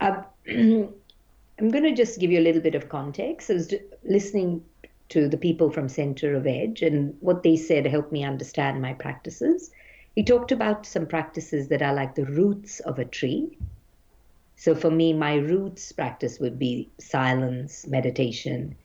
Uh, 0.00 0.22
I'm 0.48 1.70
going 1.70 1.84
to 1.84 1.94
just 1.94 2.18
give 2.18 2.30
you 2.30 2.40
a 2.40 2.46
little 2.48 2.62
bit 2.62 2.74
of 2.74 2.88
context. 2.88 3.50
I 3.50 3.54
was 3.54 3.74
listening 4.04 4.64
to 5.10 5.28
the 5.28 5.36
people 5.36 5.70
from 5.70 5.88
Center 5.88 6.34
of 6.34 6.46
Edge, 6.46 6.80
and 6.82 7.14
what 7.20 7.42
they 7.42 7.56
said 7.56 7.86
helped 7.86 8.12
me 8.12 8.24
understand 8.24 8.80
my 8.80 8.94
practices. 8.94 9.70
He 10.14 10.22
talked 10.22 10.52
about 10.52 10.86
some 10.86 11.06
practices 11.06 11.68
that 11.68 11.82
are 11.82 11.94
like 11.94 12.14
the 12.14 12.24
roots 12.24 12.80
of 12.80 12.98
a 12.98 13.04
tree. 13.04 13.58
So 14.56 14.74
for 14.74 14.90
me, 14.90 15.12
my 15.12 15.34
roots 15.34 15.90
practice 15.92 16.38
would 16.38 16.58
be 16.58 16.88
silence, 16.98 17.86
meditation, 17.86 18.76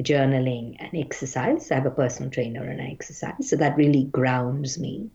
journaling, 0.00 0.76
and 0.78 0.90
exercise. 0.94 1.70
I 1.70 1.76
have 1.76 1.86
a 1.86 1.90
personal 1.90 2.30
trainer 2.30 2.62
and 2.62 2.80
I 2.80 2.86
exercise. 2.86 3.48
So 3.48 3.56
that 3.56 3.76
really 3.76 4.04
grounds 4.04 4.78
me. 4.78 5.10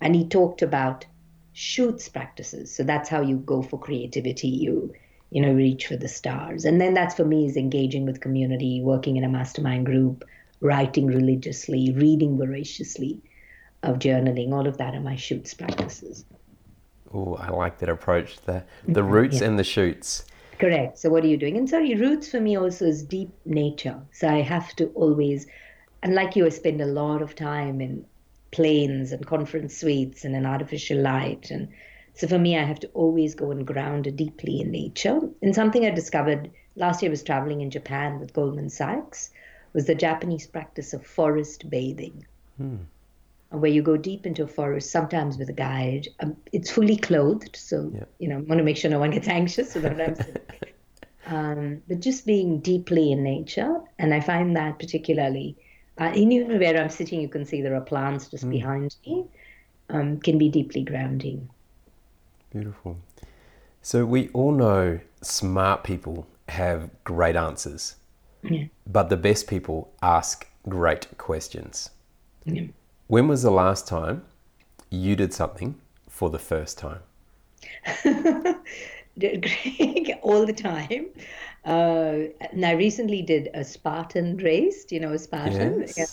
And 0.00 0.14
he 0.14 0.28
talked 0.28 0.62
about 0.62 1.06
shoots 1.52 2.08
practices. 2.08 2.74
So 2.74 2.84
that's 2.84 3.08
how 3.08 3.22
you 3.22 3.36
go 3.36 3.62
for 3.62 3.78
creativity. 3.78 4.48
You 4.48 4.94
you 5.30 5.42
know, 5.42 5.52
reach 5.52 5.86
for 5.86 5.96
the 5.96 6.08
stars. 6.08 6.64
And 6.64 6.80
then 6.80 6.94
that's 6.94 7.14
for 7.14 7.24
me 7.24 7.46
is 7.46 7.56
engaging 7.56 8.06
with 8.06 8.20
community, 8.20 8.80
working 8.80 9.16
in 9.16 9.24
a 9.24 9.28
mastermind 9.28 9.86
group, 9.86 10.24
writing 10.60 11.06
religiously, 11.06 11.92
reading 11.92 12.38
voraciously, 12.38 13.20
of 13.82 13.98
journaling. 13.98 14.52
All 14.52 14.66
of 14.66 14.78
that 14.78 14.94
are 14.94 15.00
my 15.00 15.16
shoots 15.16 15.52
practices. 15.54 16.24
Oh, 17.12 17.34
I 17.34 17.50
like 17.50 17.78
that 17.78 17.88
approach. 17.88 18.40
The 18.42 18.64
the 18.86 19.00
mm-hmm. 19.00 19.10
roots 19.10 19.40
yeah. 19.40 19.48
and 19.48 19.58
the 19.58 19.64
shoots. 19.64 20.24
Correct. 20.58 20.98
So 20.98 21.10
what 21.10 21.24
are 21.24 21.28
you 21.28 21.36
doing? 21.36 21.56
And 21.56 21.68
sorry, 21.68 21.94
roots 21.94 22.30
for 22.30 22.40
me 22.40 22.56
also 22.56 22.86
is 22.86 23.02
deep 23.02 23.30
nature. 23.44 24.00
So 24.12 24.28
I 24.28 24.42
have 24.42 24.74
to 24.76 24.86
always, 24.88 25.46
and 26.02 26.14
like 26.14 26.34
you, 26.36 26.46
I 26.46 26.48
spend 26.48 26.80
a 26.80 26.86
lot 26.86 27.22
of 27.22 27.34
time 27.34 27.80
in 27.80 28.04
planes 28.50 29.12
and 29.12 29.26
conference 29.26 29.76
suites 29.76 30.24
and 30.24 30.34
in 30.34 30.46
artificial 30.46 30.98
light 30.98 31.50
and 31.50 31.68
so 32.18 32.26
for 32.26 32.36
me, 32.36 32.58
I 32.58 32.64
have 32.64 32.80
to 32.80 32.88
always 32.94 33.36
go 33.36 33.52
and 33.52 33.64
ground 33.64 34.16
deeply 34.16 34.60
in 34.60 34.72
nature. 34.72 35.20
And 35.40 35.54
something 35.54 35.86
I 35.86 35.90
discovered 35.90 36.50
last 36.74 37.00
year 37.00 37.10
I 37.10 37.12
was 37.12 37.22
traveling 37.22 37.60
in 37.60 37.70
Japan 37.70 38.18
with 38.18 38.32
Goldman 38.32 38.70
Sachs 38.70 39.30
was 39.72 39.86
the 39.86 39.94
Japanese 39.94 40.44
practice 40.44 40.92
of 40.92 41.06
forest 41.06 41.70
bathing. 41.70 42.26
Hmm. 42.56 42.78
Where 43.50 43.70
you 43.70 43.80
go 43.80 43.96
deep 43.96 44.26
into 44.26 44.42
a 44.42 44.46
forest, 44.46 44.90
sometimes 44.90 45.38
with 45.38 45.48
a 45.48 45.54
guide. 45.54 46.08
Um, 46.20 46.36
it's 46.52 46.70
fully 46.70 46.96
clothed, 46.96 47.56
so 47.56 47.90
yeah. 47.94 48.04
you 48.18 48.28
know, 48.28 48.36
I 48.36 48.40
want 48.40 48.58
to 48.58 48.62
make 48.62 48.76
sure 48.76 48.90
no 48.90 48.98
one 48.98 49.10
gets 49.10 49.28
anxious. 49.40 49.72
So 49.72 49.80
um, 51.26 51.82
but 51.88 52.00
just 52.00 52.26
being 52.26 52.60
deeply 52.60 53.12
in 53.12 53.22
nature, 53.22 53.80
and 53.98 54.12
I 54.12 54.20
find 54.20 54.56
that 54.56 54.78
particularly, 54.78 55.56
uh, 55.98 56.12
even 56.14 56.58
where 56.58 56.76
I'm 56.80 56.90
sitting, 56.90 57.20
you 57.20 57.28
can 57.28 57.44
see 57.44 57.62
there 57.62 57.74
are 57.74 57.80
plants 57.80 58.28
just 58.28 58.44
mm. 58.44 58.50
behind 58.50 58.96
me, 59.06 59.24
um, 59.90 60.20
can 60.20 60.38
be 60.38 60.48
deeply 60.48 60.82
grounding. 60.82 61.48
Beautiful. 62.50 62.98
So 63.82 64.04
we 64.04 64.28
all 64.30 64.52
know 64.52 65.00
smart 65.22 65.84
people 65.84 66.26
have 66.48 66.90
great 67.04 67.36
answers, 67.36 67.96
yeah. 68.42 68.64
but 68.86 69.08
the 69.08 69.16
best 69.16 69.46
people 69.48 69.92
ask 70.02 70.46
great 70.68 71.06
questions. 71.18 71.90
Yeah. 72.44 72.64
When 73.08 73.26
was 73.26 73.42
the 73.42 73.50
last 73.50 73.88
time 73.88 74.22
you 74.90 75.16
did 75.16 75.32
something 75.32 75.80
for 76.10 76.28
the 76.28 76.38
first 76.38 76.76
time? 76.76 77.00
Craig, 79.18 80.12
all 80.20 80.44
the 80.44 80.52
time. 80.52 81.06
Uh, 81.64 82.28
and 82.52 82.66
I 82.66 82.72
recently 82.72 83.22
did 83.22 83.48
a 83.54 83.64
Spartan 83.64 84.36
race. 84.36 84.84
Do 84.84 84.94
you 84.94 85.00
know 85.00 85.12
a 85.12 85.18
Spartan? 85.18 85.80
Yes. 85.80 85.96
Yeah. 85.96 86.04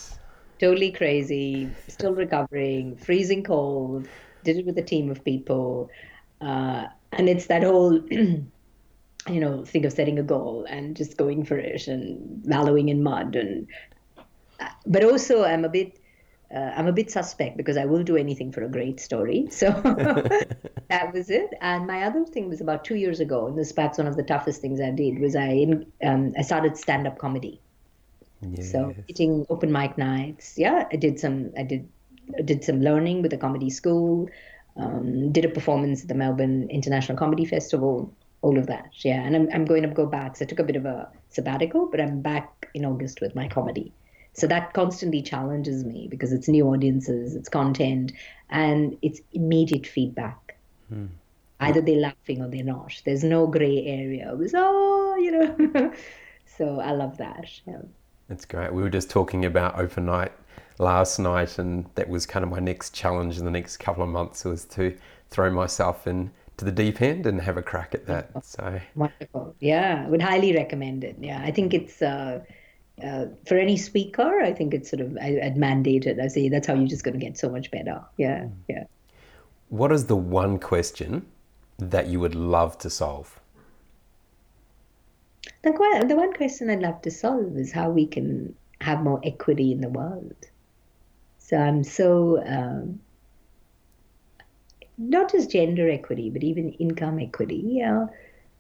Totally 0.58 0.90
crazy, 0.90 1.70
still 1.90 2.16
recovering, 2.16 2.96
freezing 2.96 3.44
cold. 3.44 4.08
Did 4.46 4.60
it 4.60 4.66
with 4.66 4.78
a 4.78 4.82
team 4.82 5.12
of 5.12 5.22
people. 5.26 5.90
Uh, 6.40 6.86
and 7.12 7.28
it's 7.28 7.48
that 7.48 7.62
whole, 7.64 8.02
you 8.10 8.50
know, 9.28 9.66
thing 9.66 9.84
of 9.84 9.92
setting 9.92 10.18
a 10.18 10.24
goal 10.24 10.66
and 10.70 10.96
just 10.96 11.18
going 11.18 11.44
for 11.44 11.58
it 11.58 11.90
and 11.90 12.42
wallowing 12.46 12.88
in 12.88 13.04
mud. 13.04 13.36
And 13.36 13.68
uh, 14.62 14.70
but 14.86 15.04
also, 15.04 15.44
I'm 15.44 15.66
a 15.66 15.70
bit. 15.70 16.00
Uh, 16.54 16.72
I'm 16.76 16.88
a 16.88 16.94
bit 16.94 17.12
suspect 17.12 17.58
because 17.58 17.78
I 17.78 17.86
will 17.86 18.04
do 18.04 18.18
anything 18.18 18.52
for 18.52 18.64
a 18.64 18.70
great 18.70 19.00
story. 19.00 19.48
So 19.50 19.70
that 20.90 21.14
was 21.14 21.30
it. 21.30 21.54
And 21.62 21.88
my 21.88 22.04
other 22.04 22.26
thing 22.26 22.50
was 22.50 22.62
about 22.62 22.86
two 22.86 22.96
years 22.96 23.20
ago, 23.20 23.48
and 23.48 23.58
this 23.58 23.72
perhaps 23.72 23.98
one 23.98 24.08
of 24.08 24.16
the 24.16 24.24
toughest 24.24 24.62
things 24.62 24.80
I 24.80 24.92
did 24.92 25.20
was 25.20 25.36
I 25.36 25.66
um, 26.04 26.34
I 26.38 26.42
started 26.42 26.78
stand 26.78 27.08
up 27.08 27.18
comedy. 27.18 27.62
Yes. 28.42 28.72
So 28.72 28.94
hitting 29.08 29.46
open 29.50 29.72
mic 29.72 29.98
nights. 29.98 30.56
Yeah, 30.58 30.88
I 30.92 30.96
did 30.96 31.20
some. 31.20 31.52
I 31.58 31.64
did 31.64 31.88
I 32.38 32.42
did 32.42 32.64
some 32.64 32.82
learning 32.82 33.22
with 33.22 33.34
a 33.34 33.38
comedy 33.38 33.70
school 33.70 34.30
um, 34.78 35.32
did 35.32 35.46
a 35.46 35.50
performance 35.50 36.02
at 36.02 36.08
the 36.08 36.16
Melbourne 36.16 36.68
International 36.70 37.18
Comedy 37.18 37.46
Festival, 37.46 38.12
all 38.42 38.58
of 38.58 38.68
that. 38.68 38.90
Yeah, 39.00 39.22
and 39.22 39.36
I'm, 39.36 39.50
I'm 39.54 39.66
going 39.66 39.84
to 39.84 39.88
go 39.90 40.06
back. 40.06 40.36
So 40.36 40.46
I 40.46 40.48
took 40.48 40.60
a 40.60 40.64
bit 40.64 40.76
of 40.76 40.86
a 40.86 41.10
sabbatical, 41.30 41.88
but 41.88 42.02
I'm 42.02 42.22
back 42.22 42.70
in 42.74 42.86
August 42.86 43.22
with 43.22 43.36
my 43.36 43.48
comedy. 43.48 43.94
So 44.36 44.48
that 44.48 44.74
constantly 44.74 45.22
challenges 45.22 45.86
me 45.86 46.08
because 46.10 46.34
it's 46.34 46.50
new 46.50 46.68
audiences, 46.68 47.36
it's 47.36 47.48
content, 47.48 48.12
and 48.50 48.98
it's 49.02 49.22
immediate 49.32 49.88
feedback. 49.88 50.58
Hmm. 50.90 51.06
Either 51.62 51.80
they're 51.80 51.96
laughing 51.96 52.42
or 52.42 52.50
they're 52.50 52.64
not. 52.64 53.02
There's 53.06 53.24
no 53.24 53.48
gray 53.48 53.86
area. 53.86 54.30
It 54.34 54.38
was, 54.38 54.54
oh, 54.54 55.16
you 55.16 55.32
know. 55.32 55.94
so 56.58 56.82
I 56.82 56.92
love 56.92 57.18
that. 57.18 57.46
Yeah. 57.66 57.82
That's 58.28 58.44
great. 58.44 58.74
We 58.74 58.82
were 58.82 58.90
just 58.90 59.10
talking 59.10 59.46
about 59.46 59.80
open 59.80 60.06
night 60.06 60.34
last 60.80 61.18
night, 61.18 61.58
and 61.58 61.86
that 61.96 62.10
was 62.10 62.26
kind 62.26 62.44
of 62.44 62.52
my 62.52 62.60
next 62.60 62.94
challenge 62.94 63.38
in 63.38 63.46
the 63.46 63.52
next 63.52 63.78
couple 63.78 64.04
of 64.04 64.10
months 64.10 64.44
was 64.44 64.66
to 64.66 64.98
throw 65.30 65.50
myself 65.50 66.08
in 66.08 66.30
to 66.58 66.66
the 66.66 66.74
deep 66.74 67.02
end 67.02 67.26
and 67.26 67.40
have 67.40 67.56
a 67.56 67.62
crack 67.62 67.96
at 67.96 68.06
that. 68.08 68.32
So 68.46 68.82
wonderful, 68.96 69.56
yeah, 69.62 70.06
would 70.10 70.22
highly 70.22 70.54
recommend 70.54 71.06
it. 71.06 71.16
Yeah, 71.22 71.42
I 71.42 71.52
think 71.52 71.74
it's. 71.74 72.02
Uh, 72.02 72.42
uh, 73.04 73.26
for 73.48 73.58
any 73.58 73.78
speaker, 73.78 74.42
I 74.42 74.54
think 74.54 74.74
it's 74.74 74.90
sort 74.90 75.02
of 75.02 75.18
I, 75.22 75.40
would 75.44 75.58
mandate 75.58 76.06
it. 76.06 76.20
I 76.20 76.28
say 76.28 76.50
that's 76.50 76.68
how 76.68 76.76
you're 76.76 76.88
just 76.88 77.04
going 77.04 77.20
to 77.20 77.26
get 77.26 77.38
so 77.38 77.50
much 77.50 77.70
better. 77.72 78.02
Yeah, 78.18 78.44
mm. 78.44 78.52
yeah. 78.70 78.84
What 79.70 79.92
is 79.92 80.06
the 80.06 80.16
one 80.16 80.60
question 80.60 81.26
that 81.78 82.08
you 82.08 82.20
would 82.20 82.36
love 82.36 82.78
to 82.80 82.90
solve? 82.90 83.40
The, 85.64 86.06
the 86.08 86.16
one 86.16 86.32
question 86.34 86.70
I'd 86.70 86.82
love 86.82 87.02
to 87.02 87.12
solve 87.12 87.58
is 87.58 87.72
how 87.72 87.90
we 87.90 88.06
can 88.06 88.56
have 88.82 89.02
more 89.02 89.20
equity 89.24 89.72
in 89.72 89.82
the 89.82 89.90
world. 89.90 90.36
So 91.40 91.58
I'm 91.58 91.84
so 91.84 92.44
um, 92.46 93.00
not 94.98 95.32
just 95.32 95.52
gender 95.52 95.90
equity, 95.90 96.30
but 96.30 96.44
even 96.44 96.72
income 96.74 97.20
equity. 97.20 97.62
Yeah, 97.66 98.08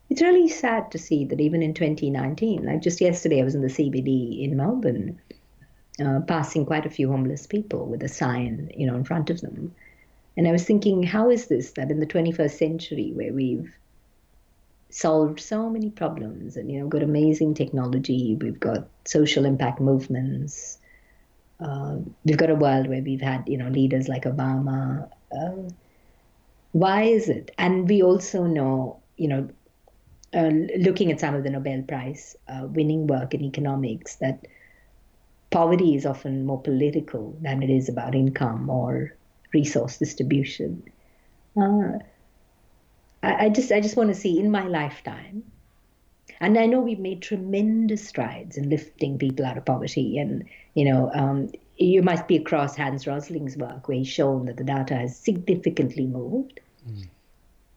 it's 0.10 0.22
really 0.22 0.47
sad 0.49 0.91
to 0.91 0.97
see 0.99 1.26
that 1.26 1.41
even 1.41 1.62
in 1.64 1.74
2019, 1.74 2.66
like 2.66 2.82
just 2.82 3.01
yesterday, 3.01 3.41
I 3.41 3.43
was 3.43 3.56
in 3.56 3.62
the 3.62 3.68
CBD 3.68 4.43
in 4.43 4.58
Melbourne, 4.58 5.20
uh, 6.03 6.22
passing 6.28 6.66
quite 6.66 6.86
a 6.86 6.89
few 6.89 7.10
homeless 7.10 7.47
people 7.47 7.88
with 7.88 8.03
a 8.03 8.10
sign, 8.10 8.72
you 8.76 8.86
know, 8.88 8.95
in 8.95 9.03
front 9.06 9.30
of 9.30 9.41
them, 9.41 9.74
and 10.38 10.47
I 10.47 10.51
was 10.51 10.66
thinking, 10.66 11.03
how 11.03 11.30
is 11.30 11.47
this 11.47 11.72
that 11.74 11.91
in 11.91 11.99
the 11.99 12.08
21st 12.08 12.58
century, 12.58 13.12
where 13.14 13.34
we've 13.34 13.72
solved 14.89 15.39
so 15.39 15.70
many 15.70 15.89
problems 15.89 16.56
and 16.58 16.72
you 16.72 16.80
know 16.80 16.88
got 16.88 17.03
amazing 17.03 17.53
technology, 17.53 18.36
we've 18.41 18.60
got 18.60 18.88
social 19.06 19.45
impact 19.45 19.80
movements 19.82 20.80
Uh, 21.60 21.97
we've 22.26 22.38
got 22.38 22.49
a 22.49 22.56
world 22.56 22.88
where 22.88 23.01
we've 23.01 23.22
had, 23.22 23.43
you 23.47 23.58
know, 23.58 23.70
leaders 23.70 24.08
like 24.10 24.24
Obama. 24.26 25.10
Uh, 25.32 25.70
why 26.72 27.03
is 27.03 27.30
it? 27.30 27.51
And 27.58 27.88
we 27.89 28.01
also 28.03 28.43
know, 28.45 29.01
you 29.18 29.28
know, 29.28 29.49
uh, 30.36 30.51
looking 30.77 31.11
at 31.11 31.19
some 31.19 31.33
of 31.36 31.43
the 31.43 31.49
Nobel 31.49 31.81
Prize 31.83 32.36
uh, 32.47 32.67
winning 32.67 33.07
work 33.07 33.33
in 33.33 33.43
economics, 33.43 34.15
that 34.17 34.45
poverty 35.49 35.95
is 35.95 36.05
often 36.05 36.45
more 36.45 36.61
political 36.61 37.38
than 37.41 37.63
it 37.63 37.69
is 37.69 37.89
about 37.89 38.13
income 38.13 38.69
or 38.69 39.15
resource 39.53 39.97
distribution. 39.97 40.83
Uh, 41.57 41.99
I, 43.23 43.45
I 43.45 43.49
just 43.49 43.71
I 43.71 43.79
just 43.79 43.95
want 43.95 44.09
to 44.09 44.15
see 44.15 44.39
in 44.39 44.51
my 44.51 44.67
lifetime 44.67 45.43
and 46.39 46.57
I 46.57 46.65
know 46.65 46.79
we've 46.79 46.99
made 46.99 47.21
tremendous 47.21 48.07
strides 48.07 48.57
in 48.57 48.69
lifting 48.69 49.17
people 49.17 49.45
out 49.45 49.57
of 49.57 49.65
poverty. 49.65 50.17
And, 50.17 50.43
you 50.73 50.86
know, 50.86 51.11
um, 51.13 51.51
you 51.77 52.01
must 52.01 52.27
be 52.27 52.36
across 52.36 52.75
Hans 52.75 53.07
Rosling's 53.07 53.57
work 53.57 53.88
where 53.88 53.97
he's 53.97 54.07
shown 54.07 54.45
that 54.45 54.57
the 54.57 54.63
data 54.63 54.95
has 54.95 55.17
significantly 55.17 56.05
moved. 56.05 56.59
Mm. 56.89 57.07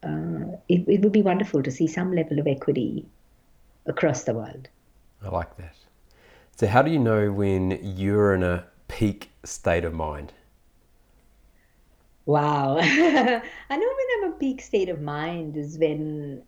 Uh, 0.03 0.57
it, 0.69 0.87
it 0.87 1.01
would 1.01 1.11
be 1.11 1.21
wonderful 1.21 1.61
to 1.63 1.71
see 1.71 1.87
some 1.87 2.13
level 2.13 2.39
of 2.39 2.47
equity 2.47 3.05
across 3.85 4.23
the 4.23 4.33
world. 4.33 4.69
I 5.23 5.29
like 5.29 5.57
that. 5.57 5.75
So, 6.55 6.67
how 6.67 6.81
do 6.81 6.91
you 6.91 6.99
know 6.99 7.31
when 7.31 7.79
you're 7.81 8.33
in 8.33 8.43
a 8.43 8.65
peak 8.87 9.29
state 9.43 9.85
of 9.85 9.93
mind? 9.93 10.33
Wow. 12.25 12.77
I 12.81 13.41
know 13.69 13.77
when 13.77 14.23
I'm 14.23 14.31
a 14.31 14.35
peak 14.35 14.61
state 14.61 14.89
of 14.89 15.01
mind 15.01 15.57
is 15.57 15.77
when 15.77 16.43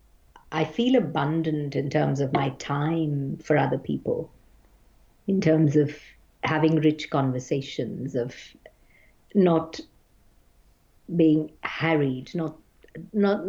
I 0.52 0.66
feel 0.66 0.96
abundant 0.96 1.76
in 1.76 1.90
terms 1.90 2.20
of 2.20 2.34
my 2.34 2.50
time 2.60 3.38
for 3.38 3.58
other 3.58 3.78
people, 3.78 4.30
in 5.28 5.42
terms 5.42 5.76
of 5.76 5.96
having 6.44 6.76
rich 6.76 7.10
conversations, 7.10 8.16
of 8.16 8.36
not 9.34 9.80
being 11.16 11.52
harried, 11.64 12.36
not 12.36 12.56
not 13.14 13.42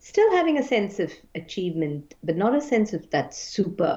still 0.00 0.30
having 0.32 0.58
a 0.58 0.62
sense 0.62 0.98
of 0.98 1.12
achievement, 1.34 2.14
but 2.24 2.36
not 2.36 2.54
a 2.54 2.60
sense 2.60 2.92
of 2.92 3.08
that 3.10 3.34
super, 3.34 3.96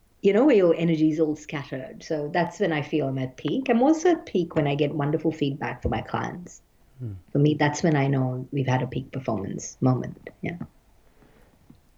you 0.22 0.32
know, 0.32 0.46
where 0.46 0.56
your 0.56 0.74
energy 0.74 1.10
is 1.10 1.20
all 1.20 1.36
scattered. 1.36 2.02
So 2.02 2.30
that's 2.32 2.58
when 2.58 2.72
I 2.72 2.82
feel 2.82 3.08
I'm 3.08 3.18
at 3.18 3.36
peak. 3.36 3.68
I'm 3.68 3.82
also 3.82 4.12
at 4.12 4.26
peak 4.26 4.56
when 4.56 4.66
I 4.66 4.74
get 4.74 4.94
wonderful 4.94 5.30
feedback 5.30 5.82
from 5.82 5.92
my 5.92 6.00
clients. 6.00 6.62
Hmm. 6.98 7.12
For 7.32 7.38
me, 7.38 7.54
that's 7.54 7.82
when 7.82 7.96
I 7.96 8.08
know 8.08 8.46
we've 8.50 8.66
had 8.66 8.82
a 8.82 8.86
peak 8.86 9.12
performance 9.12 9.76
moment. 9.80 10.30
Yeah. 10.42 10.56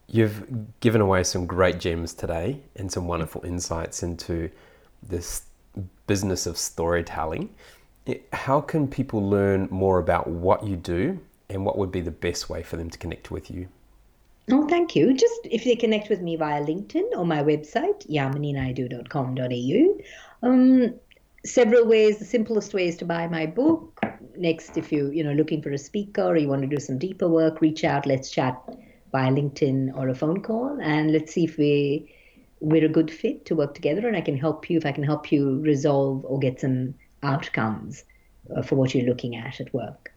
You've 0.08 0.44
given 0.80 1.00
away 1.00 1.24
some 1.24 1.46
great 1.46 1.80
gems 1.80 2.12
today 2.12 2.60
and 2.76 2.92
some 2.92 3.06
wonderful 3.06 3.44
insights 3.46 4.02
into 4.02 4.50
this 5.02 5.44
business 6.06 6.46
of 6.46 6.58
storytelling. 6.58 7.48
How 8.32 8.60
can 8.60 8.88
people 8.88 9.26
learn 9.26 9.68
more 9.70 9.98
about 9.98 10.28
what 10.28 10.66
you 10.66 10.76
do 10.76 11.20
and 11.52 11.64
what 11.64 11.78
would 11.78 11.92
be 11.92 12.00
the 12.00 12.10
best 12.10 12.48
way 12.48 12.62
for 12.62 12.76
them 12.76 12.90
to 12.90 12.98
connect 12.98 13.30
with 13.30 13.50
you? 13.50 13.68
Oh, 14.50 14.66
thank 14.66 14.96
you. 14.96 15.14
Just 15.14 15.40
if 15.44 15.64
they 15.64 15.76
connect 15.76 16.10
with 16.10 16.20
me 16.20 16.36
via 16.36 16.64
LinkedIn 16.64 17.16
or 17.16 17.24
my 17.24 17.42
website, 17.42 18.08
yamininaidu.com.au. 18.10 20.46
Um, 20.46 20.94
several 21.44 21.86
ways, 21.86 22.18
the 22.18 22.24
simplest 22.24 22.74
way 22.74 22.88
is 22.88 22.96
to 22.96 23.04
buy 23.04 23.28
my 23.28 23.46
book. 23.46 24.00
Next, 24.36 24.76
if 24.76 24.90
you, 24.90 25.10
you 25.10 25.22
know, 25.22 25.32
looking 25.32 25.62
for 25.62 25.70
a 25.70 25.78
speaker 25.78 26.22
or 26.22 26.36
you 26.36 26.48
want 26.48 26.62
to 26.62 26.68
do 26.68 26.80
some 26.80 26.98
deeper 26.98 27.28
work, 27.28 27.60
reach 27.60 27.84
out, 27.84 28.06
let's 28.06 28.30
chat 28.30 28.60
via 29.12 29.30
LinkedIn 29.30 29.96
or 29.96 30.08
a 30.08 30.14
phone 30.14 30.42
call, 30.42 30.78
and 30.80 31.12
let's 31.12 31.32
see 31.32 31.44
if 31.44 31.58
we 31.58 32.12
we're 32.60 32.86
a 32.86 32.88
good 32.88 33.10
fit 33.10 33.44
to 33.46 33.56
work 33.56 33.74
together, 33.74 34.06
and 34.06 34.16
I 34.16 34.20
can 34.20 34.38
help 34.38 34.70
you 34.70 34.78
if 34.78 34.86
I 34.86 34.92
can 34.92 35.02
help 35.02 35.32
you 35.32 35.60
resolve 35.60 36.24
or 36.24 36.38
get 36.38 36.60
some 36.60 36.94
outcomes 37.22 38.04
uh, 38.54 38.62
for 38.62 38.76
what 38.76 38.94
you're 38.94 39.06
looking 39.06 39.36
at 39.36 39.60
at 39.60 39.74
work. 39.74 40.11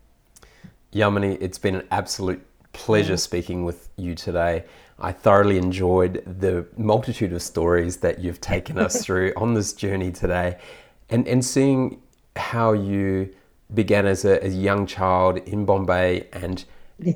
Yamini, 0.96 1.38
it's 1.41 1.58
been 1.58 1.76
an 1.76 1.88
absolute 1.91 2.41
pleasure 2.72 3.16
mm. 3.16 3.20
speaking 3.20 3.66
with 3.66 3.89
you 3.98 4.16
today. 4.16 4.64
I 4.98 5.12
thoroughly 5.12 5.58
enjoyed 5.58 6.24
the 6.39 6.66
multitude 6.78 7.34
of 7.34 7.41
stories 7.41 7.98
that 7.98 8.20
you've 8.20 8.39
taken 8.39 8.78
us 8.78 9.02
through 9.06 9.34
on 9.36 9.54
this 9.56 9.74
journey 9.74 10.14
today 10.14 10.58
and, 11.10 11.28
and 11.28 11.43
seeing 11.43 12.02
how 12.38 12.72
you 12.72 13.34
began 13.74 14.06
as 14.06 14.24
a, 14.24 14.41
as 14.41 14.54
a 14.54 14.58
young 14.58 14.86
child 14.86 15.38
in 15.39 15.66
Bombay 15.66 16.28
and 16.32 16.64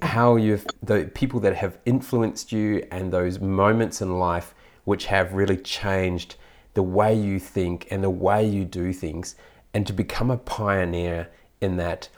how 0.02 0.36
you've 0.36 0.68
the 0.84 1.10
people 1.14 1.40
that 1.40 1.56
have 1.56 1.78
influenced 1.86 2.52
you 2.52 2.86
and 2.92 3.14
those 3.14 3.40
moments 3.40 4.02
in 4.02 4.20
life 4.20 4.54
which 4.84 5.06
have 5.06 5.34
really 5.34 5.56
changed 5.56 6.36
the 6.74 6.84
way 6.84 7.14
you 7.14 7.40
think 7.40 7.88
and 7.90 8.04
the 8.04 8.10
way 8.10 8.46
you 8.46 8.66
do 8.66 8.92
things 8.92 9.36
and 9.74 9.88
to 9.88 9.94
become 9.94 10.30
a 10.30 10.38
pioneer 10.38 11.30
in 11.62 11.78
that 11.78 12.10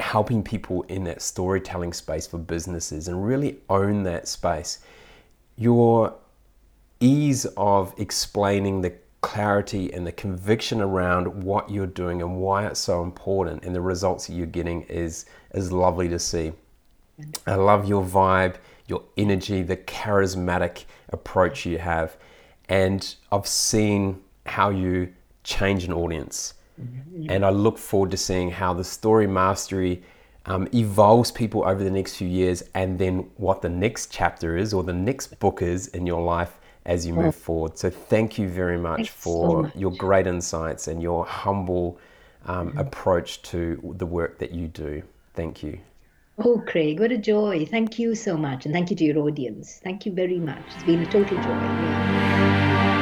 helping 0.00 0.42
people 0.42 0.82
in 0.84 1.04
that 1.04 1.22
storytelling 1.22 1.92
space 1.92 2.26
for 2.26 2.38
businesses 2.38 3.08
and 3.08 3.24
really 3.24 3.58
own 3.68 4.02
that 4.02 4.26
space 4.26 4.80
your 5.56 6.14
ease 7.00 7.46
of 7.56 7.94
explaining 7.98 8.80
the 8.80 8.92
clarity 9.20 9.92
and 9.92 10.06
the 10.06 10.12
conviction 10.12 10.80
around 10.80 11.26
what 11.44 11.70
you're 11.70 11.86
doing 11.86 12.22
and 12.22 12.36
why 12.36 12.66
it's 12.66 12.80
so 12.80 13.02
important 13.02 13.62
and 13.64 13.74
the 13.74 13.80
results 13.80 14.26
that 14.26 14.32
you're 14.32 14.46
getting 14.46 14.82
is 14.82 15.26
is 15.52 15.70
lovely 15.70 16.08
to 16.08 16.18
see 16.18 16.52
I 17.46 17.54
love 17.54 17.88
your 17.88 18.04
vibe, 18.04 18.56
your 18.86 19.04
energy, 19.16 19.62
the 19.62 19.76
charismatic 19.76 20.84
approach 21.10 21.66
you 21.66 21.78
have. 21.78 22.16
And 22.68 23.14
I've 23.32 23.46
seen 23.46 24.22
how 24.46 24.70
you 24.70 25.12
change 25.44 25.84
an 25.84 25.92
audience. 25.92 26.54
Mm-hmm. 26.80 27.30
And 27.30 27.44
I 27.44 27.50
look 27.50 27.78
forward 27.78 28.10
to 28.12 28.16
seeing 28.16 28.50
how 28.50 28.74
the 28.74 28.84
story 28.84 29.26
mastery 29.26 30.02
um, 30.46 30.68
evolves 30.74 31.30
people 31.30 31.64
over 31.64 31.84
the 31.84 31.90
next 31.90 32.16
few 32.16 32.28
years 32.28 32.62
and 32.74 32.98
then 32.98 33.30
what 33.36 33.62
the 33.62 33.68
next 33.68 34.10
chapter 34.10 34.56
is 34.56 34.72
or 34.72 34.82
the 34.82 34.92
next 34.92 35.38
book 35.38 35.62
is 35.62 35.88
in 35.88 36.06
your 36.06 36.22
life 36.22 36.58
as 36.86 37.06
you 37.06 37.12
move 37.12 37.34
forward. 37.34 37.76
So 37.76 37.90
thank 37.90 38.38
you 38.38 38.48
very 38.48 38.78
much 38.78 38.96
Thanks 38.96 39.12
for 39.12 39.50
so 39.50 39.62
much. 39.62 39.76
your 39.76 39.92
great 39.92 40.26
insights 40.26 40.88
and 40.88 41.02
your 41.02 41.26
humble 41.26 41.98
um, 42.46 42.70
mm-hmm. 42.70 42.78
approach 42.78 43.42
to 43.42 43.94
the 43.98 44.06
work 44.06 44.38
that 44.38 44.52
you 44.52 44.66
do. 44.68 45.02
Thank 45.34 45.62
you. 45.62 45.78
Oh, 46.38 46.62
Craig, 46.66 47.00
what 47.00 47.12
a 47.12 47.18
joy. 47.18 47.66
Thank 47.66 47.98
you 47.98 48.14
so 48.14 48.36
much. 48.36 48.64
And 48.64 48.72
thank 48.72 48.90
you 48.90 48.96
to 48.96 49.04
your 49.04 49.18
audience. 49.18 49.78
Thank 49.84 50.06
you 50.06 50.12
very 50.12 50.38
much. 50.38 50.62
It's 50.74 50.84
been 50.84 51.02
a 51.02 51.06
total 51.06 51.36
joy. 51.36 51.50
Yeah. 51.50 52.99